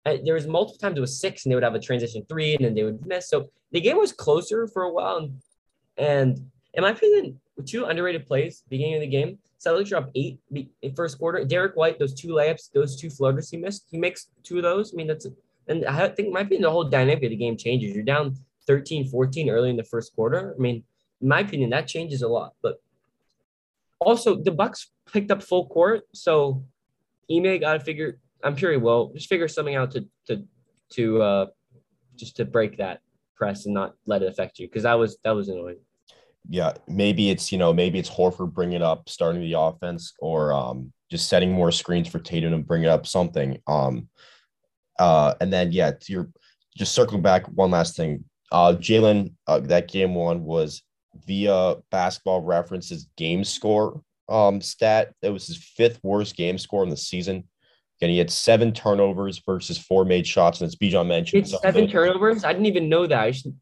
Uh, 0.06 0.16
there 0.24 0.34
was 0.34 0.48
multiple 0.48 0.80
times 0.80 0.98
it 0.98 1.02
was 1.02 1.20
six, 1.20 1.44
and 1.44 1.52
they 1.52 1.56
would 1.56 1.64
have 1.64 1.76
a 1.76 1.80
transition 1.80 2.26
three, 2.30 2.56
and 2.56 2.64
then 2.64 2.74
they 2.74 2.84
would 2.84 3.06
miss. 3.06 3.28
So 3.28 3.50
the 3.72 3.82
game 3.82 3.98
was 3.98 4.14
closer 4.14 4.66
for 4.66 4.84
a 4.84 4.94
while. 4.94 5.18
And, 5.18 5.42
and 5.98 6.50
in 6.74 6.84
my 6.84 6.92
opinion, 6.92 7.42
two 7.66 7.86
underrated 7.86 8.26
plays 8.26 8.64
beginning 8.70 8.96
of 8.96 9.02
the 9.02 9.08
game. 9.08 9.38
Celtics 9.64 9.92
are 9.92 9.98
up 9.98 10.10
eight 10.16 10.40
in 10.82 10.96
first 10.96 11.18
quarter. 11.18 11.44
Derrick 11.44 11.76
White, 11.76 12.00
those 12.00 12.14
two 12.14 12.30
layups, 12.30 12.72
those 12.74 12.96
two 12.96 13.10
floaters 13.10 13.50
he 13.50 13.58
missed, 13.58 13.88
he 13.92 13.98
makes 13.98 14.28
two 14.44 14.58
of 14.58 14.64
those. 14.64 14.94
I 14.94 14.96
mean, 14.96 15.08
that's 15.08 15.28
and 15.68 15.86
I 15.86 16.10
think 16.10 16.34
might 16.34 16.50
be 16.50 16.58
the 16.58 16.70
whole 16.70 16.86
dynamic 16.86 17.24
of 17.24 17.30
the 17.30 17.36
game 17.36 17.58
changes. 17.58 17.94
You're 17.94 18.04
down 18.04 18.36
13, 18.68 19.08
14 19.10 19.50
early 19.50 19.70
in 19.70 19.78
the 19.78 19.84
first 19.84 20.16
quarter. 20.16 20.56
I 20.58 20.62
mean, 20.62 20.84
in 21.22 21.28
my 21.28 21.42
opinion, 21.42 21.70
that 21.72 21.88
changes 21.88 22.22
a 22.22 22.28
lot. 22.28 22.54
But 22.62 22.82
also 24.00 24.36
the 24.36 24.52
Bucks 24.52 24.92
picked 25.12 25.32
up 25.32 25.44
full 25.44 25.68
court, 25.68 26.04
so 26.14 26.64
Ime 27.32 27.60
got 27.60 27.74
to 27.74 27.80
figure. 27.80 28.20
I'm 28.44 28.56
sure 28.56 28.72
he 28.72 28.78
will 28.78 29.12
just 29.14 29.28
figure 29.28 29.48
something 29.48 29.76
out 29.76 29.92
to 29.92 30.08
to 30.28 30.44
to 30.92 31.22
uh 31.22 31.46
just 32.16 32.36
to 32.38 32.46
break 32.46 32.78
that 32.78 33.02
press 33.36 33.66
and 33.66 33.74
not 33.74 33.96
let 34.06 34.22
it 34.22 34.30
affect 34.30 34.60
you 34.60 34.68
because 34.68 34.84
that 34.84 34.94
was 34.94 35.18
that 35.24 35.32
was 35.32 35.50
annoying. 35.50 35.80
Yeah, 36.48 36.74
maybe 36.88 37.30
it's 37.30 37.52
you 37.52 37.58
know 37.58 37.74
maybe 37.74 38.00
it's 38.00 38.10
Horford 38.10 38.54
bringing 38.54 38.82
up, 38.82 39.10
starting 39.10 39.42
the 39.42 39.60
offense, 39.60 40.14
or 40.20 40.54
um 40.54 40.94
just 41.12 41.28
setting 41.28 41.52
more 41.52 41.72
screens 41.72 42.08
for 42.08 42.20
Tatum 42.20 42.54
and 42.54 42.68
bringing 42.68 42.88
up 42.88 43.08
something. 43.08 43.60
Um, 43.68 44.10
uh, 45.00 45.34
and 45.42 45.52
then 45.52 45.72
yeah, 45.72 45.92
you're 46.08 46.30
just 46.78 46.94
circling 46.94 47.22
back 47.22 47.46
one 47.48 47.72
last 47.72 47.96
thing. 47.96 48.24
Uh, 48.52 48.74
Jaylen, 48.74 49.34
uh, 49.48 49.60
that 49.62 49.90
game 49.90 50.16
one 50.16 50.44
was 50.44 50.84
via 51.26 51.76
Basketball 51.92 52.42
References 52.42 53.08
game 53.18 53.44
score 53.44 54.02
um 54.30 54.62
stat. 54.62 55.14
It 55.22 55.30
was 55.30 55.48
his 55.48 55.58
fifth 55.58 56.00
worst 56.04 56.36
game 56.36 56.58
score 56.58 56.84
in 56.84 56.90
the 56.90 56.98
season. 56.98 57.46
And 58.02 58.10
he 58.10 58.18
had 58.18 58.32
seven 58.32 58.72
turnovers 58.72 59.42
versus 59.46 59.78
four 59.78 60.06
made 60.06 60.26
shots. 60.26 60.62
And 60.62 60.68
as 60.68 60.76
Bijan 60.76 61.08
mentioned, 61.08 61.44
It's 61.44 61.60
seven 61.62 61.90
turnovers. 61.90 62.46
I 62.46 62.54
didn't 62.54 62.68
even 62.68 62.88
know 62.88 63.06
that. 63.06 63.20
I 63.20 63.32
should, 63.32 63.58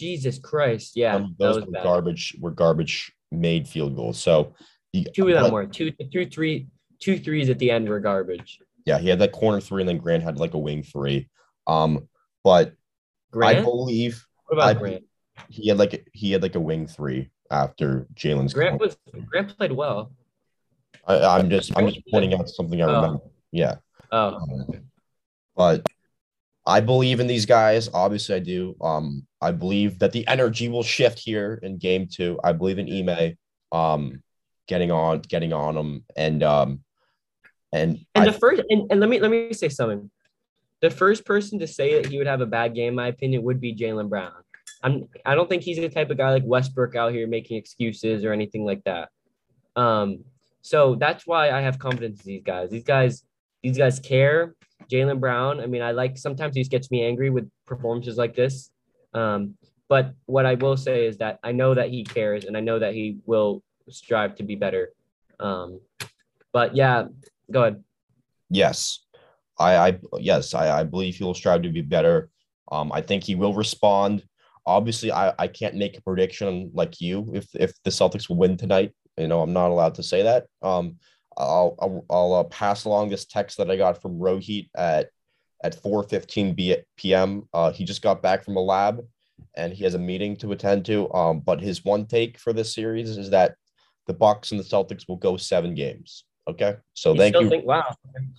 Jesus 0.00 0.38
Christ, 0.38 0.96
yeah, 0.96 1.18
that 1.18 1.26
those 1.38 1.60
were 1.66 1.70
bad. 1.70 1.82
garbage 1.84 2.36
were 2.40 2.50
garbage 2.50 3.12
made 3.30 3.68
field 3.68 3.94
goals. 3.94 4.18
So 4.20 4.54
he, 4.92 5.04
Two 5.14 5.28
of 5.28 5.34
them 5.34 5.52
were 5.52 5.66
two, 5.66 5.92
two, 6.12 6.26
three, 6.26 6.66
two 6.98 7.18
threes 7.18 7.48
at 7.50 7.58
the 7.58 7.70
end 7.70 7.88
were 7.88 8.00
garbage. 8.00 8.58
yeah, 8.86 8.98
he 8.98 9.08
had 9.08 9.18
that 9.20 9.32
corner 9.32 9.60
three, 9.60 9.82
and 9.82 9.88
then 9.88 9.98
Grant 9.98 10.22
had 10.22 10.38
like 10.38 10.54
a 10.54 10.58
wing 10.58 10.82
three. 10.82 11.28
Um, 11.66 12.08
but 12.42 12.74
I 13.40 13.60
believe 13.60 14.26
what 14.46 14.56
about 14.56 14.76
I- 14.76 14.78
Grant? 14.80 15.04
he 15.48 15.68
had 15.68 15.78
like 15.78 15.94
a, 15.94 16.00
he 16.12 16.32
had 16.32 16.42
like 16.42 16.54
a 16.56 16.60
wing 16.60 16.86
three 16.86 17.30
after 17.50 18.06
Jaylen's. 18.14 18.52
Grant 18.54 18.78
corner. 18.78 18.94
was 19.14 19.24
Grant 19.26 19.56
played 19.56 19.72
well. 19.72 20.12
I, 21.06 21.38
I'm 21.38 21.48
just 21.50 21.76
I'm 21.76 21.88
just 21.88 22.00
pointing 22.10 22.34
out 22.34 22.48
something 22.48 22.80
I 22.82 22.86
Oh. 22.86 22.94
remember. 22.96 23.20
Yeah. 23.52 23.76
Oh, 24.12 24.34
Um, 24.34 24.66
but 25.56 25.86
I 26.66 26.80
believe 26.80 27.20
in 27.20 27.26
these 27.26 27.46
guys. 27.46 27.88
Obviously, 27.92 28.34
I 28.34 28.38
do. 28.40 28.76
Um, 28.80 29.26
I 29.40 29.52
believe 29.52 29.98
that 30.00 30.12
the 30.12 30.26
energy 30.28 30.68
will 30.68 30.82
shift 30.82 31.18
here 31.18 31.58
in 31.62 31.78
game 31.78 32.06
two. 32.10 32.38
I 32.44 32.52
believe 32.52 32.78
in 32.78 33.08
Ime, 33.08 33.36
um, 33.72 34.22
getting 34.68 34.90
on, 34.90 35.20
getting 35.20 35.52
on 35.52 35.74
them, 35.74 36.04
and 36.16 36.42
um, 36.42 36.84
and, 37.72 38.04
and 38.14 38.28
I, 38.28 38.32
the 38.32 38.38
first 38.38 38.62
and, 38.68 38.90
and 38.90 39.00
let 39.00 39.08
me 39.08 39.20
let 39.20 39.30
me 39.30 39.52
say 39.52 39.68
something. 39.68 40.10
The 40.80 40.90
first 40.90 41.24
person 41.24 41.58
to 41.58 41.66
say 41.66 42.00
that 42.00 42.10
he 42.10 42.18
would 42.18 42.26
have 42.26 42.40
a 42.40 42.46
bad 42.46 42.74
game, 42.74 42.88
in 42.88 42.94
my 42.94 43.08
opinion, 43.08 43.42
would 43.42 43.60
be 43.60 43.74
Jaylen 43.74 44.08
Brown. 44.08 44.32
I'm 44.82 45.08
I 45.24 45.34
don't 45.34 45.48
think 45.48 45.62
he's 45.62 45.76
the 45.76 45.88
type 45.88 46.10
of 46.10 46.18
guy 46.18 46.30
like 46.30 46.42
Westbrook 46.44 46.94
out 46.94 47.12
here 47.12 47.26
making 47.26 47.56
excuses 47.56 48.24
or 48.24 48.32
anything 48.32 48.64
like 48.64 48.84
that. 48.84 49.08
Um, 49.76 50.24
so 50.62 50.94
that's 50.94 51.26
why 51.26 51.50
I 51.50 51.62
have 51.62 51.78
confidence 51.78 52.24
in 52.24 52.32
these 52.32 52.42
guys. 52.42 52.70
These 52.70 52.84
guys, 52.84 53.24
these 53.62 53.78
guys 53.78 53.98
care. 53.98 54.54
Jaylen 54.90 55.20
Brown. 55.20 55.60
I 55.60 55.66
mean, 55.66 55.82
I 55.82 55.92
like 55.92 56.18
sometimes 56.18 56.56
he 56.56 56.64
gets 56.64 56.90
me 56.90 57.04
angry 57.04 57.30
with 57.30 57.48
performances 57.66 58.16
like 58.16 58.34
this. 58.34 58.70
Um, 59.14 59.54
but 59.88 60.14
what 60.26 60.46
I 60.46 60.54
will 60.54 60.76
say 60.76 61.06
is 61.06 61.18
that 61.18 61.40
I 61.42 61.52
know 61.52 61.74
that 61.74 61.90
he 61.90 62.04
cares 62.04 62.44
and 62.44 62.56
I 62.56 62.60
know 62.60 62.78
that 62.78 62.94
he 62.94 63.18
will 63.26 63.62
strive 63.88 64.36
to 64.36 64.42
be 64.42 64.54
better. 64.54 64.92
Um, 65.40 65.80
but 66.52 66.76
yeah, 66.76 67.04
go 67.50 67.62
ahead. 67.62 67.82
yes, 68.50 69.00
I, 69.58 69.76
I 69.76 69.98
yes, 70.18 70.54
I, 70.54 70.80
I 70.80 70.84
believe 70.84 71.16
he 71.16 71.24
will 71.24 71.34
strive 71.34 71.62
to 71.62 71.70
be 71.70 71.82
better. 71.82 72.30
Um, 72.70 72.92
I 72.92 73.00
think 73.00 73.24
he 73.24 73.34
will 73.34 73.54
respond. 73.54 74.24
Obviously, 74.66 75.10
I, 75.10 75.34
I 75.38 75.48
can't 75.48 75.74
make 75.74 75.98
a 75.98 76.02
prediction 76.02 76.70
like 76.74 77.00
you 77.00 77.30
if 77.34 77.48
if 77.54 77.72
the 77.82 77.90
Celtics 77.90 78.28
will 78.28 78.36
win 78.36 78.56
tonight. 78.56 78.92
You 79.18 79.28
know, 79.28 79.42
I'm 79.42 79.52
not 79.52 79.70
allowed 79.70 79.96
to 79.96 80.02
say 80.02 80.22
that. 80.22 80.46
Um, 80.62 80.96
I'll 81.40 81.76
I'll, 81.80 82.04
I'll 82.10 82.34
uh, 82.34 82.44
pass 82.44 82.84
along 82.84 83.08
this 83.08 83.24
text 83.24 83.58
that 83.58 83.70
I 83.70 83.76
got 83.76 84.00
from 84.00 84.18
Rohit 84.18 84.68
at 84.76 85.08
at 85.62 85.80
4:15 85.82 86.56
B- 86.56 86.76
p.m. 86.96 87.48
Uh, 87.52 87.72
he 87.72 87.84
just 87.84 88.02
got 88.02 88.22
back 88.22 88.44
from 88.44 88.56
a 88.56 88.60
lab, 88.60 89.00
and 89.54 89.72
he 89.72 89.84
has 89.84 89.94
a 89.94 89.98
meeting 89.98 90.36
to 90.36 90.52
attend 90.52 90.84
to. 90.86 91.12
Um, 91.12 91.40
but 91.40 91.60
his 91.60 91.84
one 91.84 92.06
take 92.06 92.38
for 92.38 92.52
this 92.52 92.74
series 92.74 93.16
is 93.16 93.30
that 93.30 93.54
the 94.06 94.14
Bucks 94.14 94.50
and 94.50 94.60
the 94.60 94.64
Celtics 94.64 95.06
will 95.08 95.16
go 95.16 95.36
seven 95.36 95.74
games. 95.74 96.24
Okay, 96.48 96.76
so 96.94 97.14
thank 97.14 97.38
you. 97.38 97.48
Think, 97.48 97.64
wow. 97.64 97.94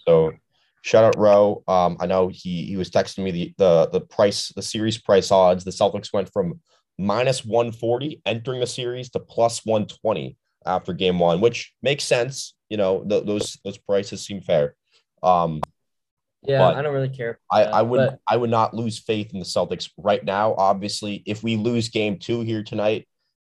So 0.07 0.33
shout 0.81 1.03
out 1.03 1.17
Row. 1.17 1.63
Um, 1.67 1.97
I 1.99 2.07
know 2.07 2.29
he 2.29 2.65
he 2.65 2.77
was 2.77 2.89
texting 2.89 3.23
me 3.23 3.31
the 3.31 3.53
the 3.57 3.89
the 3.91 4.01
price, 4.01 4.49
the 4.49 4.61
series 4.61 4.97
price 4.97 5.31
odds. 5.31 5.63
The 5.63 5.71
Celtics 5.71 6.11
went 6.13 6.31
from 6.31 6.59
minus 6.97 7.45
140 7.45 8.21
entering 8.25 8.59
the 8.59 8.67
series 8.67 9.09
to 9.11 9.19
plus 9.19 9.65
120 9.65 10.37
after 10.65 10.93
game 10.93 11.19
one, 11.19 11.41
which 11.41 11.73
makes 11.81 12.03
sense. 12.03 12.53
You 12.71 12.77
know, 12.77 13.03
th- 13.03 13.25
those 13.25 13.57
those 13.65 13.77
prices 13.77 14.25
seem 14.25 14.39
fair. 14.39 14.75
Um, 15.21 15.59
Yeah, 16.43 16.65
I 16.69 16.81
don't 16.81 16.93
really 16.93 17.09
care. 17.21 17.37
I, 17.51 17.65
Uh, 17.65 17.77
I 17.79 17.81
would 17.83 17.97
but- 17.97 18.19
I 18.27 18.35
would 18.37 18.49
not 18.49 18.73
lose 18.73 18.97
faith 18.97 19.33
in 19.33 19.39
the 19.39 19.45
Celtics 19.45 19.89
right 19.97 20.23
now. 20.23 20.55
Obviously, 20.57 21.21
if 21.27 21.43
we 21.43 21.55
lose 21.57 21.89
game 21.89 22.17
two 22.17 22.39
here 22.41 22.63
tonight, 22.63 23.07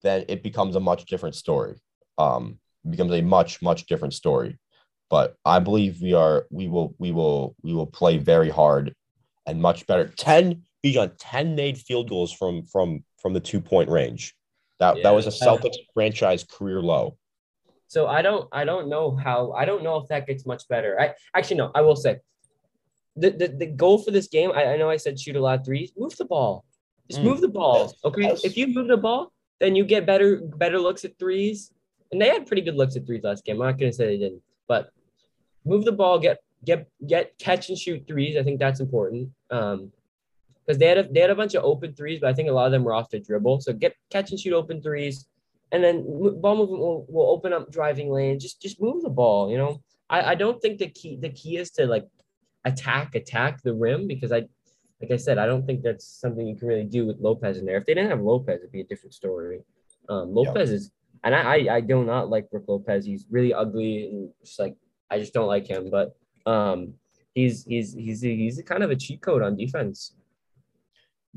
then 0.03 0.23
it 0.30 0.43
becomes 0.43 0.75
a 0.75 0.80
much 0.80 1.06
different 1.12 1.36
story. 1.36 1.75
Um, 2.19 2.60
it 2.86 2.91
becomes 2.91 3.12
a 3.12 3.21
much, 3.21 3.62
much 3.62 3.88
different 3.88 4.13
story. 4.13 4.58
But 5.10 5.36
I 5.43 5.58
believe 5.60 5.99
we 6.01 6.13
are 6.13 6.45
we 6.51 6.67
will 6.67 6.93
we 6.99 7.12
will 7.12 7.56
we 7.63 7.73
will 7.73 7.88
play 7.99 8.17
very 8.19 8.51
hard 8.51 8.93
and 9.47 9.60
much 9.62 9.88
better. 9.88 10.08
10 10.15 10.62
Bijan, 10.86 11.12
10 11.17 11.56
made 11.56 11.77
field 11.80 12.08
goals 12.08 12.32
from 12.32 12.63
from 12.67 13.03
from 13.21 13.34
the 13.34 13.39
two 13.49 13.62
point 13.62 13.89
range. 13.89 14.36
That 14.80 15.01
that 15.03 15.13
was 15.17 15.25
a 15.25 15.32
Yeah. 15.32 15.45
Celtics 15.47 15.77
franchise 15.95 16.43
career 16.43 16.82
low. 16.84 17.17
So 17.88 18.08
I 18.08 18.21
don't 18.21 18.47
I 18.52 18.65
don't 18.65 18.89
know 18.89 19.15
how 19.15 19.52
I 19.54 19.65
don't 19.65 19.84
know 19.84 19.97
if 19.97 20.08
that 20.10 20.28
gets 20.28 20.45
much 20.45 20.67
better. 20.67 21.00
I 21.00 21.13
actually 21.36 21.58
no, 21.58 21.71
I 21.73 21.82
will 21.82 21.95
say 21.95 22.17
the 23.15 23.32
the, 23.32 23.47
the 23.47 23.65
goal 23.67 23.97
for 23.97 24.12
this 24.12 24.28
game, 24.28 24.52
I, 24.54 24.65
I 24.73 24.78
know 24.78 24.89
I 24.89 24.97
said 24.97 25.19
shoot 25.19 25.36
a 25.36 25.41
lot 25.41 25.60
of 25.60 25.65
threes, 25.65 25.91
move 25.97 26.15
the 26.17 26.26
ball. 26.26 26.65
Just 27.10 27.21
Mm. 27.21 27.26
move 27.26 27.41
the 27.41 27.47
ball. 27.47 27.95
Okay. 28.04 28.23
Yes. 28.23 28.43
If 28.43 28.58
you 28.58 28.67
move 28.67 28.89
the 28.89 28.97
ball, 28.97 29.32
then 29.62 29.76
you 29.76 29.86
get 29.86 30.06
better 30.06 30.38
better 30.38 30.80
looks 30.80 31.06
at 31.06 31.17
threes. 31.17 31.71
And 32.12 32.21
they 32.21 32.28
had 32.30 32.45
pretty 32.45 32.62
good 32.62 32.76
looks 32.76 32.95
at 32.97 33.06
threes 33.06 33.23
last 33.23 33.45
game. 33.45 33.62
I'm 33.62 33.67
not 33.67 33.80
gonna 33.80 33.93
say 33.93 34.06
they 34.08 34.17
didn't, 34.17 34.41
but 34.67 34.91
move 35.65 35.86
the 35.86 35.93
ball, 35.93 36.19
get 36.19 36.39
get 36.65 36.89
get 37.08 37.38
catch 37.39 37.69
and 37.69 37.78
shoot 37.78 38.06
threes. 38.08 38.36
I 38.36 38.43
think 38.43 38.60
that's 38.60 38.82
important. 38.82 39.30
Um 39.50 39.91
because 40.65 40.78
they 40.80 40.88
had 40.88 40.97
a 40.97 41.04
they 41.10 41.21
had 41.21 41.30
a 41.30 41.36
bunch 41.36 41.54
of 41.56 41.63
open 41.63 41.93
threes, 41.93 42.19
but 42.19 42.30
I 42.30 42.34
think 42.34 42.50
a 42.50 42.52
lot 42.52 42.65
of 42.65 42.73
them 42.73 42.84
were 42.84 42.93
off 42.93 43.10
the 43.10 43.19
dribble. 43.19 43.62
So 43.62 43.71
get 43.71 43.95
catch 44.10 44.32
and 44.32 44.39
shoot 44.39 44.54
open 44.54 44.82
threes 44.82 45.26
and 45.71 45.84
then 45.84 46.03
ball 46.41 46.58
movement 46.58 46.80
will, 46.80 47.06
will 47.10 47.30
open 47.30 47.53
up 47.53 47.71
driving 47.71 48.10
lane. 48.10 48.39
Just 48.39 48.62
just 48.62 48.82
move 48.82 49.03
the 49.03 49.10
ball. 49.10 49.51
You 49.51 49.58
know, 49.58 49.82
I, 50.10 50.32
I 50.32 50.36
don't 50.36 50.62
think 50.62 50.80
the 50.80 50.89
key 50.89 51.17
the 51.21 51.30
key 51.30 51.58
is 51.58 51.71
to 51.71 51.86
like 51.86 52.06
attack 52.65 53.15
attack 53.15 53.62
the 53.63 53.73
rim 53.73 54.08
because 54.08 54.32
I 54.32 54.43
like 55.01 55.12
I 55.12 55.17
said 55.17 55.38
I 55.38 55.45
don't 55.45 55.65
think 55.65 55.84
that's 55.84 56.06
something 56.06 56.47
you 56.47 56.56
can 56.56 56.67
really 56.67 56.84
do 56.84 57.06
with 57.06 57.19
Lopez 57.19 57.58
in 57.58 57.65
there. 57.65 57.77
If 57.77 57.86
they 57.86 57.93
didn't 57.93 58.10
have 58.10 58.21
Lopez, 58.21 58.60
it'd 58.60 58.71
be 58.71 58.82
a 58.82 58.86
different 58.86 59.13
story. 59.13 59.62
Um, 60.10 60.34
Lopez 60.34 60.71
is 60.71 60.91
and 61.23 61.36
I, 61.36 61.41
I 61.41 61.75
I 61.75 61.82
do 61.82 62.03
not 62.03 62.30
like 62.30 62.49
Brook 62.49 62.65
Lopez. 62.67 63.06
He's 63.06 63.25
really 63.30 63.53
ugly 63.53 64.08
and 64.08 64.30
just 64.43 64.60
like 64.60 64.75
I 65.10 65.19
just 65.19 65.34
don't 65.34 65.47
like 65.47 65.67
him. 65.67 65.89
But 65.89 66.15
um, 66.45 66.93
he's 67.34 67.65
he's 67.65 67.93
he's 67.93 68.21
he's 68.21 68.62
kind 68.65 68.84
of 68.84 68.91
a 68.91 68.95
cheat 68.95 69.21
code 69.21 69.41
on 69.41 69.56
defense. 69.56 70.15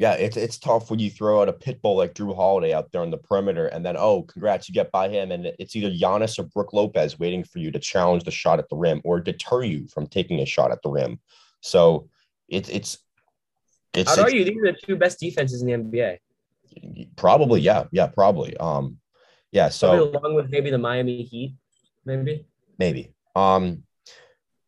Yeah, 0.01 0.15
it's 0.15 0.39
it's 0.39 0.57
tough 0.57 0.91
when 0.91 0.99
you 0.99 1.11
throw 1.11 1.43
out 1.43 1.51
a 1.51 1.53
pit 1.53 1.83
bull 1.83 1.99
like 1.99 2.15
Jrue 2.15 2.35
Holiday 2.35 2.73
out 2.73 2.91
there 2.91 3.03
on 3.03 3.11
the 3.11 3.19
perimeter, 3.19 3.67
and 3.67 3.85
then 3.85 3.99
oh, 3.99 4.23
congrats, 4.23 4.67
you 4.67 4.73
get 4.73 4.91
by 4.91 5.11
him, 5.11 5.31
and 5.31 5.53
it's 5.59 5.77
either 5.77 5.91
Giannis 5.91 6.39
or 6.39 6.45
Brook 6.45 6.73
Lopez 6.73 7.19
waiting 7.19 7.45
for 7.45 7.59
you 7.59 7.71
to 7.71 7.79
challenge 7.79 8.25
the 8.25 8.31
shot 8.31 8.59
at 8.59 8.71
the 8.71 8.77
rim 8.77 9.03
or 9.05 9.21
deter 9.21 9.63
you 9.63 9.87
from 9.89 10.07
taking 10.07 10.41
a 10.41 10.47
shot 10.47 10.73
at 10.73 10.81
the 10.81 10.89
rim. 10.89 11.21
So 11.61 12.09
it's 12.49 12.71
it's 12.71 12.97
it's, 13.93 14.11
I'd 14.11 14.21
argue 14.21 14.43
these 14.43 14.57
are 14.57 14.73
the 14.73 14.79
two 14.83 14.97
best 14.97 15.21
defenses 15.21 15.61
in 15.61 15.67
the 15.67 15.75
NBA. 15.75 17.07
probably 17.17 17.61
yeah 17.61 17.85
yeah 17.93 18.07
probably 18.07 18.57
um 18.57 18.97
yeah 19.53 19.69
so 19.69 20.05
along 20.05 20.35
with 20.35 20.49
maybe 20.49 20.71
the 20.71 20.79
Miami 20.79 21.25
Heat, 21.25 21.57
maybe. 22.07 22.47
maybe 22.79 23.13
um 23.37 23.83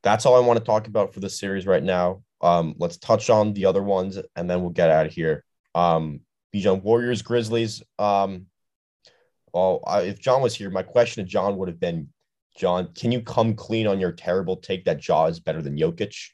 that's 0.02 0.26
all 0.26 0.36
I 0.36 0.46
want 0.46 0.58
to 0.58 0.64
talk 0.64 0.88
about 0.88 1.14
for 1.14 1.20
this 1.20 1.38
series 1.38 1.66
right 1.66 1.82
now. 1.82 2.22
Um, 2.42 2.74
let's 2.78 2.96
touch 2.96 3.30
on 3.30 3.52
the 3.52 3.66
other 3.66 3.82
ones 3.82 4.18
and 4.36 4.50
then 4.50 4.60
we'll 4.60 4.70
get 4.70 4.90
out 4.90 5.06
of 5.06 5.12
here. 5.12 5.44
Um, 5.74 6.20
Bijan 6.54 6.82
Warriors, 6.82 7.22
Grizzlies. 7.22 7.82
Um, 7.98 8.46
well, 9.52 9.82
I, 9.86 10.02
if 10.02 10.20
John 10.20 10.42
was 10.42 10.54
here, 10.54 10.70
my 10.70 10.82
question 10.82 11.24
to 11.24 11.30
John 11.30 11.56
would 11.58 11.68
have 11.68 11.80
been, 11.80 12.08
John, 12.56 12.88
can 12.94 13.12
you 13.12 13.22
come 13.22 13.54
clean 13.54 13.86
on 13.86 14.00
your 14.00 14.12
terrible 14.12 14.56
take 14.56 14.84
that 14.84 15.06
Ja 15.06 15.26
is 15.26 15.40
better 15.40 15.62
than 15.62 15.76
Jokic? 15.76 16.30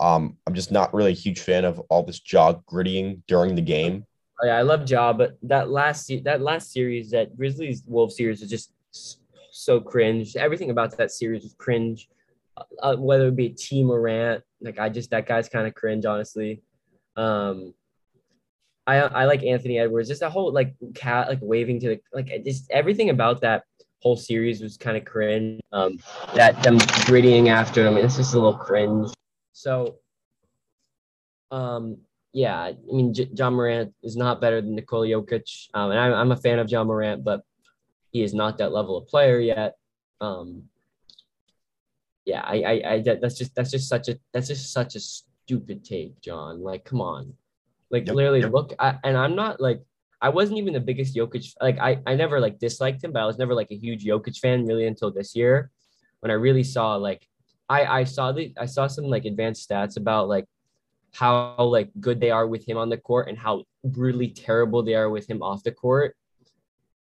Um, 0.00 0.38
I'm 0.46 0.54
just 0.54 0.72
not 0.72 0.94
really 0.94 1.12
a 1.12 1.14
huge 1.14 1.40
fan 1.40 1.64
of 1.64 1.78
all 1.90 2.02
this 2.02 2.20
jaw 2.20 2.54
grittying 2.68 3.20
during 3.28 3.54
the 3.54 3.62
game. 3.62 4.04
Oh, 4.42 4.46
yeah, 4.46 4.56
I 4.56 4.62
love 4.62 4.88
Ja, 4.88 5.12
but 5.12 5.36
that 5.42 5.68
last 5.68 6.10
that 6.24 6.40
last 6.40 6.72
series, 6.72 7.10
that 7.10 7.36
Grizzlies 7.36 7.84
Wolves 7.86 8.16
series, 8.16 8.40
was 8.40 8.48
just 8.48 8.72
so 9.50 9.80
cringe. 9.80 10.34
Everything 10.36 10.70
about 10.70 10.96
that 10.96 11.10
series 11.10 11.42
was 11.42 11.54
cringe. 11.58 12.08
Uh, 12.82 12.96
whether 12.96 13.28
it 13.28 13.36
be 13.36 13.50
T 13.50 13.82
Morant, 13.82 14.42
like 14.60 14.78
I 14.78 14.88
just 14.88 15.10
that 15.10 15.26
guy's 15.26 15.48
kind 15.48 15.66
of 15.66 15.74
cringe, 15.74 16.04
honestly. 16.04 16.62
Um, 17.16 17.74
I 18.86 18.96
I 18.96 19.24
like 19.24 19.42
Anthony 19.44 19.78
Edwards. 19.78 20.08
Just 20.08 20.20
that 20.20 20.30
whole 20.30 20.52
like 20.52 20.74
cat 20.94 21.28
like 21.28 21.38
waving 21.40 21.80
to 21.80 21.88
the 21.88 22.00
like 22.12 22.44
just 22.44 22.70
everything 22.70 23.10
about 23.10 23.40
that 23.42 23.64
whole 24.02 24.16
series 24.16 24.60
was 24.60 24.76
kind 24.76 24.96
of 24.96 25.04
cringe. 25.04 25.60
Um, 25.72 25.98
that 26.34 26.62
them 26.62 26.78
grittying 26.78 27.48
after 27.48 27.86
him, 27.86 27.96
it's 27.96 28.16
just 28.16 28.34
a 28.34 28.36
little 28.36 28.58
cringe. 28.58 29.10
So, 29.52 29.96
um, 31.50 31.98
yeah, 32.32 32.58
I 32.58 32.76
mean, 32.86 33.12
J- 33.12 33.28
Ja 33.34 33.50
Morant 33.50 33.92
is 34.02 34.16
not 34.16 34.40
better 34.40 34.60
than 34.60 34.74
Nikola 34.74 35.06
Jokic, 35.06 35.68
um, 35.74 35.90
and 35.90 36.00
I'm 36.00 36.12
I'm 36.12 36.32
a 36.32 36.36
fan 36.36 36.58
of 36.58 36.68
John 36.68 36.86
Morant, 36.86 37.24
but 37.24 37.42
he 38.12 38.22
is 38.22 38.34
not 38.34 38.58
that 38.58 38.72
level 38.72 38.96
of 38.96 39.06
player 39.08 39.38
yet. 39.38 39.76
Um, 40.20 40.64
yeah, 42.24 42.42
I, 42.44 42.62
I, 42.62 42.92
I, 42.92 43.02
that's 43.02 43.38
just, 43.38 43.54
that's 43.54 43.70
just 43.70 43.88
such 43.88 44.08
a, 44.08 44.18
that's 44.32 44.48
just 44.48 44.72
such 44.72 44.94
a 44.94 45.00
stupid 45.00 45.84
take, 45.84 46.20
John. 46.20 46.62
Like, 46.62 46.84
come 46.84 47.00
on, 47.00 47.34
like 47.90 48.06
Yep, 48.06 48.16
literally 48.16 48.40
yep. 48.40 48.52
look. 48.52 48.74
I, 48.78 48.98
and 49.04 49.16
I'm 49.16 49.34
not 49.34 49.60
like, 49.60 49.82
I 50.20 50.28
wasn't 50.28 50.58
even 50.58 50.74
the 50.74 50.80
biggest 50.80 51.16
Jokic. 51.16 51.54
Like, 51.60 51.78
I, 51.78 52.00
I 52.06 52.14
never 52.14 52.40
like 52.40 52.58
disliked 52.58 53.02
him, 53.02 53.12
but 53.12 53.22
I 53.22 53.26
was 53.26 53.38
never 53.38 53.54
like 53.54 53.70
a 53.70 53.76
huge 53.76 54.04
Jokic 54.04 54.38
fan 54.38 54.66
really 54.66 54.86
until 54.86 55.10
this 55.10 55.34
year, 55.34 55.70
when 56.20 56.30
I 56.30 56.34
really 56.34 56.64
saw 56.64 56.96
like, 56.96 57.26
I, 57.68 58.00
I 58.00 58.04
saw 58.04 58.32
the, 58.32 58.52
I 58.58 58.66
saw 58.66 58.86
some 58.86 59.04
like 59.04 59.24
advanced 59.24 59.68
stats 59.68 59.96
about 59.96 60.28
like 60.28 60.44
how 61.12 61.56
like 61.58 61.90
good 61.98 62.20
they 62.20 62.30
are 62.30 62.46
with 62.46 62.68
him 62.68 62.76
on 62.76 62.88
the 62.88 62.96
court 62.96 63.28
and 63.28 63.38
how 63.38 63.64
brutally 63.84 64.28
terrible 64.28 64.82
they 64.82 64.94
are 64.94 65.08
with 65.08 65.28
him 65.28 65.42
off 65.42 65.62
the 65.62 65.72
court. 65.72 66.16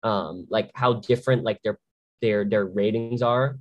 Um, 0.02 0.46
like 0.50 0.70
how 0.74 0.94
different 0.94 1.44
like 1.44 1.60
their 1.62 1.78
their 2.20 2.44
their 2.44 2.64
ratings 2.64 3.22
are 3.22 3.58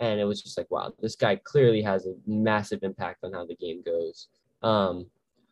and 0.00 0.20
it 0.20 0.24
was 0.24 0.42
just 0.42 0.56
like 0.58 0.70
wow 0.70 0.92
this 1.00 1.16
guy 1.16 1.36
clearly 1.36 1.82
has 1.82 2.06
a 2.06 2.14
massive 2.26 2.80
impact 2.82 3.18
on 3.24 3.32
how 3.32 3.44
the 3.46 3.56
game 3.56 3.82
goes 3.84 4.28
um 4.62 5.06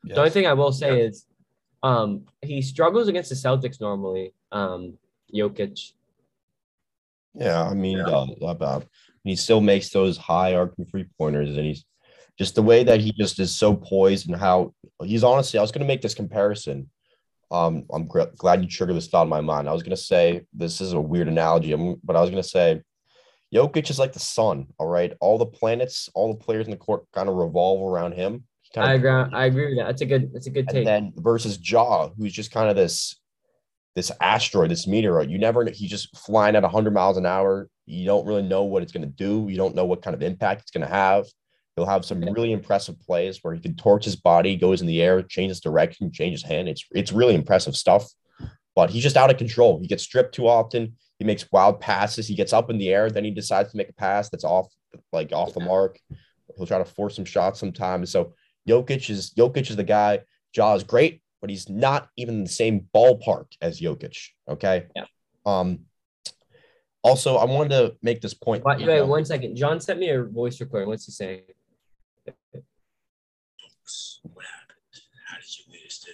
the 0.05 0.17
only 0.19 0.31
thing 0.31 0.47
i 0.47 0.53
will 0.53 0.73
say 0.73 1.01
is 1.01 1.27
um 1.83 2.25
he 2.43 2.61
struggles 2.61 3.09
against 3.09 3.31
the 3.31 3.37
celtics 3.37 3.81
normally 3.81 4.33
um 4.53 4.99
Jokic. 5.35 5.93
Yeah, 7.35 7.65
I 7.65 7.75
mean, 7.75 7.99
uh, 7.99 8.27
about 8.43 8.87
he 9.25 9.35
still 9.37 9.61
makes 9.61 9.89
those 9.91 10.17
high 10.17 10.55
arcing 10.55 10.87
three 10.87 11.07
pointers, 11.19 11.57
and 11.57 11.67
he's 11.67 11.85
just 12.39 12.55
the 12.55 12.63
way 12.63 12.85
that 12.85 13.01
he 13.01 13.13
just 13.13 13.41
is 13.41 13.57
so 13.57 13.75
poised 13.75 14.29
and 14.29 14.39
how 14.39 14.75
he's 15.03 15.25
honestly. 15.25 15.59
I 15.59 15.63
was 15.63 15.73
going 15.73 15.81
to 15.81 15.87
make 15.93 16.03
this 16.03 16.15
comparison. 16.15 16.91
Um, 17.51 17.85
I'm 17.93 18.07
gr- 18.07 18.23
glad 18.37 18.63
you 18.63 18.69
triggered 18.69 18.97
this 18.97 19.09
thought 19.09 19.25
in 19.25 19.29
my 19.29 19.41
mind. 19.41 19.69
I 19.69 19.73
was 19.73 19.83
going 19.83 19.97
to 19.97 20.03
say 20.03 20.47
this 20.53 20.81
is 20.81 20.93
a 20.93 21.01
weird 21.01 21.29
analogy, 21.29 21.73
I'm- 21.73 22.01
but 22.05 22.17
I 22.17 22.21
was 22.21 22.31
going 22.31 22.43
to 22.43 22.49
say 22.49 22.83
Jokic 23.53 23.91
is 23.91 23.99
like 23.99 24.13
the 24.13 24.19
sun. 24.19 24.67
All 24.79 24.89
right, 24.89 25.13
all 25.21 25.39
the 25.39 25.47
planets, 25.47 26.09
all 26.15 26.33
the 26.33 26.45
players 26.45 26.67
in 26.67 26.71
the 26.71 26.77
court 26.77 27.05
kind 27.13 27.29
of 27.29 27.37
revolve 27.37 27.83
around 27.83 28.13
him. 28.13 28.45
Kind 28.75 28.89
I 28.89 28.93
of 28.95 28.99
agree. 28.99 29.39
I 29.39 29.45
agree 29.47 29.67
with 29.69 29.79
that. 29.79 29.87
That's 29.87 30.03
a 30.03 30.07
good. 30.07 30.33
That's 30.33 30.47
a 30.47 30.51
good 30.51 30.67
and 30.67 30.71
take. 30.71 30.85
then 30.85 31.13
versus 31.17 31.59
Ja, 31.63 32.09
who's 32.17 32.33
just 32.33 32.51
kind 32.51 32.69
of 32.69 32.77
this 32.77 33.17
this 33.95 34.11
asteroid, 34.21 34.71
this 34.71 34.87
meteorite. 34.87 35.29
You 35.29 35.39
never 35.39 35.65
he's 35.71 35.91
just 35.91 36.17
flying 36.17 36.57
at 36.57 36.63
100 36.63 36.93
miles 36.93 37.17
an 37.17 37.27
hour. 37.27 37.69
You 37.87 38.05
don't 38.07 38.27
really 38.27 38.43
know 38.43 38.65
what 38.65 38.83
it's 38.83 38.93
going 38.93 39.07
to 39.07 39.09
do. 39.09 39.47
You 39.49 39.57
don't 39.57 39.75
know 39.75 39.85
what 39.85 40.03
kind 40.03 40.15
of 40.15 40.23
impact 40.23 40.63
it's 40.63 40.71
going 40.71 40.87
to 40.87 40.93
have. 40.93 41.27
He'll 41.77 41.87
have 41.87 42.05
some 42.05 42.21
really 42.21 42.53
impressive 42.53 43.01
plays 43.01 43.41
where 43.43 43.55
he 43.55 43.61
can 43.61 43.75
torch 43.75 44.05
his 44.05 44.17
body, 44.17 44.57
goes 44.57 44.81
in 44.81 44.87
the 44.87 45.03
air, 45.03 45.23
changes 45.23 45.61
direction, 45.61 46.13
changes 46.13 46.43
hand. 46.43 46.69
It's 46.69 46.85
it's 46.93 47.13
really 47.13 47.35
impressive 47.35 47.77
stuff. 47.77 48.09
But 48.75 48.91
he's 48.91 49.03
just 49.03 49.17
out 49.17 49.31
of 49.31 49.37
control. 49.37 49.79
He 49.81 49.87
gets 49.87 50.03
stripped 50.03 50.35
too 50.35 50.49
often. 50.49 50.97
He 51.19 51.25
makes 51.25 51.51
wild 51.53 51.81
passes. 51.81 52.27
He 52.27 52.35
gets 52.35 52.53
up 52.53 52.71
in 52.71 52.79
the 52.79 52.89
air, 52.89 53.11
then 53.11 53.25
he 53.25 53.31
decides 53.31 53.71
to 53.71 53.77
make 53.77 53.89
a 53.89 53.95
pass 53.95 54.29
that's 54.29 54.45
off 54.45 54.69
like 55.13 55.33
off 55.33 55.55
the 55.55 55.61
mark. 55.61 56.01
He'll 56.57 56.67
try 56.67 56.79
to 56.79 56.85
force 56.85 57.17
some 57.17 57.25
shots 57.25 57.61
sometimes. 57.61 58.11
So 58.11 58.35
Jokic 58.69 59.09
is 59.11 59.31
Jokic 59.31 59.71
is 59.71 59.77
the 59.77 59.85
guy. 59.85 60.21
Ja 60.55 60.75
is 60.75 60.85
great, 60.85 61.23
but 61.41 61.51
he's 61.51 61.69
not 61.69 62.09
even 62.17 62.37
in 62.37 62.45
the 62.45 62.51
same 62.51 62.87
ballpark 62.95 63.47
as 63.61 63.81
Jokic. 63.81 64.17
Okay. 64.49 64.87
Yeah. 64.95 65.05
Um. 65.47 65.81
Also, 67.03 67.37
I 67.37 67.45
wanted 67.45 67.71
to 67.71 67.97
make 68.03 68.23
this 68.23 68.33
point. 68.33 68.65
Wait, 68.65 68.87
wait, 68.87 69.03
one 69.03 69.27
second. 69.27 69.57
John 69.57 69.79
sent 69.79 70.01
me 70.01 70.09
a 70.09 70.23
voice 70.23 70.59
recording. 70.61 70.89
What's 70.89 71.05
he 71.05 71.13
saying? 71.13 71.43
What 72.25 72.35
happened? 74.47 74.79
How 75.27 75.37
did 75.37 75.59
you 75.59 75.65
lose 75.71 75.99
to? 75.99 76.11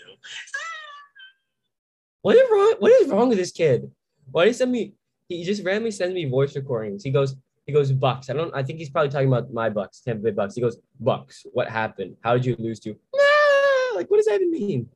What 2.23 2.37
is 2.37 2.49
wrong? 2.51 2.75
What 2.79 2.93
is 2.93 3.09
wrong 3.09 3.29
with 3.29 3.39
this 3.39 3.53
kid? 3.53 3.91
Why 4.31 4.45
did 4.45 4.51
he 4.51 4.55
send 4.55 4.73
me? 4.73 4.95
He 5.29 5.45
just 5.45 5.65
randomly 5.65 5.91
sends 5.91 6.15
me 6.15 6.25
voice 6.27 6.55
recordings. 6.57 7.03
He 7.05 7.11
goes, 7.11 7.37
he 7.67 7.73
goes 7.73 7.93
Bucks. 7.93 8.29
I 8.31 8.33
don't. 8.35 8.55
I 8.55 8.63
think 8.63 8.79
he's 8.79 8.91
probably 8.91 9.11
talking 9.11 9.29
about 9.29 9.53
my 9.53 9.71
Bucks, 9.71 10.01
Tampa 10.01 10.23
Bay 10.25 10.31
Bucks. 10.31 10.55
He 10.55 10.61
goes 10.61 10.79
Bucks. 10.99 11.47
What 11.53 11.69
happened? 11.69 12.17
How 12.23 12.35
did 12.35 12.45
you 12.45 12.57
lose 12.59 12.81
to? 12.81 12.91
Nah, 13.15 13.97
like 13.97 14.11
what 14.11 14.17
does 14.19 14.27
that 14.27 14.35
even 14.37 14.51
mean? 14.51 14.89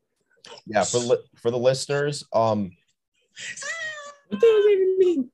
Yeah, 0.67 0.83
for 0.83 0.99
li- 0.99 1.23
for 1.35 1.51
the 1.51 1.57
listeners, 1.57 2.23
um, 2.33 2.71
What 4.29 4.39
does 4.39 4.41
that 4.41 4.69
even 4.71 4.95
mean? 4.99 5.31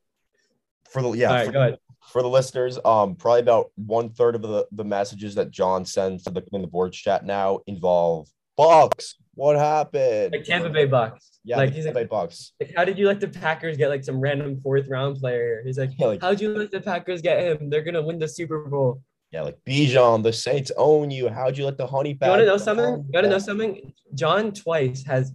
for 0.89 1.01
the 1.01 1.11
yeah, 1.11 1.27
All 1.29 1.33
right, 1.35 1.45
for, 1.45 1.51
go 1.51 1.61
ahead. 1.61 1.77
for 2.11 2.21
the 2.21 2.29
listeners, 2.29 2.77
um, 2.85 3.15
probably 3.15 3.41
about 3.41 3.71
one 3.75 4.09
third 4.09 4.35
of 4.35 4.41
the 4.41 4.67
the 4.71 4.83
messages 4.85 5.35
that 5.35 5.51
John 5.51 5.83
sends 5.85 6.23
to 6.23 6.29
the 6.31 6.43
in 6.53 6.61
the 6.61 6.67
board 6.67 6.93
chat 6.93 7.25
now 7.25 7.59
involve 7.67 8.27
Bucks. 8.55 9.15
What 9.33 9.57
happened? 9.57 10.33
Like 10.33 10.43
Tampa 10.43 10.69
Bay 10.69 10.85
Bucks. 10.85 11.30
Yeah, 11.43 11.57
like 11.57 11.73
he's 11.73 11.87
like, 11.87 12.09
Bucks. 12.09 12.53
like, 12.59 12.73
how 12.75 12.85
did 12.85 12.97
you 12.99 13.07
let 13.07 13.19
the 13.19 13.27
Packers 13.27 13.75
get 13.75 13.89
like 13.89 14.03
some 14.03 14.19
random 14.19 14.59
fourth 14.61 14.87
round 14.87 15.17
player? 15.17 15.63
He's 15.65 15.77
like, 15.77 15.91
Yeah, 15.97 16.07
like 16.07 16.21
how'd 16.21 16.39
you 16.39 16.55
let 16.55 16.71
the 16.71 16.81
Packers 16.81 17.21
get 17.21 17.39
him? 17.39 17.69
They're 17.69 17.81
gonna 17.81 18.01
win 18.01 18.19
the 18.19 18.27
Super 18.27 18.59
Bowl. 18.65 19.01
yeah, 19.31 19.41
like 19.41 19.57
Bijan, 19.67 20.21
the 20.23 20.33
Saints 20.33 20.71
own 20.77 21.09
you. 21.09 21.29
How'd 21.29 21.57
you 21.57 21.65
let 21.65 21.77
the 21.77 21.87
honey 21.87 22.11
You 22.11 22.17
want 22.29 22.41
to 22.41 22.45
badger 22.45 22.45
know 22.45 22.57
something? 22.57 22.85
You 22.85 23.11
want 23.13 23.23
to 23.23 23.29
know 23.29 23.39
something? 23.39 23.93
John 24.13 24.51
twice 24.51 25.03
has 25.05 25.33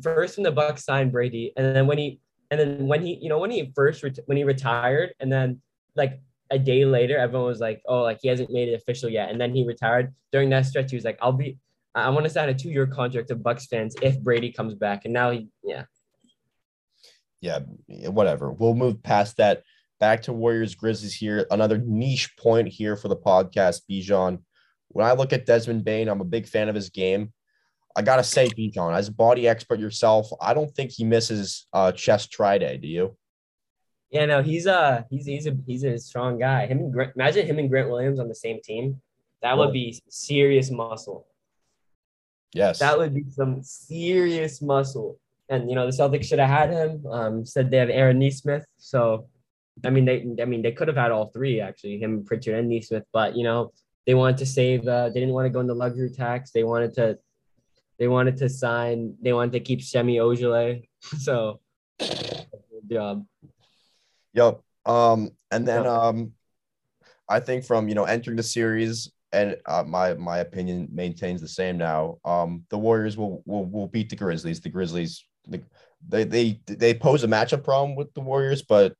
first 0.00 0.38
when 0.38 0.44
the 0.44 0.52
Bucks 0.52 0.84
signed 0.84 1.12
Brady, 1.12 1.52
and 1.56 1.76
then 1.76 1.86
when 1.86 1.98
he 1.98 2.20
and 2.50 2.58
then 2.58 2.86
when 2.86 3.02
he 3.02 3.18
you 3.20 3.28
know 3.28 3.38
when 3.38 3.50
he 3.50 3.72
first 3.74 4.02
ret- 4.02 4.20
when 4.26 4.38
he 4.38 4.44
retired, 4.44 5.14
and 5.20 5.30
then 5.30 5.60
like 5.96 6.20
a 6.50 6.58
day 6.58 6.84
later, 6.84 7.18
everyone 7.18 7.46
was 7.46 7.60
like, 7.60 7.82
oh, 7.86 8.02
like 8.02 8.18
he 8.22 8.28
hasn't 8.28 8.50
made 8.50 8.68
it 8.68 8.74
official 8.74 9.10
yet, 9.10 9.30
and 9.30 9.40
then 9.40 9.54
he 9.54 9.66
retired. 9.66 10.14
During 10.32 10.48
that 10.50 10.64
stretch, 10.66 10.90
he 10.90 10.96
was 10.96 11.04
like, 11.04 11.18
I'll 11.20 11.32
be. 11.32 11.58
I 11.94 12.08
want 12.10 12.24
to 12.24 12.30
sign 12.30 12.48
a 12.48 12.54
two-year 12.54 12.86
contract 12.86 13.28
to 13.28 13.36
Bucks 13.36 13.66
fans 13.66 13.94
if 14.00 14.20
Brady 14.20 14.50
comes 14.50 14.74
back, 14.74 15.04
and 15.04 15.12
now 15.12 15.30
he, 15.30 15.48
yeah, 15.62 15.84
yeah, 17.40 17.58
whatever. 18.08 18.52
We'll 18.52 18.74
move 18.74 19.02
past 19.02 19.36
that. 19.36 19.62
Back 20.00 20.22
to 20.22 20.32
Warriors 20.32 20.74
Grizzlies 20.74 21.14
here. 21.14 21.46
Another 21.50 21.78
niche 21.78 22.36
point 22.36 22.66
here 22.66 22.96
for 22.96 23.08
the 23.08 23.16
podcast, 23.16 23.82
Bijan. 23.88 24.42
When 24.88 25.06
I 25.06 25.12
look 25.12 25.32
at 25.32 25.46
Desmond 25.46 25.84
Bane, 25.84 26.08
I'm 26.08 26.20
a 26.20 26.24
big 26.24 26.48
fan 26.48 26.68
of 26.68 26.74
his 26.74 26.90
game. 26.90 27.32
I 27.94 28.02
gotta 28.02 28.24
say, 28.24 28.48
Bijan, 28.48 28.96
as 28.96 29.08
a 29.08 29.12
body 29.12 29.46
expert 29.46 29.78
yourself, 29.78 30.28
I 30.40 30.54
don't 30.54 30.74
think 30.74 30.90
he 30.90 31.04
misses 31.04 31.66
uh, 31.72 31.92
chest 31.92 32.32
try 32.32 32.58
day. 32.58 32.78
Do 32.78 32.88
you? 32.88 33.16
yeah, 34.12 34.26
no, 34.26 34.42
he's 34.42 34.66
uh 34.66 35.02
he's 35.08 35.24
he's 35.24 35.46
a 35.46 35.56
he's 35.66 35.84
a 35.84 35.98
strong 35.98 36.38
guy. 36.38 36.66
Him 36.66 36.78
and 36.78 36.92
Grant, 36.92 37.12
imagine 37.16 37.46
him 37.46 37.58
and 37.58 37.70
Grant 37.70 37.88
Williams 37.88 38.20
on 38.20 38.28
the 38.28 38.34
same 38.34 38.60
team. 38.62 39.00
That 39.40 39.56
would 39.56 39.72
be 39.72 40.00
serious 40.08 40.70
muscle. 40.70 41.26
Yes. 42.54 42.78
That 42.80 42.98
would 42.98 43.14
be 43.14 43.24
some 43.30 43.62
serious 43.62 44.60
muscle. 44.60 45.18
And 45.48 45.68
you 45.68 45.74
know, 45.74 45.86
the 45.86 45.92
Celtics 45.92 46.24
should 46.24 46.38
have 46.38 46.48
had 46.48 46.70
him. 46.70 47.06
Um, 47.06 47.44
said 47.46 47.70
they 47.70 47.78
have 47.78 47.90
Aaron 47.90 48.18
Nesmith. 48.18 48.66
So 48.78 49.28
I 49.84 49.90
mean 49.90 50.04
they 50.04 50.26
I 50.40 50.44
mean 50.44 50.62
they 50.62 50.72
could 50.72 50.88
have 50.88 50.96
had 50.96 51.10
all 51.12 51.26
three 51.26 51.60
actually, 51.60 51.98
him, 51.98 52.24
Pritchard, 52.24 52.54
and 52.58 52.68
Nesmith, 52.68 53.04
but 53.12 53.36
you 53.36 53.44
know, 53.44 53.72
they 54.06 54.14
wanted 54.14 54.38
to 54.38 54.46
save 54.46 54.86
uh 54.86 55.08
they 55.08 55.20
didn't 55.20 55.34
want 55.34 55.46
to 55.46 55.50
go 55.50 55.60
into 55.60 55.74
luxury 55.74 56.10
tax. 56.10 56.50
They 56.50 56.64
wanted 56.64 56.92
to 56.94 57.18
they 57.98 58.08
wanted 58.08 58.36
to 58.38 58.48
sign, 58.48 59.14
they 59.22 59.32
wanted 59.32 59.52
to 59.52 59.60
keep 59.60 59.82
Semi 59.82 60.16
Ojeleye. 60.16 60.88
So 61.18 61.60
good 61.98 62.88
job. 62.90 63.26
Yep. 64.34 64.60
Um, 64.86 65.30
and 65.50 65.66
then 65.66 65.84
Yeah. 65.84 65.98
um, 65.98 66.32
I 67.28 67.40
think 67.40 67.64
from 67.64 67.88
you 67.88 67.94
know 67.94 68.04
entering 68.04 68.36
the 68.36 68.42
series, 68.42 69.10
and 69.32 69.56
uh, 69.66 69.82
my 69.86 70.14
my 70.14 70.38
opinion 70.38 70.88
maintains 70.92 71.40
the 71.40 71.48
same 71.48 71.78
now. 71.78 72.18
Um, 72.24 72.64
the 72.68 72.78
Warriors 72.78 73.16
will 73.16 73.42
will 73.46 73.64
will 73.64 73.88
beat 73.88 74.10
the 74.10 74.16
Grizzlies. 74.16 74.60
The 74.60 74.68
Grizzlies, 74.68 75.24
the, 75.48 75.62
they 76.06 76.24
they 76.24 76.60
they 76.66 76.94
pose 76.94 77.24
a 77.24 77.28
matchup 77.28 77.64
problem 77.64 77.96
with 77.96 78.12
the 78.14 78.20
Warriors, 78.20 78.62
but 78.62 78.94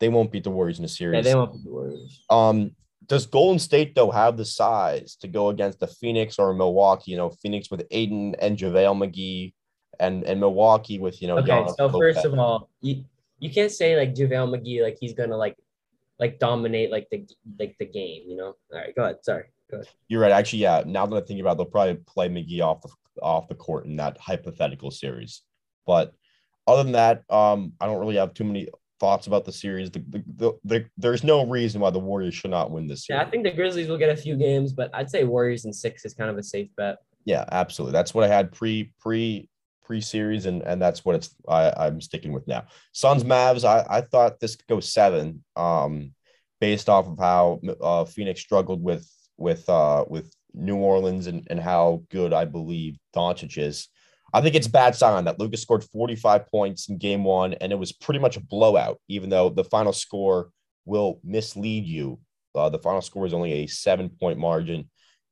they 0.00 0.08
won't 0.08 0.32
beat 0.32 0.44
the 0.44 0.50
Warriors 0.50 0.78
in 0.78 0.84
a 0.84 0.88
series. 0.88 1.16
Yeah, 1.16 1.32
they 1.32 1.34
won't 1.34 1.52
be 1.52 1.62
the 1.64 1.70
Warriors. 1.70 2.24
um, 2.30 2.70
does 3.06 3.26
Golden 3.26 3.58
State 3.58 3.94
though 3.94 4.10
have 4.10 4.36
the 4.36 4.44
size 4.44 5.16
to 5.16 5.28
go 5.28 5.50
against 5.50 5.80
the 5.80 5.86
Phoenix 5.86 6.38
or 6.38 6.54
Milwaukee? 6.54 7.10
You 7.10 7.18
know, 7.18 7.30
Phoenix 7.30 7.70
with 7.70 7.86
Ayton 7.90 8.34
and 8.36 8.56
JaVale 8.56 8.96
McGee, 8.96 9.52
and 10.00 10.24
and 10.24 10.40
Milwaukee 10.40 10.98
with 10.98 11.20
you 11.20 11.28
know. 11.28 11.38
Okay, 11.38 11.50
Giannis 11.50 11.76
so 11.76 11.90
first 11.90 12.24
of 12.24 12.38
all, 12.38 12.70
you 12.80 13.04
you 13.38 13.50
can't 13.50 13.70
say 13.70 13.96
like 13.96 14.14
JaVale 14.14 14.56
McGee 14.56 14.82
like 14.82 14.96
he's 14.98 15.12
gonna 15.12 15.36
like 15.36 15.56
like 16.18 16.38
dominate 16.38 16.90
like 16.90 17.08
the 17.10 17.26
like 17.58 17.76
the 17.78 17.86
game, 17.86 18.22
you 18.26 18.36
know. 18.36 18.56
All 18.72 18.78
right, 18.78 18.94
go 18.94 19.04
ahead. 19.04 19.18
Sorry. 19.22 19.44
Go 19.70 19.78
ahead. 19.78 19.88
You're 20.08 20.20
right. 20.20 20.32
Actually, 20.32 20.60
yeah. 20.60 20.82
Now 20.86 21.06
that 21.06 21.16
I 21.16 21.26
think 21.26 21.40
about 21.40 21.52
it, 21.52 21.56
they'll 21.56 21.66
probably 21.66 21.96
play 22.06 22.28
McGee 22.28 22.60
off 22.60 22.82
the 22.82 22.88
off 23.22 23.48
the 23.48 23.54
court 23.54 23.86
in 23.86 23.96
that 23.96 24.18
hypothetical 24.18 24.90
series. 24.90 25.42
But 25.86 26.14
other 26.66 26.82
than 26.82 26.92
that, 26.92 27.22
um, 27.30 27.72
I 27.80 27.86
don't 27.86 28.00
really 28.00 28.16
have 28.16 28.34
too 28.34 28.44
many 28.44 28.68
thoughts 29.00 29.26
about 29.26 29.44
the 29.44 29.52
series. 29.52 29.90
The, 29.90 30.04
the, 30.08 30.24
the, 30.36 30.52
the, 30.64 30.86
there's 30.96 31.22
no 31.22 31.46
reason 31.46 31.80
why 31.80 31.90
the 31.90 32.00
Warriors 32.00 32.34
should 32.34 32.50
not 32.50 32.70
win 32.70 32.86
this 32.86 33.06
series. 33.06 33.20
Yeah, 33.20 33.26
I 33.26 33.30
think 33.30 33.44
the 33.44 33.52
Grizzlies 33.52 33.88
will 33.88 33.98
get 33.98 34.10
a 34.10 34.16
few 34.16 34.36
games, 34.36 34.72
but 34.72 34.90
I'd 34.94 35.10
say 35.10 35.24
Warriors 35.24 35.64
in 35.64 35.72
six 35.72 36.04
is 36.04 36.14
kind 36.14 36.30
of 36.30 36.38
a 36.38 36.42
safe 36.42 36.68
bet. 36.76 36.98
Yeah, 37.24 37.44
absolutely. 37.52 37.92
That's 37.92 38.14
what 38.14 38.24
I 38.24 38.34
had 38.34 38.52
pre 38.52 38.92
pre 39.00 39.48
pre-series, 39.84 40.46
and 40.46 40.62
and 40.62 40.80
that's 40.80 41.04
what 41.04 41.16
it's 41.16 41.34
I, 41.46 41.72
I'm 41.76 42.00
sticking 42.00 42.32
with 42.32 42.46
now. 42.48 42.64
Suns 42.92 43.24
Mavs. 43.24 43.64
I 43.64 43.84
I 43.88 44.00
thought 44.00 44.40
this 44.40 44.56
could 44.56 44.66
go 44.66 44.80
seven. 44.80 45.44
Um, 45.56 46.14
based 46.60 46.88
off 46.88 47.06
of 47.06 47.18
how 47.18 47.60
uh, 47.82 48.04
Phoenix 48.06 48.40
struggled 48.40 48.82
with 48.82 49.06
with 49.36 49.68
uh 49.68 50.04
with 50.08 50.32
New 50.52 50.76
Orleans 50.76 51.26
and 51.26 51.46
and 51.50 51.60
how 51.60 52.02
good 52.10 52.32
I 52.32 52.44
believe 52.44 52.98
Doncic 53.14 53.58
is. 53.58 53.88
I 54.32 54.40
think 54.40 54.56
it's 54.56 54.66
bad 54.66 54.96
sign 54.96 55.24
that 55.26 55.38
Lucas 55.38 55.62
scored 55.62 55.84
45 55.84 56.48
points 56.48 56.88
in 56.88 56.98
game 56.98 57.22
one, 57.22 57.54
and 57.54 57.70
it 57.70 57.78
was 57.78 57.92
pretty 57.92 58.18
much 58.18 58.36
a 58.36 58.40
blowout, 58.40 58.98
even 59.08 59.30
though 59.30 59.48
the 59.48 59.62
final 59.62 59.92
score 59.92 60.50
will 60.84 61.20
mislead 61.22 61.86
you. 61.86 62.18
Uh, 62.52 62.68
the 62.68 62.78
final 62.78 63.00
score 63.00 63.26
is 63.26 63.34
only 63.34 63.52
a 63.52 63.66
seven 63.66 64.08
point 64.08 64.38
margin. 64.38 64.90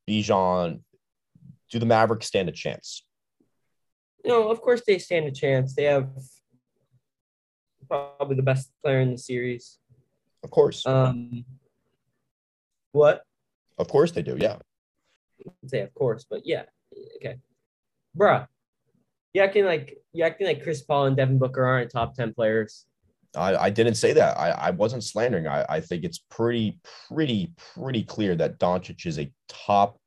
Bijan, 0.09 0.81
do 1.69 1.79
the 1.79 1.85
Mavericks 1.85 2.27
stand 2.27 2.49
a 2.49 2.51
chance? 2.53 3.05
You 4.23 4.31
know, 4.31 4.49
of 4.49 4.61
course 4.61 4.81
they 4.87 4.99
stand 4.99 5.25
a 5.25 5.31
chance. 5.31 5.75
They 5.75 5.83
have 5.83 6.09
probably 7.87 8.35
the 8.35 8.43
best 8.43 8.71
player 8.81 9.01
in 9.01 9.11
the 9.11 9.17
series. 9.17 9.79
Of 10.43 10.49
course. 10.49 10.85
Um, 10.85 11.45
what? 12.91 13.23
Of 13.83 13.89
course 13.89 14.11
they 14.11 14.23
do. 14.23 14.35
Yeah. 14.39 14.57
Say 15.67 15.81
of 15.81 15.93
course, 15.93 16.25
but 16.29 16.41
yeah, 16.45 16.63
okay, 17.17 17.37
bruh. 18.17 18.47
You 19.33 19.41
acting 19.41 19.65
like 19.65 19.97
you 20.13 20.23
acting 20.23 20.47
like 20.47 20.63
Chris 20.63 20.81
Paul 20.81 21.07
and 21.07 21.17
Devin 21.17 21.37
Booker 21.37 21.65
aren't 21.65 21.91
top 21.91 22.15
ten 22.15 22.33
players. 22.33 22.85
I, 23.35 23.55
I 23.55 23.69
didn't 23.69 23.95
say 23.95 24.13
that. 24.13 24.37
I, 24.37 24.51
I 24.51 24.69
wasn't 24.69 25.03
slandering. 25.03 25.47
I, 25.47 25.65
I 25.67 25.79
think 25.81 26.03
it's 26.03 26.19
pretty, 26.29 26.79
pretty, 27.09 27.51
pretty 27.73 28.03
clear 28.03 28.35
that 28.35 28.59
Doncic 28.59 29.07
is 29.07 29.17
a 29.17 29.31
top, 29.49 29.97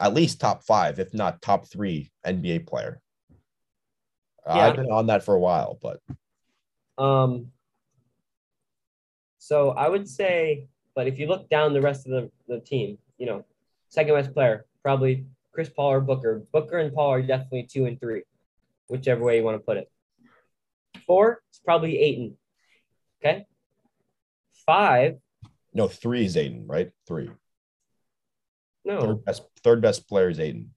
at 0.00 0.14
least 0.14 0.40
top 0.40 0.64
five, 0.64 0.98
if 0.98 1.14
not 1.14 1.40
top 1.40 1.70
three 1.70 2.10
NBA 2.26 2.66
player. 2.66 3.00
Yeah. 4.46 4.54
I've 4.54 4.76
been 4.76 4.90
on 4.90 5.06
that 5.06 5.24
for 5.24 5.34
a 5.34 5.38
while, 5.38 5.78
but 5.80 6.00
Um, 6.98 7.52
so 9.38 9.70
I 9.70 9.88
would 9.88 10.08
say, 10.08 10.66
but 10.98 11.06
if 11.06 11.16
you 11.16 11.28
look 11.28 11.48
down 11.48 11.72
the 11.72 11.80
rest 11.80 12.08
of 12.08 12.10
the, 12.10 12.28
the 12.48 12.58
team, 12.58 12.98
you 13.18 13.26
know, 13.26 13.44
second 13.88 14.16
best 14.16 14.34
player, 14.34 14.66
probably 14.82 15.26
Chris 15.52 15.68
Paul 15.68 15.92
or 15.92 16.00
Booker. 16.00 16.42
Booker 16.52 16.78
and 16.78 16.92
Paul 16.92 17.10
are 17.10 17.22
definitely 17.22 17.68
two 17.70 17.86
and 17.86 18.00
three, 18.00 18.22
whichever 18.88 19.22
way 19.22 19.36
you 19.36 19.44
want 19.44 19.54
to 19.54 19.64
put 19.64 19.76
it. 19.76 19.88
Four, 21.06 21.40
it's 21.50 21.60
probably 21.60 22.00
Ayton. 22.00 22.36
Okay. 23.22 23.46
Five, 24.66 25.18
no, 25.72 25.86
three 25.86 26.24
is 26.24 26.36
Ayton, 26.36 26.66
right? 26.66 26.90
Three. 27.06 27.30
no. 28.84 29.00
Third 29.00 29.24
best, 29.24 29.42
third 29.62 29.80
best 29.80 30.08
player 30.08 30.30
is 30.30 30.40
Ayton. 30.40 30.74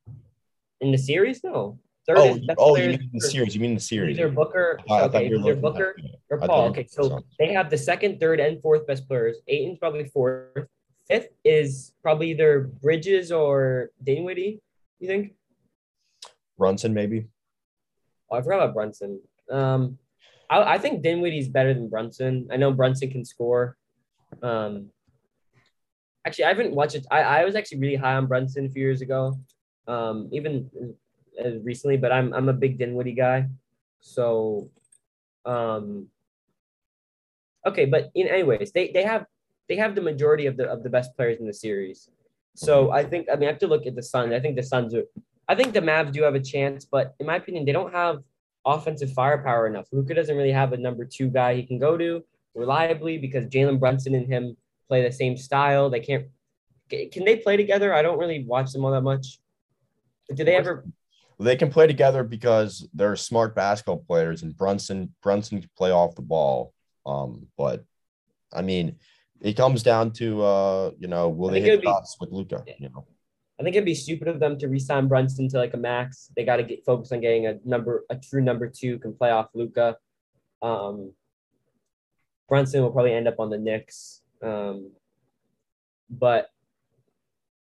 In 0.81 0.91
the 0.91 0.99
series, 0.99 1.43
no. 1.43 1.79
Third 2.07 2.17
Oh, 2.17 2.35
is 2.35 2.41
oh, 2.57 2.77
you 2.77 2.89
mean 2.89 3.09
the 3.13 3.21
series? 3.21 3.55
You 3.55 3.61
mean 3.61 3.75
the 3.75 3.79
series? 3.79 4.17
Either 4.17 4.29
Booker, 4.29 4.79
I- 4.89 4.93
I 4.93 5.01
okay, 5.03 5.25
either 5.27 5.55
Booker 5.55 5.95
or 6.29 6.39
Paul. 6.39 6.69
Okay, 6.69 6.87
so 6.87 7.23
they 7.37 7.53
have 7.53 7.69
the 7.69 7.77
second, 7.77 8.19
third, 8.19 8.39
and 8.39 8.59
fourth 8.61 8.87
best 8.87 9.07
players. 9.07 9.37
Ayton's 9.47 9.77
probably 9.77 10.05
fourth. 10.05 10.67
Fifth 11.07 11.29
is 11.43 11.93
probably 12.01 12.31
either 12.31 12.61
Bridges 12.81 13.31
or 13.31 13.91
Dinwiddie. 14.03 14.61
You 14.99 15.07
think? 15.07 15.33
Brunson, 16.57 16.93
maybe. 16.93 17.27
Oh, 18.31 18.37
I 18.37 18.41
forgot 18.41 18.63
about 18.63 18.73
Brunson. 18.73 19.19
Um, 19.51 19.97
I, 20.49 20.75
I 20.75 20.77
think 20.77 21.03
Dinwiddie's 21.03 21.49
better 21.49 21.73
than 21.73 21.89
Brunson. 21.89 22.47
I 22.51 22.57
know 22.57 22.71
Brunson 22.71 23.11
can 23.11 23.25
score. 23.25 23.77
Um, 24.41 24.89
actually, 26.25 26.45
I 26.45 26.49
haven't 26.49 26.73
watched 26.73 26.95
it. 26.95 27.05
I, 27.11 27.21
I 27.21 27.45
was 27.45 27.55
actually 27.55 27.79
really 27.79 27.95
high 27.95 28.15
on 28.15 28.27
Brunson 28.27 28.65
a 28.65 28.69
few 28.69 28.81
years 28.81 29.01
ago, 29.01 29.37
um, 29.87 30.29
even 30.31 30.69
recently. 31.63 31.97
But 31.97 32.11
I'm 32.11 32.33
I'm 32.33 32.49
a 32.49 32.53
big 32.53 32.77
Dinwiddie 32.77 33.13
guy. 33.13 33.47
So, 33.99 34.69
um, 35.45 36.07
okay. 37.65 37.85
But 37.85 38.11
in 38.15 38.27
anyways, 38.27 38.71
they 38.71 38.91
they 38.91 39.03
have 39.03 39.25
they 39.69 39.75
have 39.75 39.95
the 39.95 40.01
majority 40.01 40.45
of 40.45 40.57
the 40.57 40.65
of 40.65 40.83
the 40.83 40.89
best 40.89 41.15
players 41.15 41.39
in 41.39 41.47
the 41.47 41.53
series. 41.53 42.09
So 42.55 42.91
I 42.91 43.03
think 43.03 43.27
I 43.31 43.35
mean 43.35 43.47
I 43.47 43.51
have 43.51 43.59
to 43.59 43.67
look 43.67 43.85
at 43.85 43.95
the 43.95 44.03
Suns. 44.03 44.33
I 44.33 44.39
think 44.39 44.55
the 44.55 44.63
Suns 44.63 44.93
are. 44.93 45.03
I 45.47 45.55
think 45.55 45.73
the 45.73 45.81
Mavs 45.81 46.11
do 46.11 46.23
have 46.23 46.35
a 46.35 46.39
chance, 46.39 46.85
but 46.85 47.15
in 47.19 47.25
my 47.25 47.35
opinion, 47.35 47.65
they 47.65 47.71
don't 47.71 47.93
have 47.93 48.19
offensive 48.65 49.11
firepower 49.11 49.67
enough. 49.67 49.87
Luka 49.91 50.13
doesn't 50.13 50.35
really 50.35 50.51
have 50.51 50.73
a 50.73 50.77
number 50.77 51.03
two 51.05 51.29
guy 51.29 51.55
he 51.55 51.63
can 51.63 51.79
go 51.79 51.97
to 51.97 52.23
reliably 52.53 53.17
because 53.17 53.45
Jalen 53.47 53.79
Brunson 53.79 54.15
and 54.15 54.27
him 54.27 54.55
play 54.87 55.01
the 55.03 55.11
same 55.11 55.37
style. 55.37 55.89
They 55.89 55.99
can't. 55.99 56.25
Can 56.89 57.23
they 57.23 57.37
play 57.37 57.55
together? 57.55 57.93
I 57.93 58.01
don't 58.01 58.19
really 58.19 58.43
watch 58.43 58.73
them 58.73 58.83
all 58.83 58.91
that 58.91 59.01
much. 59.01 59.39
Do 60.35 60.43
they 60.43 60.55
ever? 60.55 60.85
They 61.41 61.55
can 61.55 61.71
play 61.71 61.87
together 61.87 62.23
because 62.23 62.87
they're 62.93 63.15
smart 63.15 63.55
basketball 63.55 64.03
players, 64.07 64.43
and 64.43 64.55
Brunson 64.55 65.13
Brunson 65.21 65.61
can 65.61 65.69
play 65.77 65.91
off 65.91 66.15
the 66.15 66.21
ball. 66.21 66.73
Um, 67.05 67.47
but 67.57 67.83
I 68.53 68.61
mean, 68.61 68.97
it 69.41 69.57
comes 69.57 69.83
down 69.83 70.11
to 70.13 70.43
uh, 70.43 70.91
you 70.99 71.07
know, 71.07 71.29
will 71.29 71.49
they 71.49 71.61
hit 71.61 71.83
shots 71.83 72.17
with 72.19 72.31
Luka? 72.31 72.63
You 72.77 72.89
know, 72.89 73.05
I 73.59 73.63
think 73.63 73.75
it'd 73.75 73.85
be 73.85 73.95
stupid 73.95 74.27
of 74.27 74.39
them 74.39 74.57
to 74.57 74.67
re-sign 74.67 75.07
Brunson 75.07 75.47
to 75.49 75.57
like 75.57 75.75
a 75.75 75.77
max. 75.77 76.31
They 76.35 76.43
got 76.43 76.57
to 76.57 76.63
get 76.63 76.83
focused 76.83 77.13
on 77.13 77.21
getting 77.21 77.45
a 77.45 77.59
number, 77.63 78.05
a 78.09 78.15
true 78.15 78.41
number 78.41 78.67
two 78.67 78.97
can 78.97 79.13
play 79.13 79.29
off 79.29 79.49
Luka. 79.53 79.97
Um, 80.63 81.13
Brunson 82.49 82.81
will 82.81 82.91
probably 82.91 83.13
end 83.13 83.27
up 83.27 83.39
on 83.39 83.51
the 83.51 83.59
Knicks. 83.59 84.21
Um, 84.41 84.91
but 86.09 86.49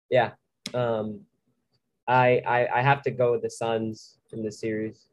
yeah, 0.10 0.32
um, 0.74 1.22
I, 2.08 2.42
I 2.46 2.80
I 2.80 2.82
have 2.82 3.02
to 3.04 3.12
go 3.12 3.32
with 3.32 3.42
the 3.44 3.50
Suns 3.50 4.18
in 4.32 4.44
the 4.44 4.52
series. 4.52 5.08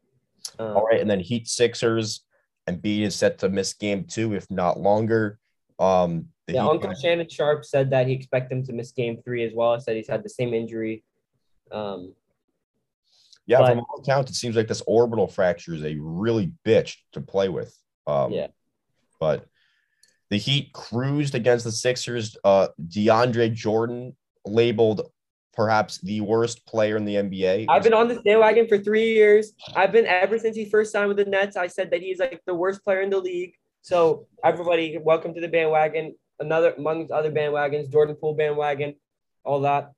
Um, 0.57 0.77
all 0.77 0.85
right, 0.85 0.99
and 0.99 1.09
then 1.09 1.19
Heat 1.19 1.47
Sixers, 1.47 2.23
Embiid 2.67 3.01
is 3.01 3.15
set 3.15 3.37
to 3.39 3.49
miss 3.49 3.73
game 3.73 4.05
two, 4.05 4.33
if 4.33 4.49
not 4.49 4.79
longer. 4.79 5.39
Um, 5.79 6.27
Yeah, 6.47 6.63
Heat 6.63 6.69
Uncle 6.69 6.93
Shannon 6.95 7.29
Sharpe 7.29 7.63
said 7.65 7.91
that 7.91 8.07
he 8.07 8.13
expect 8.13 8.51
him 8.51 8.63
to 8.65 8.73
miss 8.73 8.91
game 8.91 9.21
three 9.23 9.43
as 9.43 9.53
well. 9.53 9.73
I 9.73 9.77
said 9.77 9.95
he's 9.95 10.09
had 10.09 10.23
the 10.23 10.29
same 10.29 10.53
injury. 10.53 11.03
Um, 11.71 12.13
Yeah, 13.45 13.59
But- 13.59 13.69
from 13.69 13.79
all 13.79 13.99
accounts, 14.01 14.31
it 14.31 14.35
seems 14.35 14.55
like 14.55 14.67
this 14.67 14.83
orbital 14.85 15.27
fracture 15.27 15.73
is 15.73 15.83
a 15.83 15.95
really 15.99 16.51
bitch 16.65 16.97
to 17.13 17.21
play 17.21 17.49
with. 17.49 17.75
Um, 18.07 18.31
Yeah. 18.31 18.47
But 19.19 19.45
the 20.29 20.37
Heat 20.37 20.71
cruised 20.73 21.33
against 21.35 21.65
the 21.65 21.71
Sixers. 21.71 22.37
Uh, 22.43 22.69
DeAndre 22.87 23.51
Jordan 23.53 24.15
labeled 24.45 25.11
perhaps 25.59 25.97
the 25.97 26.21
worst 26.21 26.65
player 26.65 26.95
in 26.95 27.03
the 27.03 27.15
NBA. 27.15 27.65
I've 27.67 27.83
been 27.83 27.93
on 27.93 28.07
this 28.07 28.21
bandwagon 28.23 28.65
for 28.69 28.77
three 28.77 29.09
years. 29.13 29.51
I've 29.75 29.91
been 29.91 30.05
ever 30.05 30.39
since 30.39 30.55
he 30.55 30.63
first 30.63 30.89
signed 30.89 31.09
with 31.09 31.17
the 31.17 31.25
Nets. 31.25 31.57
I 31.57 31.67
said 31.67 31.91
that 31.91 31.99
he's 31.99 32.17
like 32.17 32.41
the 32.45 32.55
worst 32.55 32.81
player 32.81 33.01
in 33.01 33.09
the 33.09 33.17
league. 33.17 33.51
So 33.81 34.25
everybody, 34.41 34.97
welcome 35.03 35.33
to 35.33 35.41
the 35.41 35.49
bandwagon. 35.49 36.15
Another 36.39 36.75
amongst 36.77 37.11
other 37.11 37.29
bandwagons, 37.29 37.91
Jordan 37.91 38.15
Poole 38.15 38.35
bandwagon, 38.35 38.95
all 39.43 39.59
that. 39.59 39.91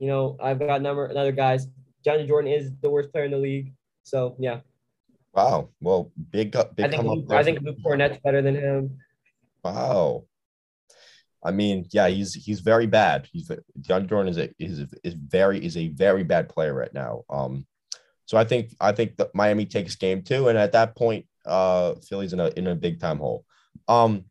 You 0.00 0.08
know, 0.08 0.36
I've 0.42 0.58
got 0.58 0.82
number 0.82 1.06
another 1.06 1.30
guys. 1.30 1.68
Johnny 2.04 2.26
Jordan 2.26 2.50
is 2.50 2.72
the 2.82 2.90
worst 2.90 3.12
player 3.12 3.26
in 3.26 3.30
the 3.30 3.38
league. 3.38 3.74
So 4.02 4.34
yeah, 4.40 4.58
Wow. 5.32 5.68
Well, 5.80 6.10
big. 6.32 6.50
Big 6.50 6.64
I 6.84 6.88
think 6.88 6.94
come 6.96 7.10
up 7.10 7.30
I 7.30 7.44
think 7.44 7.60
Luke 7.60 7.76
Kornet's 7.86 8.18
better 8.24 8.42
than 8.42 8.56
him. 8.56 8.98
Wow. 9.62 10.24
I 11.46 11.52
mean, 11.52 11.86
yeah, 11.92 12.08
he's 12.08 12.34
he's 12.34 12.58
very 12.60 12.86
bad. 12.86 13.28
He's 13.32 13.50
John 13.80 14.08
Jordan 14.08 14.30
is 14.30 14.38
a 14.38 14.50
is 14.58 14.80
is 15.04 15.14
very 15.14 15.64
is 15.64 15.76
a 15.76 15.88
very 15.88 16.24
bad 16.24 16.48
player 16.48 16.74
right 16.74 16.92
now. 16.92 17.22
Um, 17.30 17.66
so 18.24 18.36
I 18.36 18.42
think 18.44 18.74
I 18.80 18.90
think 18.90 19.16
that 19.18 19.32
Miami 19.32 19.64
takes 19.64 19.94
game 19.94 20.22
two, 20.22 20.48
and 20.48 20.58
at 20.58 20.72
that 20.72 20.96
point, 20.96 21.26
uh, 21.44 21.94
Philly's 22.08 22.32
in 22.32 22.40
a 22.40 22.48
in 22.48 22.66
a 22.66 22.74
big 22.74 22.98
time 22.98 23.18
hole. 23.18 23.44
Um, 23.86 24.24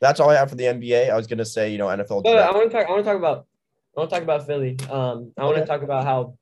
that's 0.00 0.20
all 0.20 0.28
I 0.28 0.34
have 0.34 0.50
for 0.50 0.56
the 0.56 0.64
NBA. 0.64 1.10
I 1.10 1.16
was 1.16 1.26
gonna 1.26 1.46
say, 1.46 1.72
you 1.72 1.78
know, 1.78 1.86
NFL. 1.86 2.24
No, 2.24 2.34
no, 2.34 2.42
I 2.42 2.50
want 2.52 2.70
to 2.70 2.76
talk. 2.76 2.86
I 2.86 2.90
want 2.90 3.04
to 3.04 3.10
talk 3.10 3.18
about. 3.18 3.46
I 3.96 4.00
want 4.00 4.10
to 4.10 4.16
talk 4.16 4.22
about 4.22 4.46
Philly. 4.46 4.76
Um, 4.90 5.32
I 5.38 5.44
want 5.44 5.56
to 5.56 5.62
Okay. 5.62 5.66
talk 5.66 5.82
about 5.82 6.04
how 6.04 6.36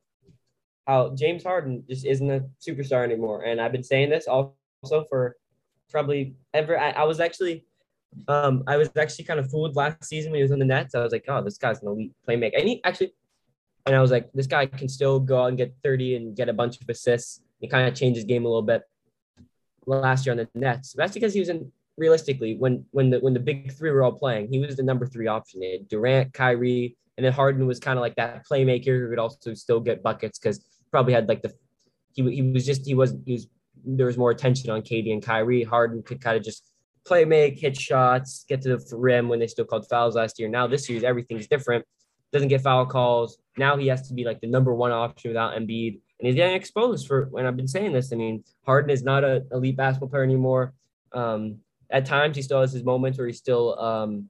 how 0.88 1.14
James 1.14 1.44
Harden 1.44 1.84
just 1.88 2.04
isn't 2.04 2.28
a 2.30 2.44
superstar 2.66 3.04
anymore, 3.04 3.44
and 3.44 3.60
I've 3.60 3.72
been 3.72 3.84
saying 3.84 4.10
this 4.10 4.26
also 4.26 5.04
for 5.08 5.36
probably 5.88 6.34
ever. 6.52 6.78
I, 6.78 6.90
I 6.90 7.04
was 7.04 7.20
actually, 7.20 7.64
um, 8.26 8.64
I 8.66 8.76
was 8.76 8.90
actually 8.96 9.24
kind 9.24 9.40
of 9.40 9.50
fooled 9.50 9.76
last 9.76 10.04
season 10.04 10.30
when 10.30 10.38
he 10.38 10.42
was 10.42 10.52
on 10.52 10.58
the 10.58 10.64
Nets. 10.64 10.94
I 10.94 11.02
was 11.02 11.12
like, 11.12 11.24
oh, 11.28 11.42
this 11.42 11.58
guy's 11.58 11.82
an 11.82 11.88
elite 11.88 12.12
playmaker, 12.26 12.58
and 12.58 12.68
he 12.68 12.82
actually, 12.84 13.12
and 13.86 13.94
I 13.94 14.00
was 14.00 14.10
like, 14.10 14.30
this 14.32 14.46
guy 14.46 14.66
can 14.66 14.88
still 14.88 15.20
go 15.20 15.42
out 15.42 15.46
and 15.48 15.58
get 15.58 15.74
thirty 15.82 16.16
and 16.16 16.36
get 16.36 16.48
a 16.48 16.52
bunch 16.52 16.80
of 16.80 16.88
assists. 16.88 17.40
He 17.60 17.68
kind 17.68 17.88
of 17.88 17.94
changed 17.94 18.16
his 18.16 18.24
game 18.24 18.44
a 18.44 18.48
little 18.48 18.62
bit 18.62 18.82
last 19.86 20.26
year 20.26 20.32
on 20.32 20.38
the 20.38 20.48
Nets. 20.54 20.94
That's 20.96 21.14
because 21.14 21.34
he 21.34 21.40
was 21.40 21.48
in 21.48 21.70
realistically 21.96 22.54
when 22.56 22.84
when 22.92 23.10
the 23.10 23.18
when 23.18 23.34
the 23.34 23.40
big 23.40 23.72
three 23.72 23.90
were 23.90 24.02
all 24.02 24.12
playing, 24.12 24.48
he 24.50 24.58
was 24.58 24.76
the 24.76 24.82
number 24.82 25.06
three 25.06 25.26
option. 25.26 25.60
They 25.60 25.72
had 25.72 25.88
Durant, 25.88 26.32
Kyrie, 26.32 26.96
and 27.16 27.24
then 27.24 27.32
Harden 27.32 27.66
was 27.66 27.80
kind 27.80 27.98
of 27.98 28.02
like 28.02 28.16
that 28.16 28.46
playmaker 28.46 28.98
who 28.98 29.08
could 29.10 29.18
also 29.18 29.54
still 29.54 29.80
get 29.80 30.02
buckets 30.02 30.38
because 30.38 30.64
probably 30.90 31.12
had 31.12 31.28
like 31.28 31.42
the 31.42 31.52
he, 32.12 32.22
he 32.30 32.42
was 32.42 32.64
just 32.64 32.86
he 32.86 32.94
was 32.94 33.14
he 33.26 33.32
was 33.32 33.48
there 33.84 34.06
was 34.06 34.18
more 34.18 34.30
attention 34.30 34.70
on 34.70 34.82
KD 34.82 35.12
and 35.12 35.22
Kyrie. 35.22 35.62
Harden 35.62 36.02
could 36.02 36.20
kind 36.20 36.36
of 36.36 36.42
just 36.42 36.64
play 37.08 37.24
make, 37.24 37.58
hit 37.58 37.78
shots, 37.80 38.44
get 38.48 38.62
to 38.62 38.76
the 38.76 38.96
rim 38.96 39.28
when 39.28 39.38
they 39.40 39.46
still 39.46 39.64
called 39.64 39.88
fouls 39.88 40.14
last 40.14 40.38
year. 40.38 40.48
Now 40.48 40.66
this 40.66 40.88
year 40.88 41.04
everything's 41.04 41.46
different. 41.46 41.84
Doesn't 42.32 42.48
get 42.48 42.60
foul 42.60 42.86
calls. 42.86 43.38
Now 43.56 43.76
he 43.76 43.88
has 43.88 44.06
to 44.08 44.14
be 44.14 44.24
like 44.24 44.40
the 44.40 44.46
number 44.46 44.74
one 44.74 44.92
option 44.92 45.30
without 45.30 45.54
Embiid. 45.54 46.00
and 46.20 46.26
he's 46.26 46.34
getting 46.34 46.54
exposed 46.54 47.06
for 47.08 47.28
when 47.30 47.46
I've 47.46 47.56
been 47.56 47.68
saying 47.68 47.92
this. 47.92 48.12
I 48.12 48.16
mean, 48.16 48.44
Harden 48.66 48.90
is 48.90 49.02
not 49.02 49.24
an 49.24 49.48
elite 49.50 49.76
basketball 49.76 50.10
player 50.10 50.22
anymore. 50.22 50.74
Um, 51.12 51.58
at 51.90 52.04
times, 52.04 52.36
he 52.36 52.42
still 52.42 52.60
has 52.60 52.72
his 52.72 52.84
moments 52.84 53.16
where 53.16 53.26
he's 53.26 53.38
still 53.38 53.78
um, 53.80 54.28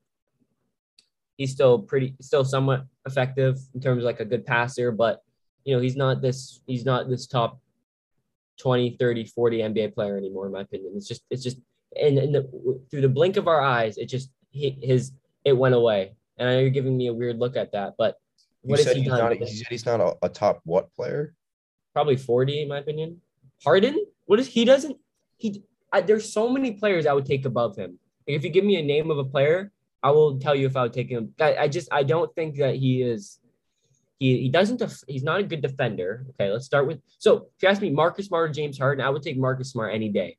he's 1.38 1.52
still 1.52 1.78
pretty, 1.78 2.14
still 2.20 2.44
somewhat 2.44 2.84
effective 3.06 3.58
in 3.74 3.80
terms 3.80 4.02
of 4.02 4.04
like 4.04 4.20
a 4.20 4.24
good 4.24 4.44
passer, 4.44 4.92
but 4.92 5.22
you 5.64 5.74
know, 5.74 5.80
he's 5.80 5.96
not 5.96 6.20
this, 6.20 6.60
he's 6.66 6.84
not 6.84 7.08
this 7.08 7.26
top 7.26 7.60
20, 8.60 8.96
30, 8.98 9.24
40 9.24 9.58
NBA 9.58 9.94
player 9.94 10.18
anymore, 10.18 10.46
in 10.46 10.52
my 10.52 10.62
opinion. 10.62 10.92
It's 10.96 11.06
just, 11.06 11.22
it's 11.30 11.42
just, 11.42 11.58
and, 12.00 12.18
and 12.18 12.34
the, 12.34 12.80
through 12.90 13.02
the 13.02 13.08
blink 13.08 13.36
of 13.36 13.48
our 13.48 13.60
eyes, 13.60 13.98
it 13.98 14.06
just, 14.06 14.30
his, 14.50 15.12
it 15.44 15.52
went 15.52 15.74
away. 15.74 16.14
And 16.36 16.48
I 16.48 16.54
know 16.54 16.60
you're 16.60 16.70
giving 16.70 16.96
me 16.96 17.08
a 17.08 17.12
weird 17.12 17.38
look 17.38 17.56
at 17.56 17.72
that, 17.72 17.94
but 17.98 18.16
what 18.62 18.78
he 18.78 19.04
done? 19.04 19.18
Not, 19.18 19.32
he 19.36 19.46
said 19.46 19.66
he's 19.68 19.86
not 19.86 20.00
a, 20.00 20.16
a 20.22 20.28
top 20.28 20.60
what 20.64 20.92
player? 20.94 21.34
Probably 21.92 22.16
40, 22.16 22.62
in 22.62 22.68
my 22.68 22.78
opinion. 22.78 23.20
Harden? 23.64 24.04
What 24.26 24.38
is 24.40 24.46
he 24.46 24.64
doesn't, 24.64 24.96
he, 25.36 25.62
I, 25.92 26.00
there's 26.00 26.32
so 26.32 26.48
many 26.48 26.72
players 26.72 27.06
I 27.06 27.12
would 27.12 27.26
take 27.26 27.44
above 27.44 27.76
him. 27.76 27.98
Like 28.26 28.36
if 28.36 28.44
you 28.44 28.50
give 28.50 28.64
me 28.64 28.76
a 28.76 28.82
name 28.82 29.10
of 29.10 29.18
a 29.18 29.24
player, 29.24 29.72
I 30.02 30.10
will 30.10 30.38
tell 30.38 30.54
you 30.54 30.66
if 30.66 30.76
I 30.76 30.82
would 30.82 30.92
take 30.92 31.08
him. 31.08 31.34
I, 31.40 31.56
I 31.56 31.68
just, 31.68 31.88
I 31.90 32.02
don't 32.02 32.32
think 32.34 32.56
that 32.58 32.76
he 32.76 33.02
is 33.02 33.40
he, 34.18 34.42
he 34.42 34.48
doesn't 34.48 34.78
def- 34.78 35.04
he's 35.06 35.22
not 35.22 35.40
a 35.40 35.44
good 35.44 35.62
defender. 35.62 36.26
Okay, 36.30 36.50
let's 36.50 36.66
start 36.66 36.86
with 36.86 37.00
so 37.18 37.48
if 37.56 37.62
you 37.62 37.68
ask 37.68 37.80
me 37.80 37.90
Marcus 37.90 38.26
Smart 38.26 38.50
or 38.50 38.52
James 38.52 38.78
Harden, 38.78 39.04
I 39.04 39.10
would 39.10 39.22
take 39.22 39.38
Marcus 39.38 39.70
Smart 39.70 39.94
any 39.94 40.08
day. 40.08 40.36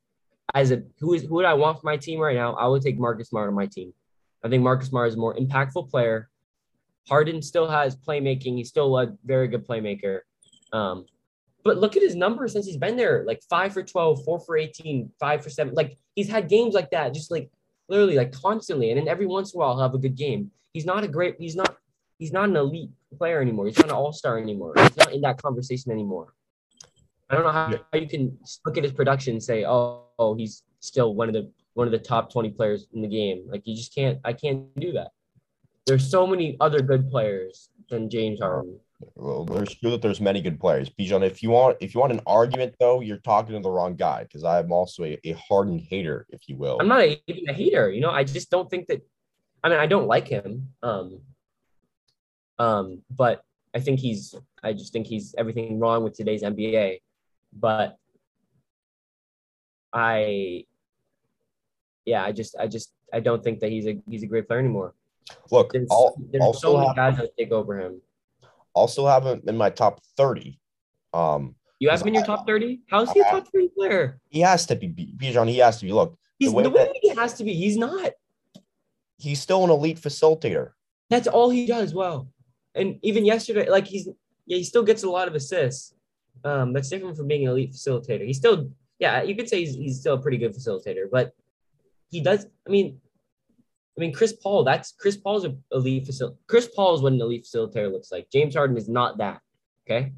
As 0.54 0.70
a 0.70 0.82
who 0.98 1.14
is 1.14 1.22
who 1.22 1.34
would 1.34 1.44
I 1.44 1.54
want 1.54 1.80
for 1.80 1.86
my 1.86 1.96
team 1.96 2.20
right 2.20 2.36
now? 2.36 2.54
I 2.54 2.66
would 2.66 2.82
take 2.82 2.98
Marcus 2.98 3.28
Smart 3.28 3.48
on 3.48 3.54
my 3.54 3.66
team. 3.66 3.92
I 4.44 4.48
think 4.48 4.62
Marcus 4.62 4.88
Smart 4.88 5.08
is 5.08 5.14
a 5.14 5.18
more 5.18 5.34
impactful 5.36 5.90
player. 5.90 6.28
Harden 7.08 7.42
still 7.42 7.68
has 7.68 7.96
playmaking. 7.96 8.56
He's 8.56 8.68
still 8.68 8.98
a 8.98 9.16
very 9.24 9.48
good 9.48 9.66
playmaker. 9.66 10.20
Um, 10.72 11.06
but 11.64 11.78
look 11.78 11.96
at 11.96 12.02
his 12.02 12.14
numbers 12.14 12.52
since 12.52 12.66
he's 12.66 12.76
been 12.76 12.96
there 12.96 13.24
like 13.26 13.42
five 13.48 13.72
for 13.72 13.82
12, 13.82 14.24
four 14.24 14.40
for 14.40 14.56
18, 14.56 15.10
five 15.18 15.42
for 15.42 15.50
seven. 15.50 15.74
Like 15.74 15.98
he's 16.14 16.28
had 16.28 16.48
games 16.48 16.74
like 16.74 16.90
that, 16.90 17.12
just 17.12 17.30
like 17.30 17.50
literally 17.88 18.16
like 18.16 18.32
constantly. 18.32 18.90
And 18.90 18.98
then 18.98 19.08
every 19.08 19.26
once 19.26 19.52
in 19.52 19.58
a 19.58 19.60
while, 19.60 19.74
he'll 19.74 19.82
have 19.82 19.94
a 19.94 19.98
good 19.98 20.16
game. 20.16 20.50
He's 20.72 20.86
not 20.86 21.04
a 21.04 21.08
great, 21.08 21.36
he's 21.38 21.56
not 21.56 21.76
he's 22.18 22.32
not 22.32 22.48
an 22.48 22.56
elite 22.56 22.90
player 23.18 23.40
anymore. 23.40 23.66
He's 23.66 23.78
not 23.78 23.88
an 23.88 23.94
all 23.94 24.12
star 24.12 24.38
anymore. 24.38 24.74
He's 24.76 24.96
not 24.96 25.12
in 25.12 25.20
that 25.22 25.42
conversation 25.42 25.90
anymore. 25.90 26.34
I 27.28 27.34
don't 27.34 27.44
know 27.44 27.52
how, 27.52 27.72
how 27.92 27.98
you 27.98 28.08
can 28.08 28.38
look 28.66 28.76
at 28.76 28.84
his 28.84 28.92
production 28.92 29.34
and 29.34 29.42
say, 29.42 29.64
oh, 29.64 30.04
oh, 30.20 30.34
he's 30.34 30.62
still 30.78 31.14
one 31.14 31.28
of 31.28 31.34
the 31.34 31.50
one 31.74 31.86
of 31.86 31.92
the 31.92 31.98
top 31.98 32.32
20 32.32 32.50
players 32.50 32.86
in 32.92 33.02
the 33.02 33.08
game. 33.08 33.44
Like 33.48 33.62
you 33.64 33.74
just 33.74 33.94
can't 33.94 34.18
I 34.24 34.32
can't 34.32 34.72
do 34.78 34.92
that. 34.92 35.08
There's 35.86 36.08
so 36.08 36.26
many 36.26 36.56
other 36.60 36.80
good 36.80 37.10
players 37.10 37.70
than 37.88 38.08
James 38.08 38.38
Harden. 38.40 38.78
Well, 39.14 39.46
there's 39.46 39.74
true 39.74 39.90
that 39.92 40.02
there's 40.02 40.20
many 40.20 40.42
good 40.42 40.60
players. 40.60 40.90
Bijan, 40.90 41.26
if 41.26 41.42
you 41.42 41.50
want 41.50 41.78
if 41.80 41.94
you 41.94 42.00
want 42.00 42.12
an 42.12 42.20
argument 42.26 42.74
though, 42.78 43.00
you're 43.00 43.16
talking 43.16 43.56
to 43.56 43.60
the 43.60 43.70
wrong 43.70 43.96
guy 43.96 44.22
because 44.22 44.44
I'm 44.44 44.70
also 44.70 45.02
a, 45.04 45.18
a 45.24 45.32
Harden 45.32 45.78
hater, 45.78 46.26
if 46.28 46.48
you 46.48 46.56
will. 46.56 46.78
I'm 46.80 46.88
not 46.88 47.00
a, 47.00 47.20
a 47.48 47.52
hater, 47.52 47.90
you 47.90 48.00
know, 48.00 48.10
I 48.10 48.22
just 48.22 48.50
don't 48.50 48.70
think 48.70 48.86
that 48.88 49.00
I 49.64 49.70
mean 49.70 49.78
I 49.78 49.86
don't 49.86 50.06
like 50.06 50.28
him. 50.28 50.68
Um 50.82 51.22
um, 52.60 53.00
but 53.10 53.42
I 53.74 53.80
think 53.80 54.00
he's, 54.00 54.34
I 54.62 54.74
just 54.74 54.92
think 54.92 55.06
he's 55.06 55.34
everything 55.38 55.80
wrong 55.80 56.04
with 56.04 56.12
today's 56.12 56.42
NBA. 56.42 57.00
But 57.54 57.96
I, 59.92 60.64
yeah, 62.04 62.24
I 62.24 62.32
just, 62.32 62.56
I 62.58 62.66
just, 62.66 62.92
I 63.12 63.20
don't 63.20 63.42
think 63.42 63.60
that 63.60 63.70
he's 63.70 63.86
a, 63.86 64.00
he's 64.08 64.22
a 64.22 64.26
great 64.26 64.46
player 64.46 64.60
anymore. 64.60 64.94
Look, 65.50 65.72
there's, 65.72 65.88
I'll, 65.90 66.14
there's 66.30 66.42
also 66.42 66.72
so 66.72 66.78
many 66.78 66.94
guys 66.94 67.16
that 67.18 67.36
take 67.36 67.52
over 67.52 67.80
him. 67.80 68.00
Also 68.72 69.06
have 69.06 69.24
him 69.24 69.42
in 69.46 69.56
my 69.56 69.70
top 69.70 70.00
30. 70.16 70.58
Um, 71.12 71.54
you 71.78 71.90
have 71.90 72.02
him 72.02 72.08
in 72.08 72.14
your 72.14 72.24
top 72.24 72.46
30? 72.46 72.80
How's 72.88 73.10
he 73.12 73.20
a 73.20 73.24
top 73.24 73.48
30 73.52 73.68
player? 73.76 74.20
He 74.28 74.40
has 74.40 74.66
to 74.66 74.76
be, 74.76 74.88
Bijan, 74.88 75.48
he 75.48 75.58
has 75.58 75.78
to 75.80 75.86
be. 75.86 75.92
Look, 75.92 76.16
he's 76.38 76.50
the 76.50 76.56
way, 76.56 76.62
the 76.62 76.70
way 76.70 76.92
he 77.02 77.08
has 77.10 77.34
to 77.34 77.44
be. 77.44 77.54
He's 77.54 77.76
not. 77.76 78.12
He's 79.18 79.40
still 79.40 79.64
an 79.64 79.70
elite 79.70 80.00
facilitator. 80.00 80.70
That's 81.08 81.26
all 81.26 81.50
he 81.50 81.66
does 81.66 81.92
well 81.92 82.28
and 82.74 82.98
even 83.02 83.24
yesterday, 83.24 83.68
like 83.68 83.86
he's 83.86 84.08
yeah, 84.46 84.56
he 84.56 84.64
still 84.64 84.82
gets 84.82 85.02
a 85.02 85.10
lot 85.10 85.28
of 85.28 85.34
assists. 85.34 85.94
Um, 86.44 86.72
that's 86.72 86.88
different 86.88 87.16
from 87.16 87.28
being 87.28 87.44
an 87.44 87.50
elite 87.50 87.72
facilitator. 87.72 88.26
He 88.26 88.32
still, 88.32 88.70
yeah, 89.00 89.22
you 89.22 89.34
could 89.34 89.48
say 89.48 89.60
he's, 89.60 89.74
he's 89.74 90.00
still 90.00 90.14
a 90.14 90.22
pretty 90.22 90.36
good 90.36 90.54
facilitator, 90.54 91.06
but 91.10 91.32
he 92.10 92.20
does. 92.20 92.46
I 92.66 92.70
mean, 92.70 93.00
I 93.96 94.00
mean, 94.00 94.12
Chris 94.12 94.32
Paul. 94.32 94.62
That's 94.62 94.92
Chris 94.92 95.16
Paul's 95.16 95.44
a 95.44 95.56
elite 95.72 96.06
facilitator. 96.06 96.36
Chris 96.46 96.68
Paul 96.68 96.94
is 96.94 97.02
what 97.02 97.12
an 97.12 97.20
elite 97.20 97.44
facilitator 97.44 97.90
looks 97.90 98.12
like. 98.12 98.30
James 98.30 98.54
Harden 98.54 98.76
is 98.76 98.88
not 98.88 99.18
that. 99.18 99.40
Okay, 99.86 100.12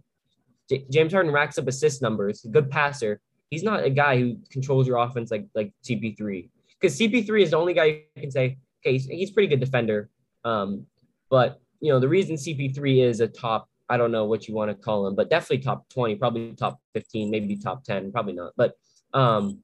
J- 0.69 0.85
James 0.91 1.13
Harden 1.13 1.33
racks 1.33 1.59
up 1.59 1.69
assist 1.69 2.03
numbers. 2.03 2.45
good 2.51 2.71
passer. 2.71 3.21
He's 3.51 3.63
not 3.63 3.85
a 3.85 3.91
guy 3.91 4.19
who 4.19 4.37
controls 4.51 4.87
your 4.87 4.99
offense 4.99 5.31
like 5.31 5.47
like 5.55 5.73
CP3. 5.85 6.51
Because 6.81 6.99
CP3 6.99 7.43
is 7.43 7.51
the 7.51 7.57
only 7.57 7.75
guy 7.75 7.85
you 7.85 8.23
can 8.23 8.31
say, 8.33 8.59
okay, 8.81 8.95
he's, 8.95 9.07
he's 9.07 9.31
pretty 9.31 9.47
good 9.47 9.61
defender. 9.61 10.11
Um, 10.45 10.87
but 11.31 11.61
you 11.81 11.93
know, 11.93 12.01
the 12.01 12.09
reason 12.09 12.35
CP3 12.35 13.05
is 13.05 13.21
a 13.21 13.29
top, 13.29 13.69
I 13.89 13.97
don't 13.97 14.13
know 14.13 14.25
what 14.25 14.49
you 14.49 14.55
want 14.55 14.71
to 14.71 14.75
call 14.75 15.07
him, 15.07 15.15
but 15.15 15.31
definitely 15.31 15.59
top 15.59 15.89
20, 15.91 16.17
probably 16.17 16.53
top 16.55 16.81
15, 16.95 17.31
maybe 17.31 17.57
top 17.57 17.85
10, 17.85 18.13
probably 18.13 18.33
not, 18.33 18.53
but 18.57 18.75
um, 19.13 19.63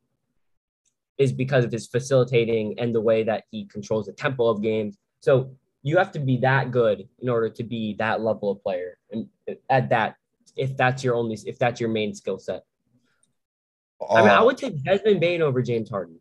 is 1.17 1.33
because 1.33 1.65
of 1.65 1.73
his 1.73 1.87
facilitating 1.87 2.79
and 2.79 2.95
the 2.95 3.01
way 3.01 3.23
that 3.25 3.45
he 3.51 3.67
controls 3.67 4.07
the 4.07 4.13
tempo 4.13 4.47
of 4.49 4.63
games. 4.63 4.99
So 5.21 5.53
you 5.83 5.97
have 5.97 6.13
to 6.13 6.19
be 6.19 6.37
that 6.39 6.71
good 6.71 7.09
in 7.21 7.29
order 7.29 7.49
to 7.49 7.63
be 7.63 7.95
that 7.99 8.21
level 8.21 8.51
of 8.51 8.63
player 8.63 8.99
and 9.11 9.29
at 9.71 9.89
that, 9.91 10.17
if 10.57 10.77
that's 10.77 11.03
your 11.05 11.15
only, 11.15 11.39
if 11.47 11.59
that's 11.59 11.81
your 11.81 11.91
main 11.91 12.15
skill 12.15 12.39
set. 12.39 12.65
Uh, 14.01 14.15
I 14.15 14.21
mean, 14.21 14.31
I 14.31 14.37
uh, 14.37 14.45
would 14.45 14.59
take 14.59 14.83
Desmond 14.83 15.21
Bane 15.21 15.43
over 15.43 15.63
James 15.63 15.91
Harden. 15.91 16.21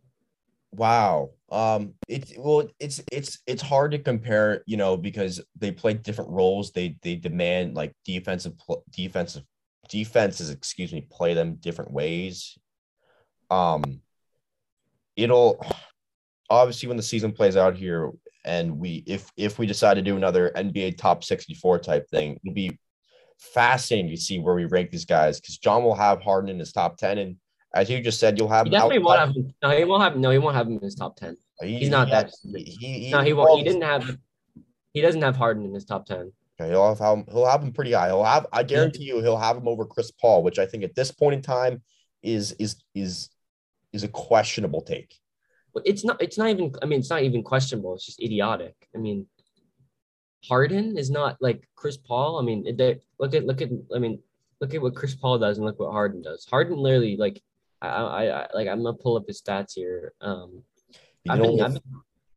Wow. 0.71 1.31
Um, 1.49 1.93
it's 2.07 2.33
well, 2.37 2.67
it's 2.79 3.01
it's 3.11 3.39
it's 3.47 3.61
hard 3.61 3.91
to 3.91 3.99
compare, 3.99 4.63
you 4.65 4.77
know, 4.77 4.97
because 4.97 5.41
they 5.57 5.71
play 5.71 5.93
different 5.93 6.31
roles. 6.31 6.71
They 6.71 6.97
they 7.01 7.15
demand 7.15 7.75
like 7.75 7.93
defensive 8.05 8.53
defensive 8.91 9.43
defenses, 9.89 10.49
excuse 10.49 10.91
me, 10.91 11.07
play 11.09 11.33
them 11.33 11.55
different 11.55 11.91
ways. 11.91 12.57
Um, 13.49 14.01
it'll 15.15 15.63
obviously 16.49 16.87
when 16.87 16.97
the 16.97 17.03
season 17.03 17.31
plays 17.31 17.55
out 17.55 17.77
here, 17.77 18.11
and 18.43 18.77
we 18.77 19.03
if 19.07 19.31
if 19.37 19.57
we 19.57 19.65
decide 19.65 19.95
to 19.95 20.01
do 20.01 20.17
another 20.17 20.51
NBA 20.55 20.97
top 20.97 21.23
sixty 21.23 21.53
four 21.53 21.79
type 21.79 22.09
thing, 22.09 22.37
it'll 22.43 22.53
be 22.53 22.77
fascinating 23.39 24.11
to 24.11 24.17
see 24.17 24.39
where 24.39 24.55
we 24.55 24.65
rank 24.65 24.91
these 24.91 25.05
guys 25.05 25.39
because 25.39 25.57
John 25.57 25.83
will 25.83 25.95
have 25.95 26.21
Harden 26.21 26.49
in 26.49 26.59
his 26.59 26.73
top 26.73 26.97
ten 26.97 27.17
and 27.17 27.37
as 27.73 27.89
you 27.89 28.01
just 28.01 28.19
said, 28.19 28.37
you'll 28.37 28.49
have. 28.49 28.65
He 28.65 28.71
definitely 28.71 28.99
won't 28.99 29.19
have. 29.19 29.35
No, 29.61 29.77
he 29.77 29.83
won't 29.83 30.03
have. 30.03 30.17
No, 30.17 30.31
he 30.31 30.37
won't 30.37 30.55
have 30.55 30.67
him 30.67 30.73
in 30.73 30.81
his 30.81 30.95
top 30.95 31.15
ten. 31.15 31.37
He, 31.61 31.79
He's 31.79 31.89
not 31.89 32.09
that. 32.09 32.31
He, 32.43 32.63
he, 32.63 33.11
no, 33.11 33.21
he 33.21 33.33
won't. 33.33 33.57
He 33.57 33.63
didn't 33.63 33.83
have. 33.83 34.17
He 34.93 35.01
doesn't 35.01 35.21
have 35.21 35.35
Harden 35.35 35.65
in 35.65 35.73
his 35.73 35.85
top 35.85 36.05
ten. 36.05 36.31
Okay, 36.59 36.71
he'll 36.71 36.95
have 36.95 37.25
he'll 37.29 37.45
have 37.45 37.61
him 37.61 37.71
pretty 37.71 37.93
high. 37.93 38.07
He'll 38.07 38.23
have. 38.23 38.47
I 38.51 38.63
guarantee 38.63 39.03
you, 39.03 39.19
he'll 39.21 39.37
have 39.37 39.57
him 39.57 39.67
over 39.67 39.85
Chris 39.85 40.11
Paul, 40.11 40.43
which 40.43 40.59
I 40.59 40.65
think 40.65 40.83
at 40.83 40.95
this 40.95 41.11
point 41.11 41.35
in 41.35 41.41
time 41.41 41.83
is 42.23 42.53
is 42.53 42.83
is 42.95 43.29
is 43.93 44.03
a 44.03 44.07
questionable 44.07 44.81
take. 44.81 45.15
Well 45.73 45.83
it's 45.85 46.03
not. 46.03 46.21
It's 46.21 46.37
not 46.37 46.49
even. 46.49 46.73
I 46.81 46.85
mean, 46.85 46.99
it's 46.99 47.09
not 47.09 47.21
even 47.21 47.43
questionable. 47.43 47.95
It's 47.95 48.05
just 48.05 48.21
idiotic. 48.21 48.75
I 48.95 48.97
mean, 48.97 49.27
Harden 50.47 50.97
is 50.97 51.11
not 51.11 51.37
like 51.41 51.67
Chris 51.75 51.97
Paul. 51.97 52.39
I 52.39 52.43
mean, 52.43 52.65
look 53.19 53.35
at 53.35 53.45
look 53.45 53.61
at. 53.61 53.69
I 53.95 53.99
mean, 53.99 54.19
look 54.61 54.73
at 54.73 54.81
what 54.81 54.95
Chris 54.95 55.15
Paul 55.15 55.37
does 55.37 55.57
and 55.57 55.65
look 55.65 55.79
what 55.79 55.91
Harden 55.91 56.21
does. 56.21 56.45
Harden 56.49 56.77
literally 56.77 57.17
like 57.17 57.41
I, 57.81 57.87
I, 57.87 58.41
I 58.41 58.47
like 58.53 58.67
I'm 58.67 58.83
gonna 58.83 58.97
pull 58.97 59.17
up 59.17 59.25
his 59.27 59.41
stats 59.41 59.73
here. 59.75 60.13
Um, 60.21 60.63
I've 61.29 61.41
been, 61.41 61.61
I've 61.61 61.73
been, 61.73 61.81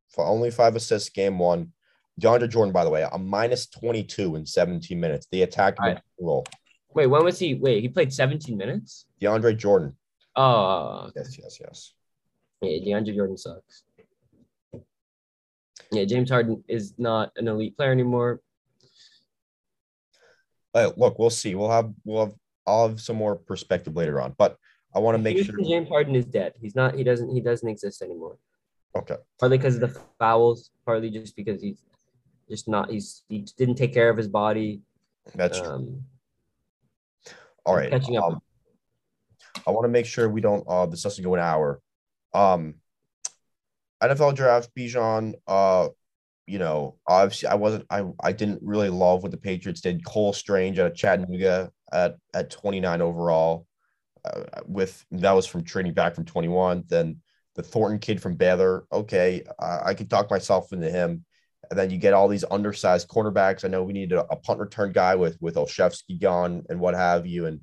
for 0.09 0.27
only 0.27 0.51
five 0.51 0.77
assists 0.77 1.09
game 1.11 1.39
one. 1.39 1.73
DeAndre 2.21 2.51
Jordan, 2.51 2.73
by 2.73 2.85
the 2.85 2.91
way, 2.91 3.07
a 3.11 3.19
minus 3.19 3.67
22 3.67 4.37
in 4.37 4.45
17 4.45 4.99
minutes. 5.01 5.27
The 5.31 5.43
attack 5.43 5.79
right. 5.79 5.99
role. 6.21 6.45
Wait, 6.93 7.07
when 7.07 7.25
was 7.25 7.39
he? 7.39 7.55
Wait, 7.55 7.81
he 7.81 7.89
played 7.89 8.13
17 8.13 8.57
minutes? 8.57 9.07
DeAndre 9.23 9.57
Jordan. 9.57 9.97
Oh. 10.37 11.11
Yes, 11.17 11.39
yes, 11.39 11.59
yes. 11.61 11.95
Yeah, 12.61 12.79
DeAndre 12.99 13.15
Jordan 13.15 13.39
sucks. 13.39 13.85
Yeah, 15.93 16.05
James 16.05 16.31
Harden 16.31 16.63
is 16.69 16.95
not 16.99 17.33
an 17.37 17.49
elite 17.49 17.77
player 17.77 17.91
anymore. 17.91 18.41
Uh, 20.75 20.91
look, 20.97 21.19
we'll 21.19 21.31
see. 21.31 21.55
We'll 21.55 21.71
have 21.71 21.93
we'll 22.05 22.27
have 22.27 22.35
I'll 22.67 22.89
have 22.89 23.01
some 23.01 23.17
more 23.17 23.35
perspective 23.35 23.97
later 23.97 24.21
on. 24.21 24.35
But 24.39 24.57
I 24.95 24.99
want 24.99 25.17
to 25.17 25.23
make 25.23 25.37
Houston 25.37 25.57
sure 25.57 25.65
James 25.65 25.89
Harden 25.89 26.17
is 26.17 26.25
dead. 26.25 26.55
He's 26.61 26.75
not. 26.75 26.95
He 26.95 27.05
doesn't. 27.05 27.31
He 27.31 27.41
doesn't 27.41 27.69
exist 27.69 28.03
anymore. 28.03 28.37
Okay. 28.97 29.17
Partly 29.39 29.59
because 29.59 29.77
of 29.77 29.81
the 29.81 30.01
fouls. 30.19 30.71
Partly 30.85 31.11
just 31.11 31.37
because 31.37 31.63
he's 31.63 31.83
just 32.49 32.69
not. 32.69 32.91
He's 32.91 33.23
he 33.29 33.47
didn't 33.57 33.77
take 33.77 33.95
care 33.95 34.11
of 34.11 34.17
his 34.17 34.29
body. 34.29 34.83
That's 35.35 35.61
um, 35.61 35.65
true. 37.25 37.35
All 37.65 37.77
right. 37.77 37.91
Catching 37.91 38.17
up. 38.17 38.25
Um, 38.25 38.41
I 39.67 39.71
want 39.71 39.85
to 39.85 39.89
make 39.89 40.07
sure 40.07 40.29
we 40.29 40.41
don't. 40.41 40.65
Uh, 40.67 40.87
this 40.87 41.03
doesn't 41.03 41.23
go 41.23 41.35
an 41.35 41.41
hour. 41.41 41.81
Um, 42.35 42.75
NFL 44.03 44.35
draft 44.35 44.71
Bijan. 44.77 45.35
Uh, 45.47 45.89
you 46.47 46.59
know, 46.59 46.97
obviously 47.07 47.49
I 47.49 47.55
wasn't. 47.55 47.87
I 47.91 48.05
I 48.21 48.33
didn't 48.33 48.61
really 48.63 48.89
love 48.89 49.23
what 49.23 49.31
the 49.31 49.39
Patriots 49.39 49.83
did. 49.83 50.05
Cole 50.05 50.33
Strange 50.33 50.81
out 50.81 50.91
of 50.91 50.97
Chattanooga. 50.97 51.71
at 51.93 52.17
at 52.35 52.51
29 52.51 53.01
overall. 53.03 53.67
Uh, 54.25 54.61
with 54.67 55.05
that 55.13 55.33
was 55.33 55.47
from 55.47 55.65
trading 55.65 55.95
back 55.95 56.15
from 56.15 56.25
21. 56.25 56.85
Then 56.89 57.21
the 57.55 57.63
Thornton 57.63 57.99
kid 57.99 58.21
from 58.21 58.37
Baylor. 58.37 58.87
Okay, 58.93 59.45
I, 59.59 59.81
I 59.87 59.95
could 59.95 60.11
talk 60.11 60.31
myself 60.31 60.73
into 60.73 60.91
him. 60.91 61.25
And 61.71 61.79
then 61.79 61.91
you 61.91 61.99
get 61.99 62.15
all 62.15 62.27
these 62.27 62.45
undersized 62.51 63.09
cornerbacks. 63.09 63.65
I 63.65 63.69
know 63.69 63.83
we 63.85 63.93
need 63.93 64.13
a, 64.13 64.25
a 64.33 64.37
punt 64.37 64.59
return 64.61 64.93
guy 64.93 65.15
with 65.15 65.37
with 65.41 65.55
Olszewski 65.55 66.21
gone 66.21 66.65
and 66.69 66.81
what 66.81 66.95
have 66.95 67.27
you. 67.27 67.47
And 67.47 67.61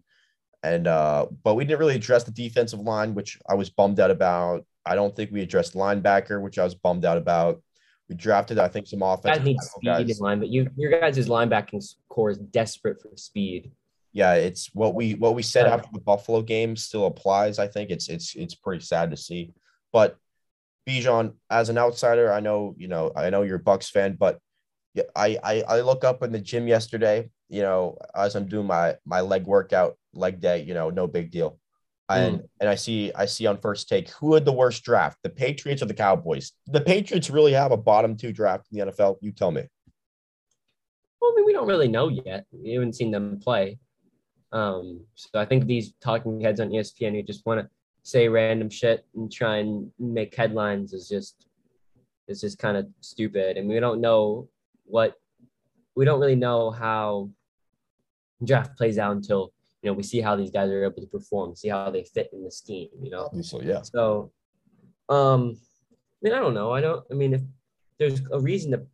and 0.63 0.87
uh, 0.87 1.27
but 1.43 1.55
we 1.55 1.65
didn't 1.65 1.79
really 1.79 1.95
address 1.95 2.23
the 2.23 2.31
defensive 2.31 2.79
line, 2.79 3.13
which 3.13 3.39
I 3.49 3.55
was 3.55 3.69
bummed 3.69 3.99
out 3.99 4.11
about. 4.11 4.65
I 4.85 4.95
don't 4.95 5.15
think 5.15 5.31
we 5.31 5.41
addressed 5.41 5.73
linebacker, 5.73 6.41
which 6.41 6.57
I 6.57 6.63
was 6.63 6.75
bummed 6.75 7.05
out 7.05 7.17
about. 7.17 7.61
We 8.09 8.15
drafted, 8.15 8.57
I 8.57 8.69
think, 8.69 8.87
some 8.87 9.03
I 9.03 9.13
offensive 9.15 9.43
need 9.43 9.57
speed 9.59 9.85
guys. 9.85 10.19
in 10.19 10.23
line, 10.23 10.39
but 10.39 10.47
you 10.47 10.69
your 10.77 10.99
guys' 10.99 11.27
linebacking 11.27 11.83
core 12.09 12.29
is 12.29 12.37
desperate 12.37 13.01
for 13.01 13.11
speed. 13.15 13.71
Yeah, 14.17 14.33
it's 14.33 14.73
what 14.73 14.95
we 14.95 15.13
what 15.13 15.35
we 15.35 15.43
said 15.43 15.67
after 15.67 15.89
the 15.93 15.99
Buffalo 15.99 16.41
game 16.41 16.75
still 16.75 17.05
applies. 17.05 17.59
I 17.59 17.67
think 17.67 17.91
it's 17.91 18.09
it's 18.09 18.35
it's 18.35 18.55
pretty 18.55 18.83
sad 18.83 19.11
to 19.11 19.17
see. 19.17 19.53
But 19.93 20.17
Bijan, 20.89 21.35
as 21.51 21.69
an 21.69 21.77
outsider, 21.77 22.33
I 22.33 22.39
know 22.39 22.73
you 22.79 22.87
know 22.87 23.11
I 23.15 23.29
know 23.29 23.43
you're 23.43 23.57
a 23.57 23.59
Bucks 23.59 23.91
fan, 23.91 24.17
but 24.19 24.39
I, 25.15 25.37
I 25.43 25.61
I 25.67 25.81
look 25.81 26.03
up 26.03 26.23
in 26.23 26.31
the 26.31 26.39
gym 26.39 26.67
yesterday. 26.67 27.29
You 27.47 27.61
know, 27.61 27.99
as 28.15 28.33
I'm 28.35 28.47
doing 28.47 28.65
my 28.65 28.95
my 29.05 29.21
leg 29.21 29.45
workout, 29.45 29.99
leg 30.13 30.41
day. 30.41 30.63
You 30.63 30.73
know, 30.73 30.89
no 30.89 31.05
big 31.05 31.29
deal. 31.29 31.59
And 32.09 32.39
mm. 32.39 32.47
and 32.59 32.69
I 32.71 32.73
see 32.73 33.11
I 33.13 33.27
see 33.27 33.45
on 33.45 33.59
first 33.59 33.87
take 33.87 34.09
who 34.09 34.33
had 34.33 34.45
the 34.45 34.51
worst 34.51 34.83
draft, 34.83 35.19
the 35.21 35.29
Patriots 35.29 35.83
or 35.83 35.85
the 35.85 35.93
Cowboys. 35.93 36.53
The 36.65 36.81
Patriots 36.81 37.29
really 37.29 37.53
have 37.53 37.71
a 37.71 37.77
bottom 37.77 38.17
two 38.17 38.33
draft 38.33 38.65
in 38.71 38.79
the 38.79 38.91
NFL. 38.91 39.17
You 39.21 39.31
tell 39.31 39.51
me. 39.51 39.61
Well, 41.21 41.33
I 41.33 41.35
mean, 41.35 41.45
we 41.45 41.53
don't 41.53 41.67
really 41.67 41.87
know 41.87 42.07
yet. 42.07 42.47
We 42.51 42.71
haven't 42.71 42.95
seen 42.95 43.11
them 43.11 43.39
play. 43.39 43.77
Um, 44.51 45.01
so 45.15 45.39
I 45.39 45.45
think 45.45 45.65
these 45.65 45.93
talking 46.01 46.39
heads 46.39 46.59
on 46.59 46.69
ESPN 46.69 47.13
who 47.13 47.23
just 47.23 47.45
want 47.45 47.61
to 47.61 47.69
say 48.03 48.29
random 48.29 48.69
shit 48.69 49.05
and 49.15 49.31
try 49.31 49.57
and 49.57 49.91
make 49.99 50.33
headlines 50.35 50.93
is 50.93 51.09
just 51.09 51.47
is 52.27 52.41
just 52.41 52.57
kind 52.57 52.77
of 52.77 52.87
stupid. 53.01 53.57
And 53.57 53.67
we 53.67 53.79
don't 53.79 54.01
know 54.01 54.49
what 54.85 55.15
we 55.95 56.05
don't 56.05 56.19
really 56.19 56.35
know 56.35 56.71
how 56.71 57.29
draft 58.43 58.77
plays 58.77 58.97
out 58.97 59.15
until 59.15 59.51
you 59.81 59.89
know 59.89 59.93
we 59.93 60.03
see 60.03 60.21
how 60.21 60.35
these 60.35 60.51
guys 60.51 60.69
are 60.69 60.85
able 60.85 61.01
to 61.01 61.07
perform, 61.07 61.55
see 61.55 61.69
how 61.69 61.89
they 61.91 62.03
fit 62.03 62.29
in 62.33 62.43
the 62.43 62.51
scheme. 62.51 62.89
You 63.01 63.11
know. 63.11 63.25
Obviously, 63.25 63.67
yeah. 63.67 63.81
So, 63.81 64.31
um, 65.09 65.57
I 65.57 66.19
mean, 66.21 66.33
I 66.33 66.39
don't 66.39 66.53
know. 66.53 66.71
I 66.71 66.81
don't. 66.81 67.03
I 67.11 67.13
mean, 67.13 67.33
if 67.33 67.41
there's 67.99 68.21
a 68.31 68.39
reason 68.39 68.71
to 68.71 68.85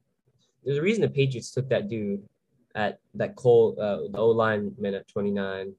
there's 0.64 0.78
a 0.78 0.82
reason 0.82 1.02
the 1.02 1.10
Patriots 1.10 1.52
took 1.52 1.70
that 1.70 1.90
dude 1.90 2.24
at 2.76 3.00
that 3.16 3.36
Cole, 3.36 3.76
uh, 3.80 4.12
the 4.12 4.18
O 4.18 4.30
lineman 4.30 4.94
at 4.96 5.08
29. 5.08 5.74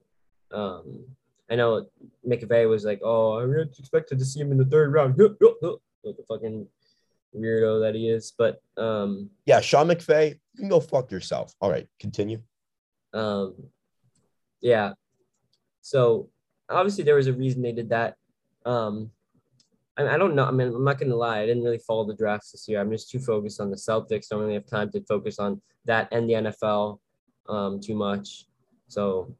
Um, 0.51 1.03
I 1.49 1.55
know 1.55 1.85
McVay 2.27 2.67
was 2.69 2.85
like, 2.85 3.01
"Oh, 3.03 3.33
I 3.33 3.43
really 3.43 3.69
expected 3.77 4.19
to 4.19 4.25
see 4.25 4.39
him 4.39 4.51
in 4.51 4.57
the 4.57 4.65
third 4.65 4.93
round," 4.93 5.17
like 5.17 6.17
the 6.17 6.23
fucking 6.27 6.67
weirdo 7.35 7.81
that 7.81 7.95
he 7.95 8.09
is. 8.09 8.33
But 8.37 8.61
um, 8.77 9.29
Yeah, 9.45 9.59
Sean 9.61 9.87
McVay, 9.87 10.31
you 10.31 10.59
can 10.59 10.69
go 10.69 10.79
fuck 10.79 11.11
yourself. 11.11 11.53
All 11.61 11.69
right, 11.69 11.87
continue. 11.99 12.41
Um, 13.13 13.55
yeah. 14.61 14.93
So 15.81 16.29
obviously 16.69 17.03
there 17.03 17.15
was 17.15 17.27
a 17.27 17.33
reason 17.33 17.61
they 17.61 17.71
did 17.71 17.89
that. 17.89 18.15
Um, 18.65 19.11
I, 19.97 20.07
I 20.07 20.17
don't 20.17 20.35
know. 20.35 20.45
I 20.45 20.51
mean, 20.51 20.69
I'm 20.69 20.83
not 20.83 20.99
gonna 20.99 21.15
lie. 21.15 21.39
I 21.39 21.45
didn't 21.45 21.63
really 21.63 21.77
follow 21.77 22.05
the 22.05 22.15
drafts 22.15 22.51
this 22.51 22.67
year. 22.67 22.79
I'm 22.79 22.91
just 22.91 23.09
too 23.09 23.19
focused 23.19 23.61
on 23.61 23.69
the 23.69 23.77
Celtics. 23.77 24.29
Don't 24.29 24.41
really 24.41 24.55
have 24.55 24.65
time 24.65 24.91
to 24.91 25.01
focus 25.01 25.39
on 25.39 25.61
that 25.85 26.09
and 26.11 26.29
the 26.29 26.33
NFL 26.33 26.99
um, 27.47 27.79
too 27.79 27.95
much. 27.95 28.45
So, 28.87 29.35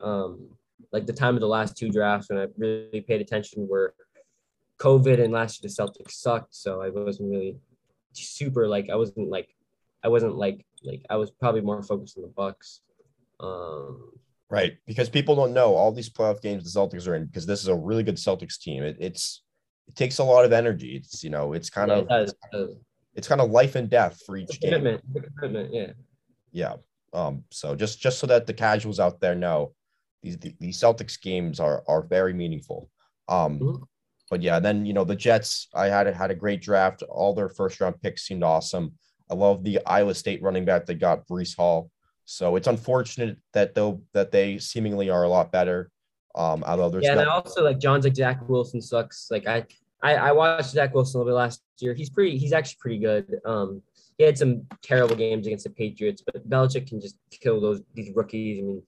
um, 0.00 0.48
like 0.92 1.06
the 1.06 1.12
time 1.12 1.34
of 1.34 1.40
the 1.40 1.48
last 1.48 1.76
two 1.76 1.90
drafts 1.90 2.28
when 2.30 2.38
I 2.38 2.46
really 2.56 3.00
paid 3.00 3.20
attention 3.20 3.66
were 3.68 3.94
COVID 4.78 5.22
and 5.22 5.32
last 5.32 5.62
year 5.62 5.70
the 5.70 5.82
Celtics 5.82 6.12
sucked. 6.12 6.54
So 6.54 6.82
I 6.82 6.90
wasn't 6.90 7.30
really 7.30 7.56
super 8.12 8.66
like 8.68 8.88
I 8.90 8.96
wasn't 8.96 9.28
like 9.28 9.48
I 10.02 10.08
wasn't 10.08 10.36
like 10.36 10.64
like 10.84 11.02
I 11.10 11.16
was 11.16 11.30
probably 11.30 11.60
more 11.60 11.82
focused 11.82 12.16
on 12.16 12.22
the 12.22 12.28
Bucks. 12.28 12.80
Um, 13.40 14.12
Right, 14.48 14.78
because 14.86 15.08
people 15.08 15.34
don't 15.34 15.52
know 15.52 15.74
all 15.74 15.90
these 15.90 16.08
playoff 16.08 16.40
games 16.40 16.62
the 16.62 16.78
Celtics 16.78 17.08
are 17.08 17.16
in 17.16 17.26
because 17.26 17.46
this 17.46 17.62
is 17.62 17.68
a 17.68 17.74
really 17.74 18.04
good 18.04 18.14
Celtics 18.14 18.60
team. 18.60 18.84
It, 18.84 18.96
it's 19.00 19.42
it 19.88 19.96
takes 19.96 20.18
a 20.18 20.24
lot 20.24 20.44
of 20.44 20.52
energy. 20.52 20.94
It's 20.94 21.24
you 21.24 21.30
know 21.30 21.52
it's 21.52 21.68
kind 21.68 21.90
yeah, 21.90 21.96
of 21.96 22.04
it 22.04 22.08
does, 22.08 22.30
it 22.30 22.38
does. 22.52 22.76
It's 23.16 23.28
kind 23.28 23.40
of 23.40 23.50
life 23.50 23.74
and 23.74 23.88
death 23.88 24.22
for 24.24 24.36
each 24.36 24.56
a 24.56 24.58
game. 24.58 24.72
commitment. 24.72 25.02
Commitment. 25.38 25.74
Yeah. 25.74 25.92
Yeah. 26.52 26.74
Um. 27.12 27.44
So 27.50 27.74
just 27.74 28.00
just 28.00 28.18
so 28.18 28.26
that 28.26 28.46
the 28.46 28.54
casuals 28.54 29.00
out 29.00 29.20
there 29.20 29.34
know, 29.34 29.74
these 30.22 30.38
the, 30.38 30.54
these 30.60 30.78
Celtics 30.78 31.20
games 31.20 31.60
are 31.60 31.82
are 31.88 32.02
very 32.02 32.32
meaningful. 32.32 32.90
Um. 33.28 33.58
Mhm. 33.58 33.82
But 34.30 34.42
yeah, 34.42 34.58
then 34.58 34.84
you 34.84 34.92
know 34.92 35.04
the 35.04 35.16
Jets. 35.16 35.68
I 35.74 35.86
had 35.86 36.06
had 36.08 36.30
a 36.30 36.34
great 36.34 36.60
draft. 36.60 37.02
All 37.02 37.34
their 37.34 37.48
first 37.48 37.80
round 37.80 38.00
picks 38.02 38.26
seemed 38.26 38.42
awesome. 38.42 38.94
I 39.30 39.34
love 39.34 39.64
the 39.64 39.80
Iowa 39.86 40.14
State 40.14 40.42
running 40.42 40.64
back 40.64 40.86
they 40.86 40.94
got, 40.94 41.26
Breece 41.26 41.56
Hall. 41.56 41.90
So 42.24 42.56
it's 42.56 42.66
unfortunate 42.66 43.38
that 43.52 43.74
though 43.74 44.02
that 44.12 44.32
they 44.32 44.58
seemingly 44.58 45.10
are 45.10 45.22
a 45.22 45.28
lot 45.28 45.52
better. 45.52 45.90
Um, 46.34 46.64
although 46.66 46.90
there's 46.90 47.04
Yeah, 47.04 47.12
and 47.12 47.20
I 47.20 47.26
also 47.26 47.64
like 47.64 47.78
John's 47.78 48.04
like 48.04 48.16
Zach 48.16 48.46
Wilson 48.48 48.82
sucks. 48.82 49.28
Like 49.30 49.46
I, 49.46 49.64
I, 50.02 50.14
I 50.14 50.32
watched 50.32 50.70
Zach 50.70 50.94
Wilson 50.94 51.18
a 51.18 51.24
little 51.24 51.32
bit 51.32 51.38
last 51.38 51.62
year. 51.78 51.94
He's 51.94 52.10
pretty. 52.10 52.36
He's 52.38 52.52
actually 52.52 52.76
pretty 52.80 52.98
good. 52.98 53.40
Um, 53.44 53.82
he 54.18 54.24
had 54.24 54.38
some 54.38 54.66
terrible 54.82 55.16
games 55.16 55.46
against 55.46 55.64
the 55.64 55.70
Patriots, 55.70 56.22
but 56.24 56.48
Belichick 56.48 56.88
can 56.88 57.00
just 57.00 57.16
kill 57.30 57.60
those 57.60 57.82
these 57.94 58.14
rookies. 58.14 58.58
I 58.58 58.62
mean, 58.62 58.82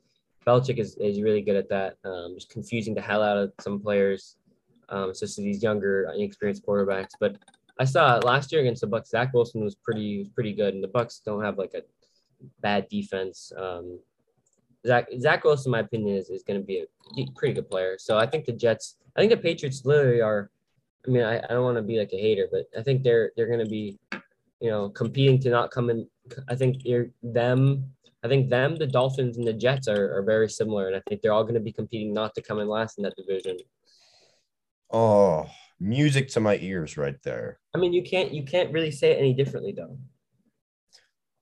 Belichick 0.46 0.78
is, 0.78 0.96
is 0.96 1.20
really 1.20 1.42
good 1.42 1.56
at 1.56 1.68
that. 1.68 1.96
Um, 2.04 2.34
just 2.34 2.50
confusing 2.50 2.94
the 2.94 3.00
hell 3.00 3.22
out 3.22 3.36
of 3.36 3.52
some 3.60 3.80
players, 3.80 4.36
um, 4.88 5.10
especially 5.10 5.44
these 5.44 5.62
younger, 5.62 6.10
inexperienced 6.14 6.64
quarterbacks. 6.64 7.10
But 7.20 7.36
I 7.78 7.84
saw 7.84 8.18
last 8.18 8.52
year 8.52 8.60
against 8.60 8.80
the 8.80 8.86
Bucks. 8.86 9.10
Zach 9.10 9.32
Wilson 9.32 9.62
was 9.62 9.74
pretty 9.74 10.30
pretty 10.34 10.52
good, 10.52 10.74
and 10.74 10.82
the 10.82 10.88
Bucks 10.88 11.20
don't 11.24 11.42
have 11.42 11.58
like 11.58 11.74
a 11.74 11.82
bad 12.60 12.88
defense. 12.88 13.52
Um, 13.56 13.98
Zach 14.86 15.08
Zach 15.20 15.44
Wilson, 15.44 15.70
in 15.70 15.72
my 15.72 15.80
opinion, 15.80 16.16
is, 16.16 16.30
is 16.30 16.42
going 16.42 16.60
to 16.60 16.66
be 16.66 16.84
a 17.18 17.26
pretty 17.34 17.54
good 17.54 17.68
player. 17.68 17.96
So 17.98 18.16
I 18.18 18.26
think 18.26 18.44
the 18.44 18.52
Jets, 18.52 18.96
I 19.16 19.20
think 19.20 19.30
the 19.30 19.38
Patriots 19.38 19.84
literally 19.84 20.20
are. 20.20 20.50
I 21.08 21.10
mean, 21.10 21.22
I, 21.24 21.38
I 21.38 21.48
don't 21.48 21.64
want 21.64 21.78
to 21.78 21.82
be 21.82 21.98
like 21.98 22.12
a 22.12 22.20
hater, 22.20 22.48
but 22.52 22.66
I 22.78 22.82
think 22.82 23.02
they're 23.02 23.32
they're 23.34 23.46
going 23.46 23.64
to 23.64 23.70
be, 23.70 23.98
you 24.60 24.70
know, 24.70 24.90
competing 24.90 25.40
to 25.40 25.50
not 25.50 25.70
come 25.70 25.88
in. 25.88 26.06
I 26.48 26.54
think 26.54 26.84
you're 26.84 27.06
them. 27.22 27.86
I 28.22 28.28
think 28.28 28.50
them, 28.50 28.76
the 28.76 28.86
Dolphins, 28.86 29.38
and 29.38 29.46
the 29.46 29.52
Jets 29.52 29.88
are, 29.88 30.18
are 30.18 30.22
very 30.22 30.50
similar, 30.50 30.88
and 30.88 30.96
I 30.96 31.00
think 31.08 31.22
they're 31.22 31.32
all 31.32 31.44
going 31.44 31.54
to 31.54 31.60
be 31.60 31.72
competing 31.72 32.12
not 32.12 32.34
to 32.34 32.42
come 32.42 32.58
in 32.58 32.68
last 32.68 32.98
in 32.98 33.04
that 33.04 33.16
division. 33.16 33.56
oh 34.90 35.46
music 35.80 36.28
to 36.28 36.40
my 36.40 36.56
ears 36.56 36.96
right 36.96 37.22
there. 37.22 37.58
I 37.74 37.78
mean, 37.78 37.92
you 37.92 38.02
can't 38.02 38.32
you 38.34 38.42
can't 38.42 38.72
really 38.72 38.90
say 38.90 39.12
it 39.12 39.18
any 39.18 39.32
differently 39.32 39.72
though. 39.72 39.96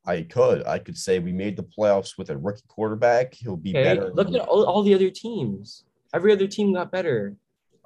I 0.05 0.23
could 0.23 0.65
I 0.67 0.79
could 0.79 0.97
say 0.97 1.19
we 1.19 1.33
made 1.33 1.57
the 1.57 1.65
playoffs 1.65 2.17
with 2.19 2.31
a 2.31 2.37
rookie 2.37 2.63
quarterback. 2.69 3.35
He'll 3.35 3.57
be 3.57 3.71
Okay, 3.71 3.83
better. 3.83 4.13
look 4.15 4.29
at 4.29 4.41
all, 4.41 4.65
all 4.65 4.83
the 4.85 4.95
other 4.95 5.11
teams. 5.11 5.85
Every 6.15 6.33
other 6.33 6.47
team 6.47 6.73
got 6.75 6.93
better. 6.93 7.35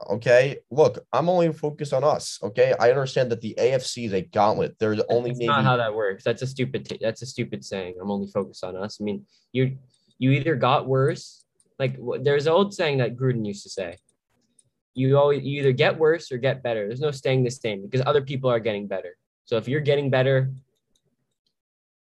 Okay, 0.09 0.59
look, 0.70 1.05
I'm 1.12 1.28
only 1.28 1.53
focused 1.53 1.92
on 1.92 2.05
us. 2.05 2.38
Okay, 2.42 2.74
I 2.80 2.90
understand 2.90 3.30
that 3.32 3.40
the 3.40 3.55
AFC 3.59 4.07
is 4.07 4.14
a 4.14 4.22
gauntlet. 4.22 4.76
There's 4.78 5.01
only 5.11 5.30
That's 5.30 5.40
maybe 5.40 5.48
not 5.48 5.64
how 5.64 5.76
that 5.76 5.94
works. 5.94 6.24
That's 6.24 6.42
a 6.42 6.46
stupid. 6.46 6.86
T- 6.86 6.98
that's 7.01 7.20
a 7.22 7.26
stupid 7.26 7.64
saying. 7.64 7.96
I'm 8.01 8.11
only 8.11 8.28
focused 8.28 8.64
on 8.64 8.76
us. 8.76 8.98
I 9.01 9.05
mean, 9.05 9.26
you 9.53 9.76
you 10.18 10.30
either 10.30 10.57
got 10.57 10.86
worse. 10.86 11.44
Like 11.78 11.98
there's 12.22 12.46
an 12.46 12.53
old 12.53 12.72
saying 12.72 12.98
that 12.98 13.16
Gruden 13.16 13.44
used 13.46 13.62
to 13.64 13.70
say. 13.70 13.98
You 14.94 15.18
always 15.18 15.44
you 15.44 15.61
either 15.61 15.72
get 15.72 15.98
worse 15.98 16.32
or 16.32 16.38
get 16.38 16.62
better. 16.62 16.86
There's 16.86 17.01
no 17.01 17.11
staying 17.11 17.44
the 17.44 17.51
same 17.51 17.82
because 17.82 18.03
other 18.07 18.22
people 18.22 18.51
are 18.51 18.61
getting 18.61 18.86
better. 18.86 19.16
So 19.44 19.57
if 19.57 19.68
you're 19.68 19.80
getting 19.80 20.11
better, 20.11 20.51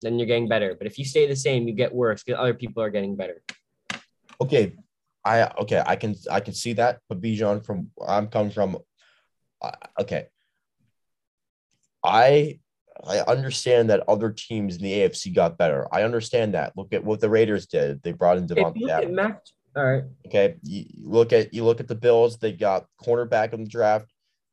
then 0.02 0.18
you're 0.18 0.26
getting 0.26 0.48
better. 0.48 0.74
But 0.74 0.86
if 0.86 0.98
you 0.98 1.04
stay 1.04 1.26
the 1.26 1.36
same, 1.36 1.68
you 1.68 1.74
get 1.74 1.94
worse 1.94 2.22
because 2.22 2.40
other 2.40 2.54
people 2.54 2.82
are 2.82 2.90
getting 2.90 3.14
better. 3.16 3.42
okay. 4.40 4.74
I 5.24 5.48
okay, 5.62 5.82
I 5.84 5.96
can 5.96 6.14
I 6.30 6.40
can 6.40 6.54
see 6.54 6.74
that, 6.74 7.00
but 7.08 7.20
Bijan 7.20 7.64
from 7.64 7.90
I'm 8.06 8.28
coming 8.28 8.52
from. 8.52 8.78
I 9.62 9.72
okay, 10.00 10.26
I 12.02 12.58
I 13.02 13.20
understand 13.20 13.90
that 13.90 14.08
other 14.08 14.30
teams 14.30 14.76
in 14.76 14.82
the 14.82 14.92
AFC 14.92 15.34
got 15.34 15.56
better. 15.56 15.88
I 15.92 16.02
understand 16.02 16.54
that. 16.54 16.76
Look 16.76 16.92
at 16.92 17.04
what 17.04 17.20
the 17.20 17.30
Raiders 17.30 17.66
did. 17.66 18.02
They 18.02 18.12
brought 18.12 18.36
in 18.36 18.46
Davante 18.46 18.80
look 18.80 18.90
at 18.90 19.10
Mac, 19.10 19.40
all 19.76 19.84
right. 19.84 20.04
Okay, 20.26 20.56
you 20.62 20.84
look 21.02 21.32
at 21.32 21.54
you 21.54 21.64
look 21.64 21.80
at 21.80 21.88
the 21.88 21.94
Bills. 21.94 22.38
They 22.38 22.52
got 22.52 22.86
cornerback 23.02 23.52
in 23.52 23.64
the 23.64 23.70
draft. 23.70 24.06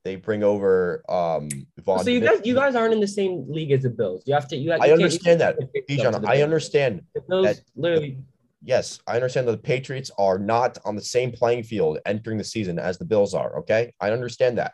They 0.03 0.15
bring 0.15 0.43
over 0.43 1.03
um. 1.09 1.49
Von 1.79 2.03
So 2.03 2.09
you 2.09 2.21
guys 2.21 2.39
you 2.43 2.55
guys 2.55 2.75
aren't 2.75 2.93
in 2.93 2.99
the 2.99 3.07
same 3.07 3.45
league 3.49 3.71
as 3.71 3.83
the 3.83 3.89
Bills. 3.89 4.23
You 4.25 4.33
have 4.33 4.47
to. 4.47 4.55
You, 4.55 4.71
you 4.71 4.77
I 4.79 4.91
understand 4.91 5.41
that, 5.41 5.57
you 5.59 5.67
can't 5.67 5.87
pick 5.87 6.05
up 6.05 6.13
to 6.13 6.19
Bijan. 6.21 6.27
I 6.27 6.41
understand. 6.41 7.01
The 7.13 7.21
Bills 7.21 7.45
that- 7.45 7.61
literally. 7.75 8.17
Yes, 8.63 8.99
I 9.07 9.15
understand 9.15 9.47
that 9.47 9.53
the 9.53 9.57
Patriots 9.57 10.11
are 10.17 10.37
not 10.37 10.77
on 10.85 10.95
the 10.95 11.01
same 11.01 11.31
playing 11.31 11.63
field 11.63 11.99
entering 12.05 12.37
the 12.37 12.43
season 12.43 12.77
as 12.77 12.97
the 12.97 13.05
Bills 13.05 13.33
are. 13.33 13.59
Okay, 13.59 13.93
I 13.99 14.11
understand 14.11 14.59
that. 14.59 14.73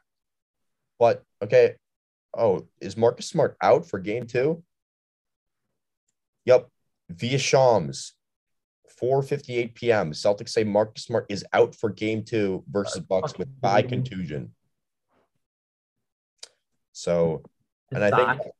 But 1.00 1.24
okay, 1.42 1.76
oh, 2.38 2.68
is 2.82 2.98
Marcus 2.98 3.28
Smart 3.28 3.56
out 3.62 3.88
for 3.88 4.00
game 4.00 4.28
two? 4.28 4.64
Yep, 6.46 6.70
via 7.10 7.38
Shams, 7.38 8.14
4:58 9.02 9.74
p.m. 9.76 10.12
Celtics 10.12 10.50
say 10.50 10.64
Marcus 10.64 11.04
Smart 11.04 11.26
is 11.30 11.46
out 11.54 11.76
for 11.76 11.90
Game 11.90 12.24
Two 12.24 12.64
versus 12.70 13.02
Bucks 13.02 13.38
with 13.38 13.50
thigh 13.62 13.84
contusion. 13.84 14.54
So, 16.94 17.44
and 17.92 18.04
I 18.04 18.38
think 18.38 18.54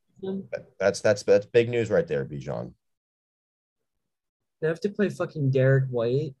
that's 0.80 1.00
that's 1.00 1.22
that's 1.22 1.46
big 1.46 1.68
news 1.68 1.90
right 1.90 2.06
there, 2.06 2.24
Bijan. 2.24 2.72
They 4.60 4.68
have 4.68 4.80
to 4.80 4.88
play 4.88 5.08
fucking 5.08 5.50
Derrick 5.50 5.84
White. 5.90 6.34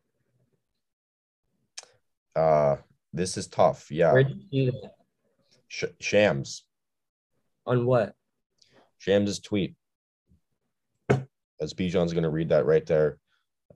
Uh, 2.34 2.76
this 3.12 3.36
is 3.36 3.46
tough. 3.46 3.90
Yeah, 3.90 4.12
Where 4.12 4.24
did 4.24 4.36
you 4.36 4.48
see 4.50 4.66
that? 4.70 4.92
Sh- 5.68 5.84
Shams, 6.00 6.64
On 7.66 7.84
what? 7.86 8.14
Shams' 8.98 9.40
tweet. 9.40 9.74
As 11.60 11.74
Bijan's 11.74 12.12
going 12.12 12.22
to 12.22 12.30
read 12.30 12.50
that 12.50 12.66
right 12.66 12.86
there, 12.86 13.18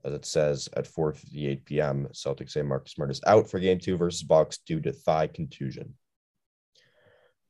as 0.05 0.13
it 0.13 0.25
says 0.25 0.69
at 0.77 0.85
4:58 0.85 1.65
p.m. 1.65 2.07
Celtics 2.13 2.51
say 2.51 2.61
Marcus 2.61 2.93
Smart 2.93 3.11
is 3.11 3.21
out 3.27 3.49
for 3.49 3.59
Game 3.59 3.79
Two 3.79 3.97
versus 3.97 4.23
Bucks 4.23 4.59
due 4.65 4.79
to 4.81 4.93
thigh 4.93 5.27
contusion. 5.27 5.93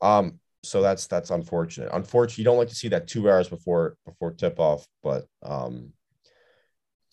Um, 0.01 0.39
so 0.63 0.81
that's 0.81 1.05
that's 1.05 1.29
unfortunate. 1.29 1.89
Unfortunately, 1.93 2.41
you 2.41 2.45
don't 2.45 2.57
like 2.57 2.69
to 2.69 2.75
see 2.75 2.87
that 2.89 3.07
two 3.07 3.29
hours 3.29 3.47
before 3.47 3.95
before 4.05 4.31
tip 4.31 4.59
off, 4.59 4.87
but 5.03 5.25
um, 5.43 5.93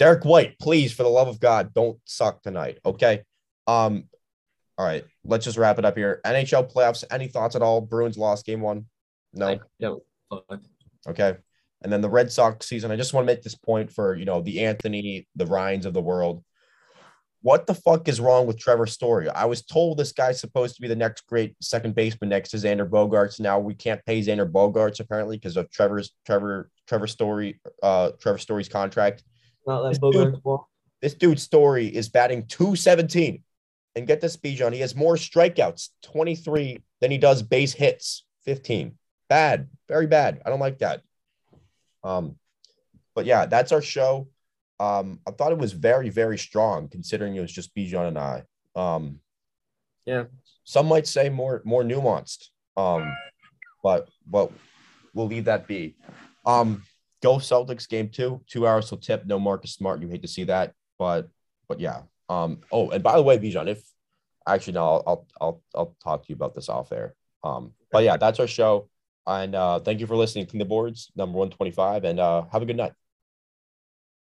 Derrick 0.01 0.25
White, 0.25 0.59
please, 0.59 0.95
for 0.95 1.03
the 1.03 1.11
love 1.11 1.29
of 1.29 1.41
God, 1.41 1.75
don't 1.75 1.99
suck 2.07 2.43
tonight. 2.43 2.79
Okay. 2.87 3.23
Um, 3.67 4.05
all 4.79 4.87
right, 4.87 5.05
let's 5.25 5.45
just 5.45 5.59
wrap 5.59 5.79
it 5.79 5.85
up 5.85 5.95
here. 5.95 6.23
NHL 6.25 6.73
playoffs. 6.73 7.05
Any 7.11 7.29
thoughts 7.29 7.55
at 7.55 7.61
all? 7.61 7.83
Bruins 7.83 8.17
lost 8.17 8.47
game 8.47 8.63
one. 8.63 8.87
No. 9.35 9.49
I 9.49 9.61
don't. 9.79 10.03
Okay. 11.07 11.37
And 11.83 11.93
then 11.93 12.01
the 12.01 12.09
Red 12.09 12.33
Sox 12.33 12.67
season. 12.67 12.91
I 12.91 12.97
just 12.97 13.13
want 13.13 13.27
to 13.27 13.33
make 13.33 13.43
this 13.43 13.55
point 13.55 13.93
for 13.93 14.17
you 14.17 14.25
know 14.25 14.41
the 14.41 14.65
Anthony, 14.65 15.29
the 15.37 15.45
Ryans 15.45 15.85
of 15.85 15.93
the 15.93 16.01
world. 16.01 16.43
What 17.43 17.67
the 17.67 17.75
fuck 17.75 18.09
is 18.09 18.21
wrong 18.21 18.47
with 18.47 18.59
Trevor 18.59 18.87
Story? 18.87 19.29
I 19.29 19.45
was 19.45 19.61
told 19.61 19.99
this 19.99 20.13
guy's 20.13 20.41
supposed 20.41 20.77
to 20.77 20.83
be 20.83 20.89
the 20.89 20.97
next 20.97 21.27
great 21.27 21.57
second 21.61 21.95
baseman 21.95 22.31
next 22.31 22.51
to 22.53 22.57
Xander 22.57 22.89
Bogaerts. 22.89 23.39
Now 23.39 23.59
we 23.59 23.75
can't 23.75 24.03
pay 24.07 24.23
Xander 24.23 24.51
Bogaerts 24.51 25.01
apparently 25.01 25.37
because 25.37 25.59
of 25.59 25.71
Trevor's 25.71 26.15
Trevor 26.25 26.71
Trevor 26.89 27.07
Story 27.07 27.61
uh 27.83 28.13
Trevor 28.19 28.39
Story's 28.39 28.71
contract. 28.71 29.25
Not 29.67 29.89
This 29.89 29.99
that 29.99 30.11
dude- 30.13 30.43
ball. 30.43 30.69
This 31.01 31.15
dude's 31.15 31.43
story 31.43 31.87
is 31.87 32.09
batting 32.11 32.47
217. 32.47 33.43
And 33.97 34.07
get 34.07 34.21
this, 34.21 34.37
Bijan, 34.37 34.73
he 34.73 34.81
has 34.81 34.95
more 34.95 35.17
strikeouts, 35.17 35.89
23, 36.03 36.83
than 37.01 37.11
he 37.11 37.19
does 37.19 37.43
base 37.43 37.73
hits, 37.73 38.25
15. 38.45 38.97
Bad, 39.29 39.69
very 39.89 40.07
bad. 40.07 40.43
I 40.45 40.51
don't 40.51 40.61
like 40.61 40.79
that. 40.79 41.03
Um, 42.05 42.37
but 43.15 43.25
yeah, 43.27 43.47
that's 43.47 43.73
our 43.73 43.83
show. 43.83 44.29
Um, 44.79 45.21
I 45.27 45.31
thought 45.33 45.53
it 45.53 45.59
was 45.59 45.73
very, 45.73 46.09
very 46.11 46.39
strong 46.39 46.89
considering 46.89 47.35
it 47.35 47.41
was 47.41 47.53
just 47.53 47.75
Bijan 47.75 48.09
and 48.09 48.19
I. 48.19 48.45
Um, 48.77 49.21
Yeah. 50.07 50.25
some 50.65 50.87
might 50.87 51.07
say 51.07 51.29
more 51.29 51.61
more 51.65 51.83
nuanced. 51.83 52.49
Um, 52.77 53.15
but 53.83 54.09
but 54.27 54.51
we'll 55.15 55.27
leave 55.27 55.45
that 55.47 55.67
be. 55.67 55.97
Um, 56.47 56.85
go 57.23 57.37
Celtics 57.37 57.89
game 57.89 58.09
two, 58.09 58.41
two 58.47 58.67
hours 58.67 58.89
till 58.89 58.99
tip. 58.99 59.27
No 59.27 59.39
Marcus 59.39 59.73
Smart. 59.73 60.01
You 60.01 60.09
hate 60.09 60.23
to 60.23 60.29
see 60.29 60.45
that, 60.45 60.75
but 60.99 61.29
but 61.69 61.81
yeah. 61.81 62.03
Um. 62.29 62.61
Oh, 62.71 62.91
and 62.91 63.03
by 63.03 63.17
the 63.17 63.23
way, 63.23 63.39
Bijan, 63.39 63.69
if 63.69 63.83
actually 64.47 64.75
no, 64.75 64.85
I'll 64.85 65.03
I'll 65.07 65.27
I'll, 65.41 65.63
I'll 65.75 65.97
talk 66.03 66.23
to 66.23 66.29
you 66.29 66.35
about 66.35 66.55
this 66.55 66.69
off 66.69 66.93
air. 66.93 67.15
Um. 67.43 67.73
But 67.91 68.05
yeah, 68.05 68.17
that's 68.17 68.39
our 68.39 68.47
show. 68.47 68.89
And 69.27 69.55
uh, 69.55 69.81
thank 69.81 70.01
you 70.01 70.07
for 70.07 70.17
listening 70.17 70.47
to 70.47 70.59
the 70.59 70.65
boards 70.65 71.11
number 71.17 71.39
one 71.39 71.51
twenty 71.51 71.73
five. 71.73 72.05
And 72.05 72.21
uh, 72.21 72.45
have 72.53 72.63
a 72.63 72.67
good 72.67 72.77
night. 72.77 72.93